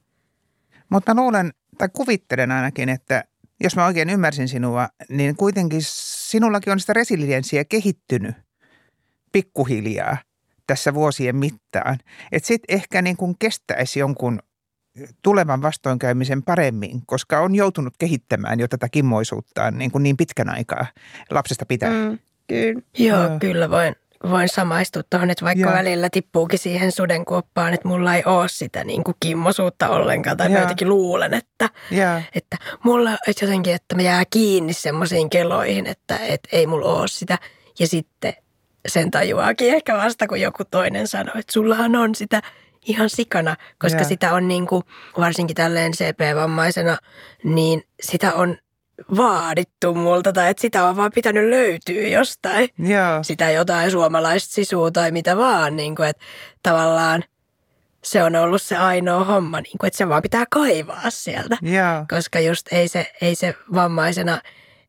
Mutta 0.90 1.14
mä 1.14 1.22
luulen, 1.22 1.54
tai 1.78 1.90
kuvittelen 1.94 2.52
ainakin, 2.52 2.90
että 2.90 3.24
jos 3.64 3.76
mä 3.76 3.86
oikein 3.86 4.10
ymmärsin 4.10 4.48
sinua, 4.48 4.88
niin 5.10 5.36
kuitenkin 5.36 5.82
sinullakin 5.84 6.74
on 6.74 6.80
sitä 6.80 6.94
resilienssiä 6.94 7.66
kehittynyt 7.66 8.36
pikkuhiljaa 9.32 10.18
tässä 10.68 10.94
vuosien 10.94 11.36
mittaan. 11.36 11.98
Että 12.32 12.48
sitten 12.48 12.76
ehkä 12.76 13.02
niin 13.02 13.18
kuin 13.18 13.36
kestäisi 13.40 14.00
jonkun 14.00 14.40
tulevan 15.22 15.62
vastoinkäymisen 15.62 16.44
paremmin, 16.44 17.06
koska 17.06 17.40
on 17.40 17.56
joutunut 17.56 17.94
kehittämään 17.98 18.60
jo 18.60 18.68
tätä 18.68 18.90
kimmoisuuttaan 18.90 19.78
niin, 19.78 19.92
kuin 19.92 20.04
niin 20.04 20.18
pitkän 20.18 20.50
aikaa 20.50 20.86
lapsesta 21.32 21.66
pitää. 21.66 21.90
Mm. 21.90 22.20
Kyllä. 22.48 22.82
Joo, 22.98 23.24
Joo. 23.24 23.40
kyllä 23.40 23.70
voin, 23.70 23.96
voin 24.30 24.50
samaistua 24.50 25.04
tuohon, 25.10 25.30
että 25.30 25.46
vaikka 25.46 25.66
Joo. 25.66 25.74
välillä 25.74 26.10
tippuukin 26.10 26.60
siihen 26.60 26.92
sudenkuoppaan, 26.92 27.74
että 27.74 27.88
mulla 27.88 28.16
ei 28.16 28.24
ole 28.26 28.50
sitä 28.50 28.84
niin 28.84 29.04
kuin 29.04 29.16
kimmosuutta 29.20 29.90
ollenkaan, 29.90 30.38
tai 30.38 30.50
mä 30.50 30.60
jotenkin 30.60 30.90
luulen, 30.90 31.34
että, 31.34 31.70
että 32.36 32.58
mulla 32.84 33.12
että 33.28 33.46
jotenkin, 33.46 33.74
että 33.74 33.96
mä 33.96 34.02
jää 34.02 34.24
kiinni 34.30 34.74
semmoisiin 34.74 35.30
keloihin, 35.30 35.88
että, 35.88 36.18
että 36.18 36.50
ei 36.52 36.68
mulla 36.68 36.94
ole 36.94 37.08
sitä. 37.08 37.38
Ja 37.80 37.88
sitten 37.88 38.34
sen 38.88 39.12
tajuaakin 39.12 39.74
ehkä 39.74 39.98
vasta, 39.98 40.28
kun 40.28 40.42
joku 40.42 40.64
toinen 40.66 41.08
sanoo, 41.08 41.36
että 41.40 41.54
sullahan 41.54 41.96
on 41.96 42.16
sitä 42.16 42.42
ihan 42.86 43.10
sikana, 43.10 43.56
koska 43.80 44.00
Joo. 44.00 44.08
sitä 44.08 44.34
on 44.34 44.48
niin 44.48 44.68
kuin, 44.68 44.84
varsinkin 45.18 45.56
tälleen 45.56 45.92
CP-vammaisena, 45.92 46.98
niin 47.44 47.84
sitä 48.02 48.34
on 48.34 48.58
vaadittu 49.18 49.94
multa 49.94 50.34
tai 50.34 50.50
että 50.50 50.62
sitä 50.62 50.88
on 50.88 50.96
vaan 50.96 51.12
pitänyt 51.16 51.50
löytyä 51.50 52.08
jostain 52.08 52.70
ja, 52.80 53.20
sitä 53.22 53.52
jotain 53.52 53.92
suomalaista 53.92 54.54
sisua 54.54 54.92
tai 54.92 55.12
mitä 55.12 55.38
vaan, 55.38 55.76
niin 55.76 55.96
kuin, 55.96 56.10
että 56.10 56.24
tavallaan 56.64 57.24
se 58.04 58.24
on 58.24 58.36
ollut 58.36 58.62
se 58.62 58.78
ainoa 58.78 59.24
homma, 59.24 59.62
niin 59.62 59.78
kuin, 59.80 59.88
että 59.88 59.98
se 59.98 60.10
vaan 60.10 60.22
pitää 60.22 60.46
kaivaa 60.50 61.10
sieltä, 61.10 61.58
ja, 61.62 62.06
koska 62.10 62.40
just 62.40 62.74
ei 62.74 62.88
se, 62.88 63.12
ei 63.22 63.36
se 63.36 63.56
vammaisena 63.74 64.42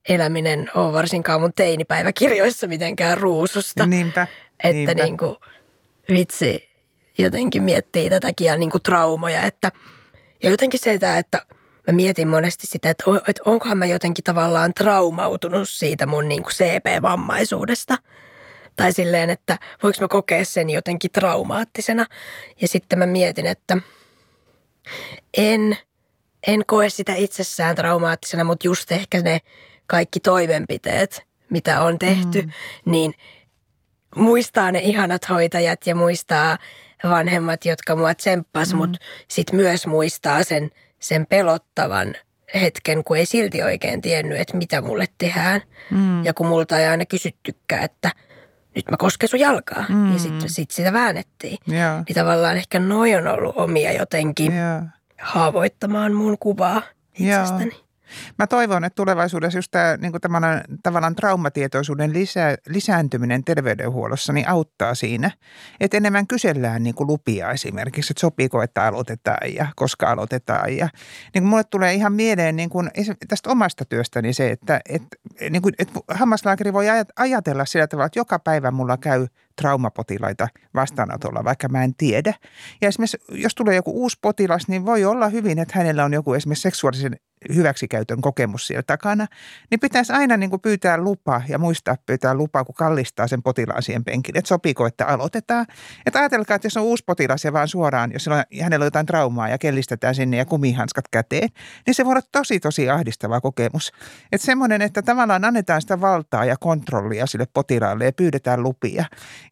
eläminen 0.08 0.70
ole 0.74 0.92
varsinkaan 0.92 1.40
mun 1.40 1.52
teinipäiväkirjoissa 1.56 2.66
mitenkään 2.66 3.18
ruususta, 3.18 3.86
niinpä. 3.86 4.26
että 4.64 4.72
niinpä. 4.72 4.94
niin 4.94 5.16
kuin, 5.16 5.36
vitsi 6.08 6.68
jotenkin 7.18 7.62
miettii 7.62 8.10
tätäkin 8.10 8.46
ja 8.46 8.56
niin 8.56 8.70
kuin 8.70 8.82
traumoja, 8.82 9.42
että 9.42 9.72
ja 10.42 10.50
jotenkin 10.50 10.80
se, 10.80 10.92
että, 10.92 11.18
että 11.18 11.42
mä 11.86 11.92
mietin 11.92 12.28
monesti 12.28 12.66
sitä, 12.66 12.90
että, 12.90 13.04
että 13.28 13.42
onkohan 13.44 13.78
mä 13.78 13.86
jotenkin 13.86 14.24
tavallaan 14.24 14.74
traumautunut 14.74 15.68
siitä 15.68 16.06
mun 16.06 16.28
niin 16.28 16.42
kuin 16.42 16.52
CP-vammaisuudesta. 16.52 17.96
Tai 18.76 18.92
silleen, 18.92 19.30
että 19.30 19.58
voiko 19.82 19.98
mä 20.00 20.08
kokea 20.08 20.44
sen 20.44 20.70
jotenkin 20.70 21.10
traumaattisena. 21.10 22.06
Ja 22.60 22.68
sitten 22.68 22.98
mä 22.98 23.06
mietin, 23.06 23.46
että 23.46 23.78
en, 25.36 25.76
en 26.46 26.62
koe 26.66 26.90
sitä 26.90 27.14
itsessään 27.14 27.76
traumaattisena, 27.76 28.44
mutta 28.44 28.66
just 28.66 28.92
ehkä 28.92 29.20
ne 29.20 29.40
kaikki 29.86 30.20
toimenpiteet, 30.20 31.26
mitä 31.50 31.82
on 31.82 31.98
tehty, 31.98 32.42
mm. 32.42 32.50
niin 32.84 33.14
muistaa 34.16 34.72
ne 34.72 34.78
ihanat 34.78 35.28
hoitajat 35.28 35.86
ja 35.86 35.94
muistaa 35.94 36.58
vanhemmat, 37.04 37.64
jotka 37.64 37.96
mua 37.96 38.14
tsemppas, 38.14 38.72
mm. 38.72 38.78
mutta 38.78 38.98
sitten 39.28 39.56
myös 39.56 39.86
muistaa 39.86 40.42
sen, 40.42 40.70
sen 41.08 41.26
pelottavan 41.26 42.14
hetken, 42.54 43.04
kun 43.04 43.16
ei 43.16 43.26
silti 43.26 43.62
oikein 43.62 44.00
tiennyt, 44.00 44.40
että 44.40 44.56
mitä 44.56 44.80
mulle 44.80 45.06
tehdään. 45.18 45.60
Mm. 45.90 46.24
Ja 46.24 46.34
kun 46.34 46.46
multa 46.46 46.78
ei 46.78 46.86
aina 46.86 47.06
kysyttykään, 47.06 47.84
että 47.84 48.10
nyt 48.74 48.90
mä 48.90 48.96
kosken 48.96 49.28
sun 49.28 49.40
jalkaa, 49.40 49.84
mm. 49.88 50.12
Ja 50.12 50.18
sitten 50.18 50.50
sit 50.50 50.70
sitä 50.70 50.92
väännettiin. 50.92 51.58
Ja, 51.66 52.02
Niin 52.08 52.14
tavallaan 52.14 52.56
ehkä 52.56 52.78
noi 52.78 53.14
on 53.14 53.26
ollut 53.26 53.56
omia 53.56 53.92
jotenkin 53.92 54.52
ja. 54.56 54.82
haavoittamaan 55.20 56.12
mun 56.12 56.36
kuvaa 56.40 56.82
itsestäni. 57.14 57.85
Mä 58.38 58.46
toivon, 58.46 58.84
että 58.84 58.94
tulevaisuudessa 58.94 59.58
just 59.58 59.70
tämä 59.70 59.96
niin 59.96 60.12
tavallaan, 60.12 60.60
tavallaan 60.82 61.16
traumatietoisuuden 61.16 62.12
lisä, 62.12 62.56
lisääntyminen 62.68 63.44
terveydenhuollossa 63.44 64.32
niin 64.32 64.48
auttaa 64.48 64.94
siinä, 64.94 65.30
että 65.80 65.96
enemmän 65.96 66.26
kysellään 66.26 66.82
niin 66.82 66.94
kuin 66.94 67.06
lupia 67.06 67.50
esimerkiksi, 67.50 68.12
että 68.12 68.20
sopiiko, 68.20 68.62
että 68.62 68.86
aloitetaan 68.86 69.54
ja 69.54 69.66
koska 69.76 70.10
aloitetaan. 70.10 70.76
Ja 70.76 70.88
niin 71.34 71.42
kuin 71.42 71.50
mulle 71.50 71.64
tulee 71.64 71.94
ihan 71.94 72.12
mieleen 72.12 72.56
niin 72.56 72.70
kuin 72.70 72.90
tästä 73.28 73.50
omasta 73.50 73.84
työstäni 73.84 74.32
se, 74.32 74.50
että, 74.50 74.80
että, 74.88 75.16
niin 75.50 75.62
kuin, 75.62 75.74
että 75.78 76.00
hammaslääkäri 76.10 76.72
voi 76.72 76.86
aj- 76.86 77.12
ajatella 77.16 77.64
sillä 77.64 77.86
tavalla, 77.86 78.06
että 78.06 78.18
joka 78.18 78.38
päivä 78.38 78.70
mulla 78.70 78.96
käy 78.96 79.26
traumapotilaita 79.60 80.48
vastaanotolla, 80.74 81.44
vaikka 81.44 81.68
mä 81.68 81.84
en 81.84 81.94
tiedä. 81.94 82.34
Ja 82.80 82.88
esimerkiksi 82.88 83.18
jos 83.30 83.54
tulee 83.54 83.74
joku 83.74 84.02
uusi 84.02 84.18
potilas, 84.22 84.68
niin 84.68 84.86
voi 84.86 85.04
olla 85.04 85.28
hyvin, 85.28 85.58
että 85.58 85.78
hänellä 85.78 86.04
on 86.04 86.12
joku 86.12 86.34
esimerkiksi 86.34 86.62
seksuaalisen 86.62 87.16
hyväksikäytön 87.54 88.20
kokemus 88.20 88.66
siellä 88.66 88.82
takana, 88.82 89.26
niin 89.70 89.80
pitäisi 89.80 90.12
aina 90.12 90.36
niin 90.36 90.50
kuin 90.50 90.60
pyytää 90.60 90.98
lupa 90.98 91.42
ja 91.48 91.58
muistaa 91.58 91.96
pyytää 92.06 92.34
lupaa, 92.34 92.64
kun 92.64 92.74
kallistaa 92.74 93.26
sen 93.26 93.42
potilaan 93.42 93.82
siihen 93.82 94.04
penkille. 94.04 94.38
Että 94.38 94.48
sopiiko, 94.48 94.86
että 94.86 95.06
aloitetaan. 95.06 95.66
Että 96.06 96.18
ajatelkaa, 96.18 96.56
että 96.56 96.66
jos 96.66 96.76
on 96.76 96.82
uusi 96.82 97.04
potilas 97.06 97.44
ja 97.44 97.52
vaan 97.52 97.68
suoraan, 97.68 98.12
jos 98.12 98.28
on, 98.28 98.42
hänellä 98.62 98.82
on 98.82 98.86
jotain 98.86 99.06
traumaa 99.06 99.48
ja 99.48 99.58
kellistetään 99.58 100.14
sinne 100.14 100.36
ja 100.36 100.44
kumihanskat 100.44 101.08
käteen, 101.10 101.48
niin 101.86 101.94
se 101.94 102.04
voi 102.04 102.12
olla 102.12 102.22
tosi, 102.32 102.60
tosi 102.60 102.90
ahdistava 102.90 103.40
kokemus. 103.40 103.92
Että 104.32 104.44
semmoinen, 104.44 104.82
että 104.82 105.02
tavallaan 105.02 105.44
annetaan 105.44 105.80
sitä 105.80 106.00
valtaa 106.00 106.44
ja 106.44 106.56
kontrollia 106.56 107.26
sille 107.26 107.46
potilaalle 107.54 108.04
ja 108.04 108.12
pyydetään 108.12 108.62
lupia. 108.62 109.04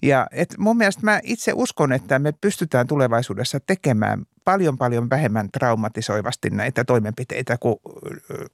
Ja 0.03 0.27
et 0.33 0.55
mun 0.59 0.77
mielestä 0.77 1.01
mä 1.05 1.21
itse 1.23 1.53
uskon, 1.55 1.93
että 1.93 2.19
me 2.19 2.33
pystytään 2.33 2.87
tulevaisuudessa 2.87 3.61
tekemään 3.61 4.25
paljon 4.45 4.79
paljon 4.79 5.11
vähemmän 5.11 5.49
traumatisoivasti 5.51 6.51
näitä 6.51 6.85
toimenpiteitä 6.85 7.57
kuin 7.61 7.77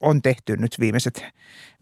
on 0.01 0.23
tehty 0.23 0.57
nyt 0.57 0.77
viimeiset, 0.81 1.25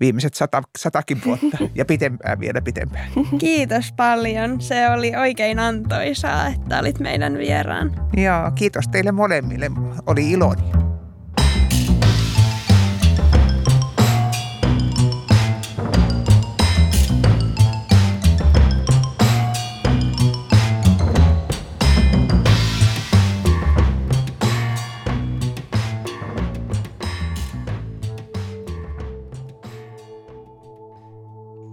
viimeiset 0.00 0.34
sata, 0.34 0.62
satakin 0.78 1.18
vuotta 1.26 1.58
ja 1.74 1.84
pitempään 1.84 2.40
vielä 2.40 2.60
pitempään. 2.62 3.10
Kiitos 3.38 3.92
paljon. 3.92 4.60
Se 4.60 4.90
oli 4.90 5.16
oikein 5.16 5.58
antoisaa, 5.58 6.46
että 6.46 6.78
olit 6.78 6.98
meidän 6.98 7.38
vieraan. 7.38 7.92
Joo, 8.16 8.50
kiitos 8.54 8.88
teille 8.88 9.12
molemmille. 9.12 9.70
Oli 10.06 10.30
iloni. 10.30 10.87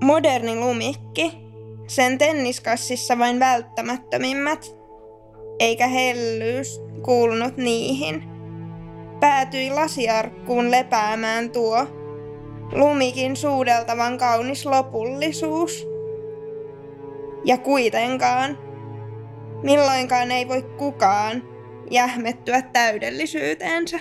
Moderni 0.06 0.56
lumikki. 0.56 1.32
Sen 1.88 2.18
tenniskassissa 2.18 3.20
vain 3.20 3.40
välttämättömimmät. 3.40 4.76
Eikä 5.60 5.88
hellyys 5.88 6.82
kuulunut 7.02 7.58
niihin. 7.58 8.24
Päätyi 9.20 9.70
lasiarkkuun 9.70 10.72
lepäämään 10.72 11.52
tuo. 11.52 11.88
Lumikin 12.72 13.36
suudeltavan 13.36 14.18
kaunis 14.18 14.66
lopullisuus. 14.66 15.88
Ja 17.46 17.58
kuitenkaan, 17.58 18.58
milloinkaan 19.64 20.32
ei 20.32 20.48
voi 20.48 20.62
kukaan 20.62 21.44
jähmettyä 21.92 22.62
täydellisyyteensä. 22.62 24.00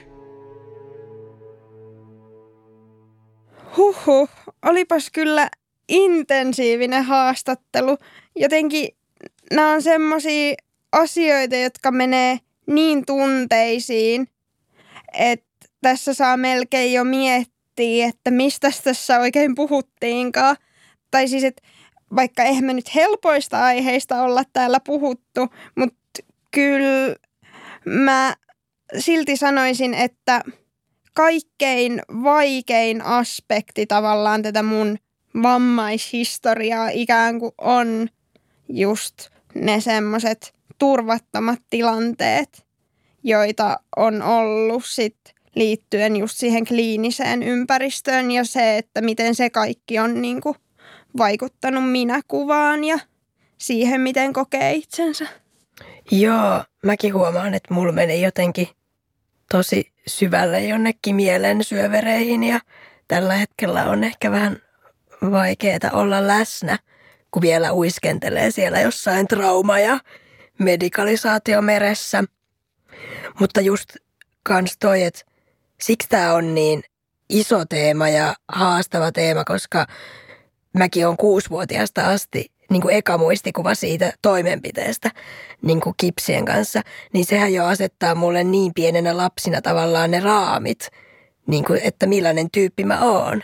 Huhhuh, 3.77 4.29
olipas 4.63 5.11
kyllä 5.11 5.49
intensiivinen 5.89 7.05
haastattelu. 7.05 7.99
Jotenkin 8.37 8.89
nämä 9.53 9.73
on 9.73 9.83
semmoisia 9.83 10.55
asioita, 10.93 11.57
jotka 11.57 11.91
menee 11.91 12.39
niin 12.67 13.07
tunteisiin, 13.07 14.27
että 15.13 15.69
tässä 15.83 16.15
saa 16.15 16.37
melkein 16.37 16.93
jo 16.93 17.05
miettiä, 17.05 18.07
että 18.07 18.31
mistä 18.31 18.71
tässä 18.85 19.21
oikein 19.21 19.55
puhuttiinkaan. 19.55 20.57
Tai 21.11 21.29
siis, 21.29 21.45
että 21.45 21.63
vaikka 22.17 22.43
eihän 22.43 22.65
me 22.65 22.73
nyt 22.73 22.95
helpoista 22.95 23.65
aiheista 23.65 24.23
olla 24.23 24.43
täällä 24.53 24.81
puhuttu, 24.81 25.49
mutta 25.77 26.23
kyllä 26.51 27.17
mä 27.85 28.37
silti 28.99 29.37
sanoisin, 29.37 29.95
että 29.95 30.43
kaikkein 31.15 32.03
vaikein 32.23 33.03
aspekti 33.03 33.87
tavallaan 33.87 34.43
tätä 34.43 34.63
mun 34.63 34.99
vammaishistoriaa 35.43 36.89
ikään 36.89 37.41
kuin 37.41 37.53
on 37.59 38.09
just 38.69 39.15
ne 39.55 39.81
semmoiset 39.81 40.55
turvattomat 40.79 41.59
tilanteet, 41.71 42.67
joita 43.23 43.77
on 43.97 44.23
ollut 44.23 44.85
sit 44.87 45.17
liittyen 45.55 46.17
just 46.17 46.37
siihen 46.37 46.65
kliiniseen 46.65 47.43
ympäristöön 47.43 48.31
ja 48.31 48.45
se, 48.45 48.79
että 48.79 49.01
miten 49.01 49.35
se 49.35 49.51
kaikki 49.51 49.99
on 49.99 50.23
niin 50.23 50.41
kuin 50.41 50.57
vaikuttanut 51.17 51.91
minäkuvaan 51.91 52.85
ja 52.85 52.99
siihen, 53.59 54.01
miten 54.01 54.33
kokee 54.33 54.73
itsensä. 54.73 55.27
Joo, 56.11 56.65
mäkin 56.85 57.15
huomaan, 57.15 57.55
että 57.55 57.75
mulla 57.75 57.93
meni 57.93 58.23
jotenkin 58.23 58.69
tosi 59.51 59.93
syvälle 60.07 60.65
jonnekin 60.65 61.17
mielen 61.17 61.65
syövereihin 61.65 62.45
ja 62.45 62.61
tällä 63.09 63.35
hetkellä 63.35 63.85
on 63.85 64.05
ehkä 64.05 64.31
vähän 64.31 64.64
vaikeaa 65.31 65.91
olla 65.93 66.27
läsnä, 66.27 66.79
kun 67.31 67.43
vielä 67.43 67.73
uiskentelee 67.73 68.51
siellä 68.51 68.81
jossain 68.81 69.29
trauma- 69.29 69.79
ja 69.79 69.99
medikalisaatiomeressä. 70.59 72.25
Mutta 73.41 73.61
just 73.61 73.97
kans 74.43 74.77
toi, 74.79 75.03
että 75.03 75.21
siksi 75.81 76.09
tämä 76.09 76.35
on 76.35 76.55
niin 76.55 76.83
iso 77.29 77.65
teema 77.65 78.09
ja 78.09 78.35
haastava 78.49 79.13
teema, 79.13 79.45
koska 79.45 79.87
mäkin 80.73 81.09
on 81.09 81.17
kuusivuotiaasta 81.17 82.09
asti 82.09 82.55
niin 82.71 82.83
kuin 82.83 82.95
eka 82.95 83.19
muistikuva 83.19 83.75
siitä 83.75 84.13
toimenpiteestä 84.23 85.11
niin 85.63 85.81
kuin 85.81 85.95
kipsien 85.97 86.45
kanssa, 86.45 86.83
niin 87.13 87.25
sehän 87.25 87.53
jo 87.53 87.65
asettaa 87.65 88.15
mulle 88.15 88.45
niin 88.45 88.73
pienenä 88.75 89.17
lapsina 89.17 89.63
tavallaan 89.63 90.11
ne 90.11 90.21
raamit, 90.21 90.89
niin 91.47 91.65
kuin, 91.65 91.81
että 91.85 92.07
millainen 92.07 92.51
tyyppi 92.51 92.85
mä 92.85 93.01
oon 93.01 93.43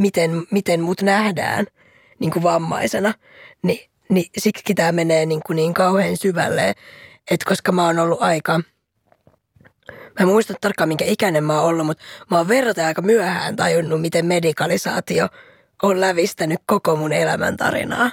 miten, 0.00 0.46
miten 0.50 0.80
mut 0.80 1.02
nähdään 1.02 1.66
niin 2.18 2.30
kuin 2.30 2.42
vammaisena, 2.42 3.14
niin, 3.62 3.90
niin 4.08 4.26
siksi 4.38 4.74
tämä 4.74 4.92
menee 4.92 5.26
niin, 5.26 5.40
kuin 5.46 5.56
niin 5.56 5.74
kauhean 5.74 6.16
syvälle, 6.16 6.74
että 7.30 7.46
koska 7.48 7.72
mä 7.72 7.86
oon 7.86 7.98
ollut 7.98 8.22
aika, 8.22 8.60
mä 9.88 10.20
en 10.20 10.28
muista 10.28 10.54
tarkkaan 10.60 10.88
minkä 10.88 11.04
ikäinen 11.04 11.44
mä 11.44 11.60
oon 11.60 11.68
ollut, 11.68 11.86
mutta 11.86 12.04
mä 12.30 12.36
oon 12.36 12.48
verraten 12.48 12.86
aika 12.86 13.02
myöhään 13.02 13.56
tajunnut, 13.56 14.00
miten 14.00 14.26
medikalisaatio 14.26 15.28
on 15.82 16.00
lävistänyt 16.00 16.60
koko 16.66 16.96
mun 16.96 17.12
elämäntarinaa 17.12 18.10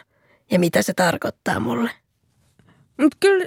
ja 0.51 0.59
mitä 0.59 0.81
se 0.81 0.93
tarkoittaa 0.93 1.59
mulle. 1.59 1.91
Mutta 2.97 3.17
kyllä 3.19 3.45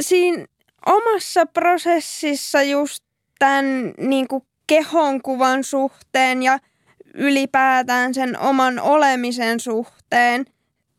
siinä 0.00 0.46
omassa 0.86 1.46
prosessissa 1.46 2.62
just 2.62 3.04
tämän 3.38 3.94
niin 3.98 4.28
kuin 4.28 4.42
kehonkuvan 4.66 5.64
suhteen 5.64 6.42
ja– 6.42 6.58
ylipäätään 7.14 8.14
sen 8.14 8.38
oman 8.38 8.80
olemisen 8.80 9.60
suhteen 9.60 10.46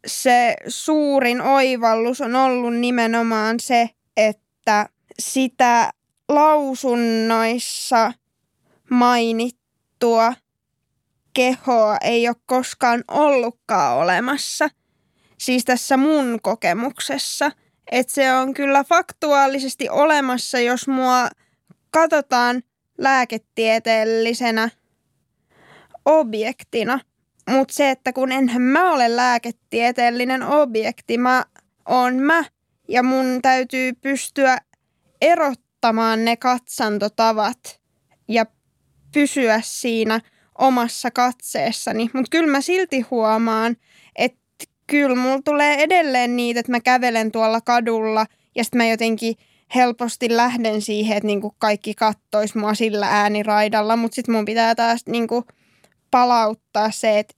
se 0.07 0.55
suurin 0.67 1.41
oivallus 1.41 2.21
on 2.21 2.35
ollut 2.35 2.75
nimenomaan 2.75 3.59
se, 3.59 3.89
että 4.17 4.89
sitä 5.19 5.91
lausunnoissa 6.29 8.13
mainittua 8.89 10.33
kehoa 11.33 11.97
ei 12.01 12.27
ole 12.27 12.35
koskaan 12.45 13.03
ollutkaan 13.07 13.97
olemassa. 13.97 14.69
Siis 15.39 15.65
tässä 15.65 15.97
mun 15.97 16.39
kokemuksessa. 16.41 17.51
Että 17.91 18.13
se 18.13 18.33
on 18.33 18.53
kyllä 18.53 18.83
faktuaalisesti 18.83 19.89
olemassa, 19.89 20.59
jos 20.59 20.87
mua 20.87 21.29
katsotaan 21.91 22.63
lääketieteellisenä– 22.97 24.69
objektina. 26.05 26.99
Mutta 27.49 27.73
se, 27.73 27.89
että 27.89 28.13
kun 28.13 28.31
enhän 28.31 28.61
mä 28.61 28.91
ole 28.91 29.15
lääketieteellinen 29.15 30.43
objekti, 30.43 31.17
mä 31.17 31.45
oon 31.85 32.15
mä 32.15 32.43
ja 32.87 33.03
mun 33.03 33.39
täytyy 33.41 33.93
pystyä 33.93 34.57
erottamaan 35.21 36.25
ne 36.25 36.37
katsantotavat 36.37 37.81
ja 38.27 38.45
pysyä 39.13 39.59
siinä 39.63 40.19
omassa 40.57 41.11
katseessani. 41.11 42.09
Mutta 42.13 42.29
kyllä 42.29 42.51
mä 42.51 42.61
silti 42.61 43.01
huomaan, 43.01 43.75
että 44.15 44.65
kyllä 44.87 45.15
mulla 45.15 45.41
tulee 45.45 45.73
edelleen 45.83 46.35
niitä, 46.35 46.59
että 46.59 46.71
mä 46.71 46.79
kävelen 46.79 47.31
tuolla 47.31 47.61
kadulla 47.61 48.25
ja 48.55 48.63
sitten 48.63 48.77
mä 48.77 48.85
jotenkin 48.85 49.35
helposti 49.75 50.35
lähden 50.35 50.81
siihen, 50.81 51.17
että 51.17 51.27
niinku 51.27 51.55
kaikki 51.57 51.93
kattois 51.93 52.55
mua 52.55 52.73
sillä 52.73 53.07
ääniraidalla, 53.09 53.95
mutta 53.95 54.15
sitten 54.15 54.35
mun 54.35 54.45
pitää 54.45 54.75
taas 54.75 55.01
niinku 55.07 55.43
palauttaa 56.13 56.91
se, 56.91 57.19
että 57.19 57.33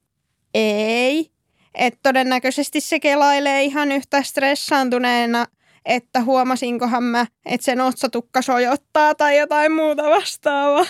ei. 0.54 1.30
Että 1.74 2.00
todennäköisesti 2.02 2.80
se 2.80 3.00
kelailee 3.00 3.62
ihan 3.62 3.92
yhtä 3.92 4.22
stressaantuneena, 4.22 5.46
että 5.84 6.22
huomasinkohan 6.22 7.02
mä, 7.02 7.26
että 7.46 7.64
sen 7.64 7.80
otsatukka 7.80 8.42
sojottaa 8.42 9.14
tai 9.14 9.38
jotain 9.38 9.72
muuta 9.72 10.02
vastaavaa. 10.02 10.86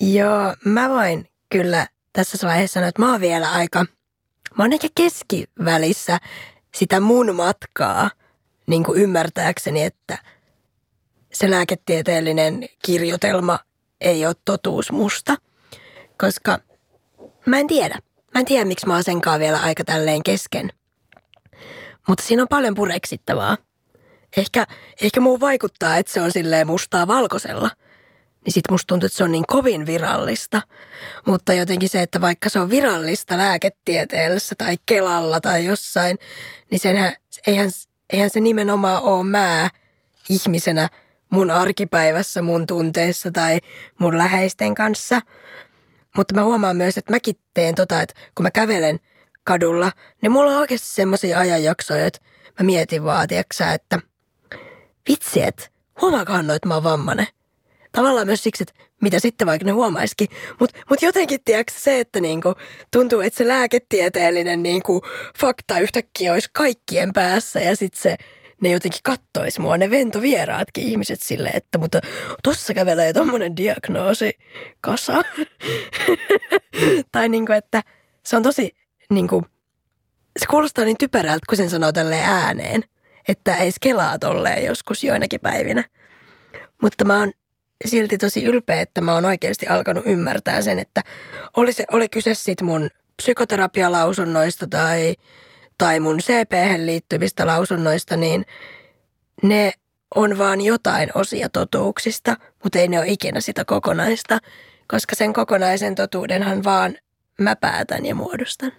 Joo, 0.00 0.54
mä 0.64 0.88
voin 0.88 1.28
kyllä 1.50 1.86
tässä 2.12 2.48
vaiheessa 2.48 2.74
sanoa, 2.74 2.88
että 2.88 3.02
mä 3.02 3.10
oon 3.10 3.20
vielä 3.20 3.52
aika, 3.52 3.86
mä 4.58 4.64
oon 4.64 4.72
ehkä 4.72 4.88
keskivälissä 4.94 6.18
sitä 6.74 7.00
mun 7.00 7.34
matkaa 7.34 8.10
niin 8.66 8.84
kuin 8.84 9.00
ymmärtääkseni, 9.00 9.82
että 9.82 10.18
se 11.32 11.50
lääketieteellinen 11.50 12.68
kirjoitelma 12.84 13.58
ei 14.00 14.26
ole 14.26 14.34
totuus 14.44 14.92
musta. 14.92 15.36
Koska 16.18 16.58
mä 17.46 17.58
en 17.58 17.66
tiedä. 17.66 17.98
Mä 18.34 18.40
en 18.40 18.46
tiedä, 18.46 18.64
miksi 18.64 18.86
mä 18.86 18.94
oon 18.94 19.04
senkaan 19.04 19.40
vielä 19.40 19.60
aika 19.60 19.84
tälleen 19.84 20.22
kesken. 20.22 20.72
Mutta 22.08 22.24
siinä 22.24 22.42
on 22.42 22.48
paljon 22.48 22.74
pureksittavaa. 22.74 23.56
Ehkä, 24.36 24.66
ehkä 25.02 25.20
muu 25.20 25.40
vaikuttaa, 25.40 25.96
että 25.96 26.12
se 26.12 26.20
on 26.20 26.32
silleen 26.32 26.66
mustaa 26.66 27.06
valkoisella. 27.06 27.70
Niin 28.44 28.52
sit 28.52 28.64
musta 28.70 28.86
tuntuu, 28.86 29.06
että 29.06 29.16
se 29.16 29.24
on 29.24 29.32
niin 29.32 29.46
kovin 29.46 29.86
virallista. 29.86 30.62
Mutta 31.26 31.52
jotenkin 31.52 31.88
se, 31.88 32.02
että 32.02 32.20
vaikka 32.20 32.48
se 32.48 32.58
on 32.58 32.70
virallista 32.70 33.36
lääketieteellisessä 33.38 34.54
tai 34.58 34.76
Kelalla 34.86 35.40
tai 35.40 35.64
jossain, 35.64 36.18
niin 36.70 36.78
senhän, 36.78 37.16
eihän, 37.46 37.70
eihän 38.12 38.30
se 38.30 38.40
nimenomaan 38.40 39.02
ole 39.02 39.24
mä 39.24 39.70
ihmisenä 40.28 40.88
mun 41.30 41.50
arkipäivässä, 41.50 42.42
mun 42.42 42.66
tunteissa 42.66 43.30
tai 43.30 43.60
mun 43.98 44.18
läheisten 44.18 44.74
kanssa. 44.74 45.20
Mutta 46.16 46.34
mä 46.34 46.44
huomaan 46.44 46.76
myös, 46.76 46.98
että 46.98 47.12
mäkin 47.12 47.34
teen 47.54 47.74
tota, 47.74 48.02
että 48.02 48.14
kun 48.34 48.42
mä 48.42 48.50
kävelen 48.50 49.00
kadulla, 49.44 49.92
niin 50.22 50.32
mulla 50.32 50.50
on 50.50 50.58
oikeasti 50.58 50.88
semmoisia 50.88 51.38
ajanjaksoja, 51.38 52.06
että 52.06 52.20
mä 52.60 52.66
mietin 52.66 53.04
vaan, 53.04 53.28
tiiäksä, 53.28 53.72
että 53.72 53.98
vitsi, 55.08 55.42
että 55.42 55.66
huomaakohan 56.00 56.46
noit 56.46 56.64
mä 56.64 56.74
oon 56.74 56.84
vammanen. 56.84 57.26
Tavallaan 57.92 58.26
myös 58.26 58.42
siksi, 58.42 58.62
että 58.62 58.74
mitä 59.02 59.18
sitten 59.18 59.46
vaikka 59.46 59.66
ne 59.66 59.72
huomaisikin. 59.72 60.28
Mutta 60.60 60.78
mut 60.90 61.02
jotenkin, 61.02 61.40
tiedätkö, 61.44 61.72
se, 61.76 62.00
että 62.00 62.20
niinku, 62.20 62.54
tuntuu, 62.90 63.20
että 63.20 63.36
se 63.36 63.48
lääketieteellinen 63.48 64.62
niinku, 64.62 65.02
fakta 65.38 65.78
yhtäkkiä 65.78 66.32
olisi 66.32 66.48
kaikkien 66.52 67.12
päässä 67.12 67.60
ja 67.60 67.76
sitten 67.76 68.02
se 68.02 68.16
ne 68.64 68.70
jotenkin 68.70 69.00
kattois 69.02 69.58
mua, 69.58 69.76
ne 69.76 69.90
ventovieraatkin 69.90 70.84
ihmiset 70.84 71.22
sille, 71.22 71.50
että 71.54 71.78
mutta 71.78 72.00
tossa 72.42 72.74
kävelee 72.74 73.12
tommonen 73.12 73.56
diagnoosi 73.56 74.38
kasa. 74.80 75.22
tai 77.12 77.28
niinku, 77.28 77.52
että 77.52 77.82
se 78.24 78.36
on 78.36 78.42
tosi 78.42 78.76
niinku, 79.10 79.42
se 80.38 80.46
kuulostaa 80.46 80.84
niin 80.84 80.98
typerältä, 80.98 81.46
kun 81.48 81.56
sen 81.56 81.70
sanoo 81.70 81.92
tälle 81.92 82.20
ääneen, 82.22 82.84
että 83.28 83.56
ei 83.56 83.70
kelaa 83.80 84.18
tolleen 84.18 84.64
joskus 84.64 85.04
joinakin 85.04 85.40
päivinä. 85.40 85.84
Mutta 86.82 87.04
mä 87.04 87.18
oon 87.18 87.32
silti 87.84 88.18
tosi 88.18 88.44
ylpeä, 88.44 88.80
että 88.80 89.00
mä 89.00 89.14
oon 89.14 89.24
oikeasti 89.24 89.66
alkanut 89.66 90.06
ymmärtää 90.06 90.62
sen, 90.62 90.78
että 90.78 91.02
oli, 91.56 91.72
se, 91.72 91.84
oli 91.92 92.08
kyse 92.08 92.34
sit 92.34 92.62
mun 92.62 92.90
psykoterapialausunnoista 93.16 94.66
tai 94.66 95.14
tai 95.78 96.00
mun 96.00 96.18
cp 96.18 96.52
liittyvistä 96.84 97.46
lausunnoista, 97.46 98.16
niin 98.16 98.46
ne 99.42 99.72
on 100.14 100.38
vaan 100.38 100.60
jotain 100.60 101.10
osia 101.14 101.48
totuuksista, 101.48 102.36
mutta 102.64 102.78
ei 102.78 102.88
ne 102.88 102.98
ole 102.98 103.08
ikinä 103.08 103.40
sitä 103.40 103.64
kokonaista, 103.64 104.38
koska 104.88 105.14
sen 105.14 105.32
kokonaisen 105.32 105.94
totuudenhan 105.94 106.64
vaan 106.64 106.96
mä 107.40 107.56
päätän 107.56 108.06
ja 108.06 108.14
muodostan. 108.14 108.72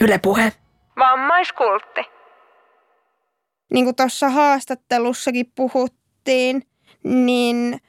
Yle 0.00 0.18
Puhe. 0.18 0.52
Vammaiskultti. 0.98 2.00
Niin 3.72 3.84
kuin 3.84 3.96
tuossa 3.96 4.28
haastattelussakin 4.28 5.52
puhuttiin, 5.54 6.62
niin 7.04 7.80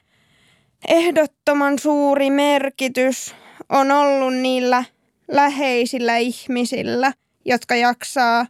ehdottoman 0.88 1.78
suuri 1.78 2.30
merkitys 2.30 3.34
on 3.68 3.90
ollut 3.90 4.34
niillä 4.34 4.84
läheisillä 5.28 6.16
ihmisillä, 6.16 7.12
jotka 7.44 7.76
jaksaa 7.76 8.46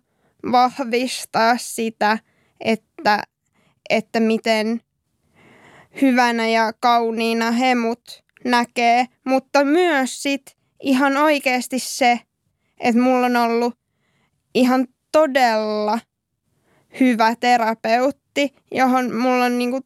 vahvistaa 0.52 1.56
sitä, 1.58 2.18
että, 2.60 3.22
että 3.90 4.20
miten 4.20 4.80
hyvänä 6.02 6.48
ja 6.48 6.72
kauniina 6.80 7.50
he 7.50 7.74
mut 7.74 8.24
näkee, 8.44 9.06
mutta 9.24 9.64
myös 9.64 10.22
sit 10.22 10.56
ihan 10.82 11.16
oikeasti 11.16 11.78
se, 11.78 12.20
että 12.80 13.00
mulla 13.00 13.26
on 13.26 13.36
ollut 13.36 13.74
ihan 14.54 14.86
todella 15.12 15.98
hyvä 17.00 17.34
terapeutti, 17.40 18.54
johon 18.72 19.14
mulla 19.14 19.44
on 19.44 19.58
niinku 19.58 19.80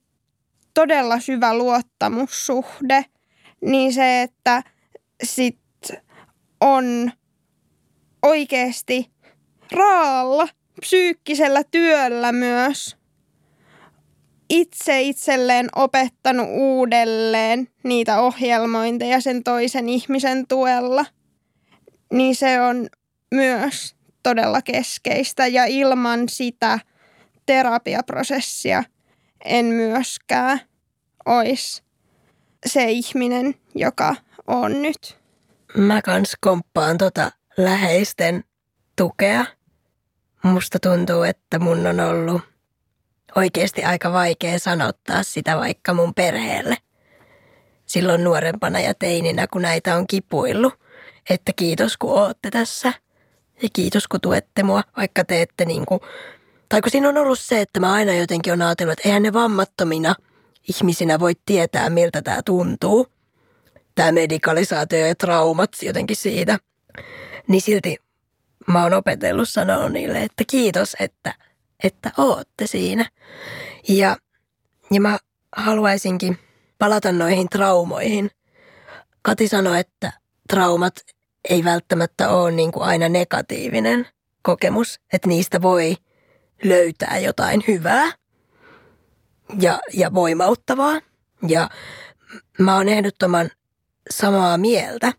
todella 0.74 1.20
syvä 1.20 1.58
luottamussuhde, 1.58 3.04
niin 3.60 3.92
se, 3.92 4.22
että 4.22 4.62
sit 5.22 5.58
on 6.60 7.12
oikeasti 8.22 9.10
raalla 9.72 10.48
psyykkisellä 10.80 11.62
työllä 11.70 12.32
myös 12.32 12.96
itse 14.50 15.02
itselleen 15.02 15.68
opettanut 15.76 16.46
uudelleen 16.50 17.68
niitä 17.84 18.20
ohjelmointeja 18.20 19.20
sen 19.20 19.44
toisen 19.44 19.88
ihmisen 19.88 20.46
tuella, 20.46 21.04
niin 22.12 22.36
se 22.36 22.60
on 22.60 22.88
myös 23.34 23.96
todella 24.22 24.62
keskeistä. 24.62 25.46
Ja 25.46 25.64
ilman 25.64 26.28
sitä 26.28 26.78
terapiaprosessia 27.46 28.84
en 29.44 29.66
myöskään 29.66 30.60
olisi 31.26 31.82
se 32.66 32.84
ihminen, 32.84 33.54
joka 33.74 34.16
on 34.46 34.82
nyt. 34.82 35.18
Mä 35.76 36.02
kans 36.02 36.36
komppaan 36.40 36.98
tota 36.98 37.32
läheisten 37.56 38.44
tukea. 38.96 39.46
Musta 40.42 40.78
tuntuu, 40.78 41.22
että 41.22 41.58
mun 41.58 41.86
on 41.86 42.00
ollut 42.00 42.42
oikeasti 43.36 43.84
aika 43.84 44.12
vaikea 44.12 44.58
sanottaa 44.58 45.22
sitä 45.22 45.56
vaikka 45.56 45.94
mun 45.94 46.14
perheelle. 46.14 46.76
Silloin 47.86 48.24
nuorempana 48.24 48.80
ja 48.80 48.94
teininä, 48.94 49.46
kun 49.46 49.62
näitä 49.62 49.96
on 49.96 50.06
kipuillut, 50.06 50.74
että 51.30 51.52
kiitos 51.56 51.96
kun 51.96 52.18
ootte 52.20 52.50
tässä 52.50 52.92
ja 53.62 53.68
kiitos 53.72 54.08
kun 54.08 54.20
tuette 54.20 54.62
mua, 54.62 54.82
vaikka 54.96 55.24
teette 55.24 55.64
niin 55.64 55.86
kuin 55.86 56.00
tai 56.72 56.80
kun 56.80 56.90
siinä 56.90 57.08
on 57.08 57.18
ollut 57.18 57.38
se, 57.38 57.60
että 57.60 57.80
mä 57.80 57.92
aina 57.92 58.14
jotenkin 58.14 58.52
on 58.52 58.62
ajatellut, 58.62 58.92
että 58.92 59.08
eihän 59.08 59.22
ne 59.22 59.32
vammattomina 59.32 60.14
ihmisinä 60.68 61.20
voi 61.20 61.32
tietää, 61.46 61.90
miltä 61.90 62.22
tämä 62.22 62.42
tuntuu. 62.44 63.06
Tämä 63.94 64.12
medikalisaatio 64.12 65.06
ja 65.06 65.14
traumat 65.14 65.70
jotenkin 65.82 66.16
siitä. 66.16 66.58
Niin 67.48 67.62
silti 67.62 67.96
mä 68.66 68.82
oon 68.82 68.94
opetellut 68.94 69.48
sanoa 69.48 69.88
niille, 69.88 70.22
että 70.22 70.44
kiitos, 70.50 70.96
että, 71.00 71.34
että 71.84 72.10
ootte 72.18 72.66
siinä. 72.66 73.10
Ja, 73.88 74.16
ja 74.90 75.00
mä 75.00 75.18
haluaisinkin 75.56 76.38
palata 76.78 77.12
noihin 77.12 77.48
traumoihin. 77.48 78.30
Kati 79.22 79.48
sanoi, 79.48 79.80
että 79.80 80.12
traumat 80.48 80.94
ei 81.48 81.64
välttämättä 81.64 82.30
ole 82.30 82.52
niin 82.52 82.72
kuin 82.72 82.82
aina 82.82 83.08
negatiivinen 83.08 84.06
kokemus, 84.42 85.00
että 85.12 85.28
niistä 85.28 85.62
voi– 85.62 85.96
löytää 86.64 87.18
jotain 87.18 87.64
hyvää 87.68 88.12
ja, 89.60 89.80
ja 89.92 90.14
voimauttavaa. 90.14 91.00
Ja 91.48 91.70
mä 92.58 92.76
oon 92.76 92.88
ehdottoman 92.88 93.50
samaa 94.10 94.58
mieltä, 94.58 95.12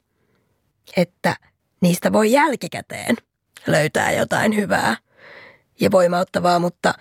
että 0.98 1.36
niistä 1.82 2.14
voi 2.14 2.32
jälkikäteen 2.32 3.16
löytää 3.68 4.12
jotain 4.12 4.56
hyvää 4.56 4.98
ja 5.80 5.92
voimauttavaa, 5.92 6.60
mutta 6.60 6.94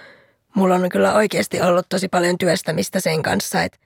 mulla 0.55 0.75
on 0.75 0.89
kyllä 0.89 1.15
oikeasti 1.15 1.61
ollut 1.61 1.89
tosi 1.89 2.09
paljon 2.09 2.39
työstämistä 2.39 3.01
sen 3.01 3.23
kanssa, 3.23 3.63
että 3.63 3.79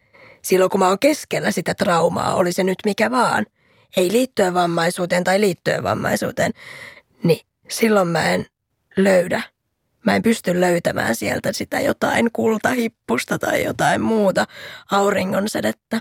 silloin 0.42 0.70
kun 0.70 0.80
mä 0.80 0.88
oon 0.88 0.98
keskellä 0.98 1.50
sitä 1.50 1.74
traumaa, 1.74 2.34
oli 2.34 2.52
se 2.52 2.64
nyt 2.64 2.78
mikä 2.84 3.10
vaan, 3.10 3.46
ei 3.96 4.12
liittyen 4.12 4.54
vammaisuuteen 4.54 5.24
tai 5.24 5.40
liittyen 5.40 5.82
vammaisuuteen, 5.82 6.52
niin 7.22 7.46
silloin 7.68 8.08
mä 8.08 8.30
en 8.30 8.46
löydä 8.96 9.42
Mä 10.06 10.16
en 10.16 10.22
pysty 10.22 10.60
löytämään 10.60 11.16
sieltä 11.16 11.52
sitä 11.52 11.80
jotain 11.80 12.30
kultahippusta 12.32 13.38
tai 13.38 13.64
jotain 13.64 14.00
muuta 14.00 14.46
auringonsedettä. 14.90 16.00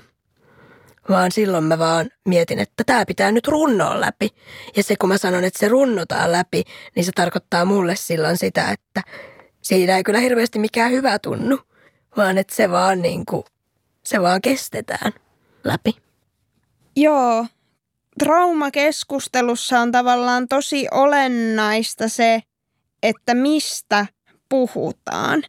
Vaan 1.09 1.31
silloin 1.31 1.63
mä 1.63 1.79
vaan 1.79 2.09
mietin, 2.25 2.59
että 2.59 2.83
tämä 2.83 3.05
pitää 3.05 3.31
nyt 3.31 3.47
runnoa 3.47 4.01
läpi. 4.01 4.29
Ja 4.75 4.83
se 4.83 4.95
kun 4.95 5.09
mä 5.09 5.17
sanon, 5.17 5.43
että 5.43 5.59
se 5.59 5.67
runnotaan 5.67 6.31
läpi, 6.31 6.63
niin 6.95 7.05
se 7.05 7.11
tarkoittaa 7.15 7.65
mulle 7.65 7.95
silloin 7.95 8.37
sitä, 8.37 8.71
että 8.71 9.01
siinä 9.61 9.97
ei 9.97 10.03
kyllä 10.03 10.19
hirveästi 10.19 10.59
mikään 10.59 10.91
hyvä 10.91 11.19
tunnu. 11.19 11.59
Vaan 12.17 12.37
että 12.37 12.55
se 12.55 12.71
vaan 12.71 13.01
niin 13.01 13.25
kuin, 13.25 13.43
se 14.03 14.21
vaan 14.21 14.41
kestetään 14.41 15.11
läpi. 15.63 15.95
Joo, 16.95 17.45
traumakeskustelussa 18.19 19.79
on 19.79 19.91
tavallaan 19.91 20.47
tosi 20.47 20.87
olennaista 20.91 22.09
se, 22.09 22.41
että 23.05 23.33
mistä 23.33 24.05
puhutaan. 24.49 25.43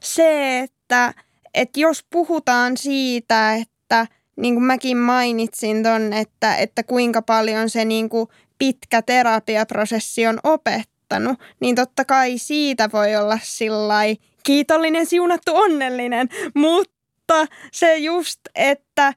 Se, 0.00 0.58
että, 0.58 1.14
että 1.54 1.80
jos 1.80 2.04
puhutaan 2.10 2.76
siitä, 2.76 3.54
että 3.54 4.06
niin 4.36 4.54
kuin 4.54 4.64
mäkin 4.64 4.96
mainitsin 4.96 5.82
ton, 5.82 6.12
että, 6.12 6.56
että 6.56 6.82
kuinka 6.82 7.22
paljon 7.22 7.70
se 7.70 7.84
niin 7.84 8.08
kuin 8.08 8.28
pitkä 8.58 9.02
terapiaprosessi 9.02 10.26
on 10.26 10.38
opettanut, 10.44 11.38
niin 11.60 11.74
totta 11.76 12.04
kai 12.04 12.38
siitä 12.38 12.90
voi 12.92 13.16
olla 13.16 13.38
sillai 13.42 14.16
kiitollinen, 14.42 15.06
siunattu, 15.06 15.56
onnellinen, 15.56 16.28
mutta 16.54 17.46
se 17.72 17.96
just, 17.96 18.40
että, 18.54 19.14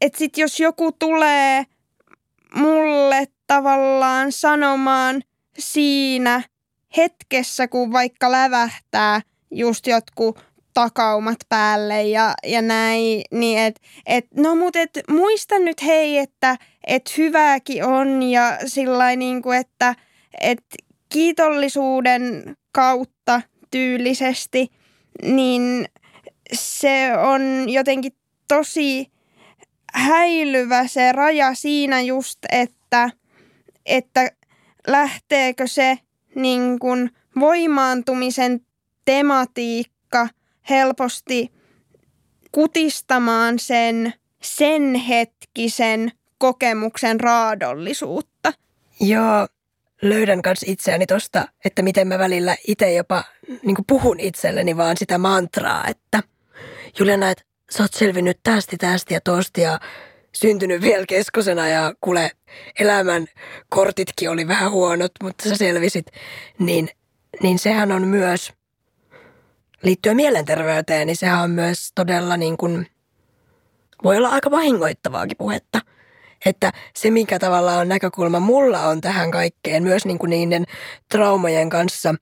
että 0.00 0.18
sit 0.18 0.38
jos 0.38 0.60
joku 0.60 0.92
tulee 0.92 1.66
mulle 2.54 3.26
tavallaan 3.46 4.32
sanomaan 4.32 5.22
siinä 5.58 6.42
hetkessä, 6.96 7.68
kun 7.68 7.92
vaikka 7.92 8.32
lävähtää 8.32 9.20
just 9.50 9.86
jotkut 9.86 10.38
takaumat 10.74 11.38
päälle 11.48 12.02
ja, 12.02 12.34
ja 12.46 12.62
näin, 12.62 13.22
niin 13.32 13.58
et, 13.58 13.80
et, 14.06 14.26
no 14.36 14.54
mut 14.54 14.76
et 14.76 15.00
muista 15.10 15.58
nyt 15.58 15.82
hei, 15.82 16.18
että 16.18 16.56
et 16.86 17.16
hyvääkin 17.18 17.84
on 17.84 18.22
ja 18.22 18.58
sillä 18.66 19.16
niin 19.16 19.42
kuin, 19.42 19.58
että 19.58 19.94
et 20.40 20.64
kiitollisuuden 21.08 22.56
kautta 22.72 23.42
tyylisesti, 23.70 24.68
niin 25.22 25.88
se 26.52 27.18
on 27.18 27.68
jotenkin 27.68 28.12
tosi 28.48 29.06
häilyvä 29.94 30.86
se 30.86 31.12
raja 31.12 31.54
siinä 31.54 32.00
just, 32.00 32.38
että, 32.52 33.10
että 33.86 34.30
lähteekö 34.86 35.66
se 35.66 35.98
niin 36.34 36.78
kuin 36.78 37.10
voimaantumisen 37.40 38.60
tematiikka 39.04 40.28
helposti 40.70 41.52
kutistamaan 42.52 43.58
sen 43.58 44.12
sen 44.42 44.94
hetkisen 44.94 46.12
kokemuksen 46.38 47.20
raadollisuutta. 47.20 48.52
Joo, 49.00 49.46
löydän 50.02 50.40
myös 50.46 50.64
itseäni 50.66 51.06
tosta, 51.06 51.48
että 51.64 51.82
miten 51.82 52.08
mä 52.08 52.18
välillä 52.18 52.56
itse 52.66 52.92
jopa 52.92 53.24
niin 53.62 53.76
puhun 53.86 54.20
itselleni 54.20 54.76
vaan 54.76 54.96
sitä 54.96 55.18
mantraa, 55.18 55.84
että 55.88 56.22
Juliana, 56.98 57.30
että 57.30 57.44
sä 57.70 57.82
oot 57.82 57.94
selvinnyt 57.94 58.40
tästä, 58.42 58.76
tästä 58.78 59.14
ja 59.14 59.20
tosta 59.20 59.60
ja 59.60 59.80
syntynyt 60.32 60.82
vielä 60.82 61.06
keskosena 61.06 61.68
ja 61.68 61.94
kuule, 62.00 62.30
elämän 62.80 63.26
kortitkin 63.68 64.30
oli 64.30 64.48
vähän 64.48 64.70
huonot, 64.70 65.12
mutta 65.22 65.48
sä 65.48 65.56
selvisit, 65.56 66.06
niin, 66.58 66.88
niin 67.42 67.58
sehän 67.58 67.92
on 67.92 68.06
myös, 68.06 68.52
liittyen 69.82 70.16
mielenterveyteen, 70.16 71.06
niin 71.06 71.16
sehän 71.16 71.42
on 71.42 71.50
myös 71.50 71.92
todella 71.94 72.36
niin 72.36 72.56
kuin, 72.56 72.86
voi 74.04 74.16
olla 74.16 74.28
aika 74.28 74.50
vahingoittavaakin 74.50 75.36
puhetta. 75.38 75.80
Että 76.46 76.72
se, 76.96 77.10
mikä 77.10 77.38
tavallaan 77.38 77.78
on 77.78 77.88
näkökulma 77.88 78.40
mulla 78.40 78.80
on 78.80 79.00
tähän 79.00 79.30
kaikkeen, 79.30 79.82
myös 79.82 80.04
niin 80.04 80.18
kuin 80.18 80.30
niiden 80.30 80.64
traumojen 81.08 81.70
kanssa 81.70 82.14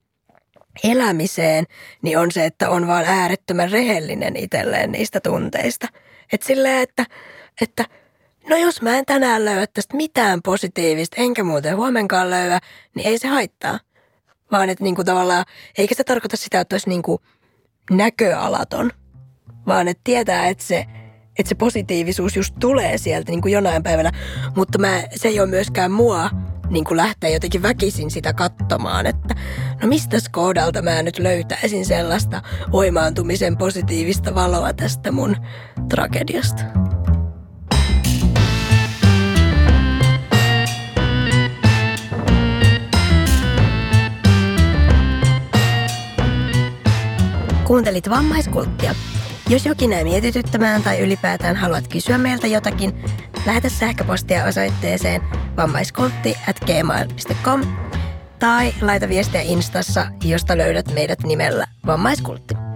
elämiseen, 0.84 1.64
niin 2.02 2.18
on 2.18 2.32
se, 2.32 2.44
että 2.44 2.70
on 2.70 2.86
vaan 2.86 3.04
äärettömän 3.04 3.70
rehellinen 3.70 4.36
itselleen 4.36 4.92
niistä 4.92 5.20
tunteista. 5.20 5.88
Että 6.32 6.46
silleen, 6.46 6.82
että, 6.82 7.04
että 7.60 7.84
no 8.48 8.56
jos 8.56 8.82
mä 8.82 8.96
en 8.96 9.04
tänään 9.06 9.44
löyä 9.44 9.66
tästä 9.66 9.96
mitään 9.96 10.42
positiivista, 10.42 11.16
enkä 11.18 11.44
muuten 11.44 11.76
huomenkaan 11.76 12.30
löyä, 12.30 12.58
niin 12.94 13.06
ei 13.06 13.18
se 13.18 13.28
haittaa. 13.28 13.80
Vaan 14.52 14.70
että 14.70 14.84
niinku 14.84 15.04
tavallaan, 15.04 15.44
eikä 15.78 15.94
se 15.94 16.04
tarkoita 16.04 16.36
sitä, 16.36 16.60
että 16.60 16.74
olisi 16.74 16.88
niinku 16.88 17.20
näköalaton, 17.90 18.90
vaan 19.66 19.88
että 19.88 20.00
tietää, 20.04 20.48
että 20.48 20.64
se, 20.64 20.86
että 21.38 21.48
se 21.48 21.54
positiivisuus 21.54 22.36
just 22.36 22.54
tulee 22.60 22.98
sieltä 22.98 23.32
niin 23.32 23.42
kuin 23.42 23.52
jonain 23.52 23.82
päivänä, 23.82 24.12
mutta 24.56 24.78
mä, 24.78 25.02
se 25.16 25.28
ei 25.28 25.40
ole 25.40 25.48
myöskään 25.48 25.90
mua 25.90 26.30
niin 26.70 26.84
kuin 26.84 26.96
lähteä 26.96 27.30
jotenkin 27.30 27.62
väkisin 27.62 28.10
sitä 28.10 28.32
katsomaan, 28.32 29.06
että 29.06 29.34
no 29.82 29.88
mistä 29.88 30.16
kohdalta 30.32 30.82
mä 30.82 31.02
nyt 31.02 31.18
löytäisin 31.18 31.86
sellaista 31.86 32.42
voimaantumisen 32.72 33.56
positiivista 33.56 34.34
valoa 34.34 34.72
tästä 34.72 35.12
mun 35.12 35.36
tragediasta. 35.88 36.62
Kuuntelit 47.68 48.10
vammaiskulttia. 48.10 48.94
Jos 49.48 49.66
jokin 49.66 49.90
näin 49.90 50.06
mietityttämään 50.06 50.82
tai 50.82 51.00
ylipäätään 51.00 51.56
haluat 51.56 51.88
kysyä 51.88 52.18
meiltä 52.18 52.46
jotakin, 52.46 53.02
lähetä 53.46 53.68
sähköpostia 53.68 54.44
osoitteeseen 54.44 55.22
vammaiskultti 55.56 56.36
at 56.48 56.60
gmail.com 56.60 57.60
tai 58.38 58.74
laita 58.80 59.08
viestiä 59.08 59.40
Instassa, 59.40 60.06
josta 60.24 60.58
löydät 60.58 60.94
meidät 60.94 61.22
nimellä 61.22 61.66
Vammaiskultti. 61.86 62.67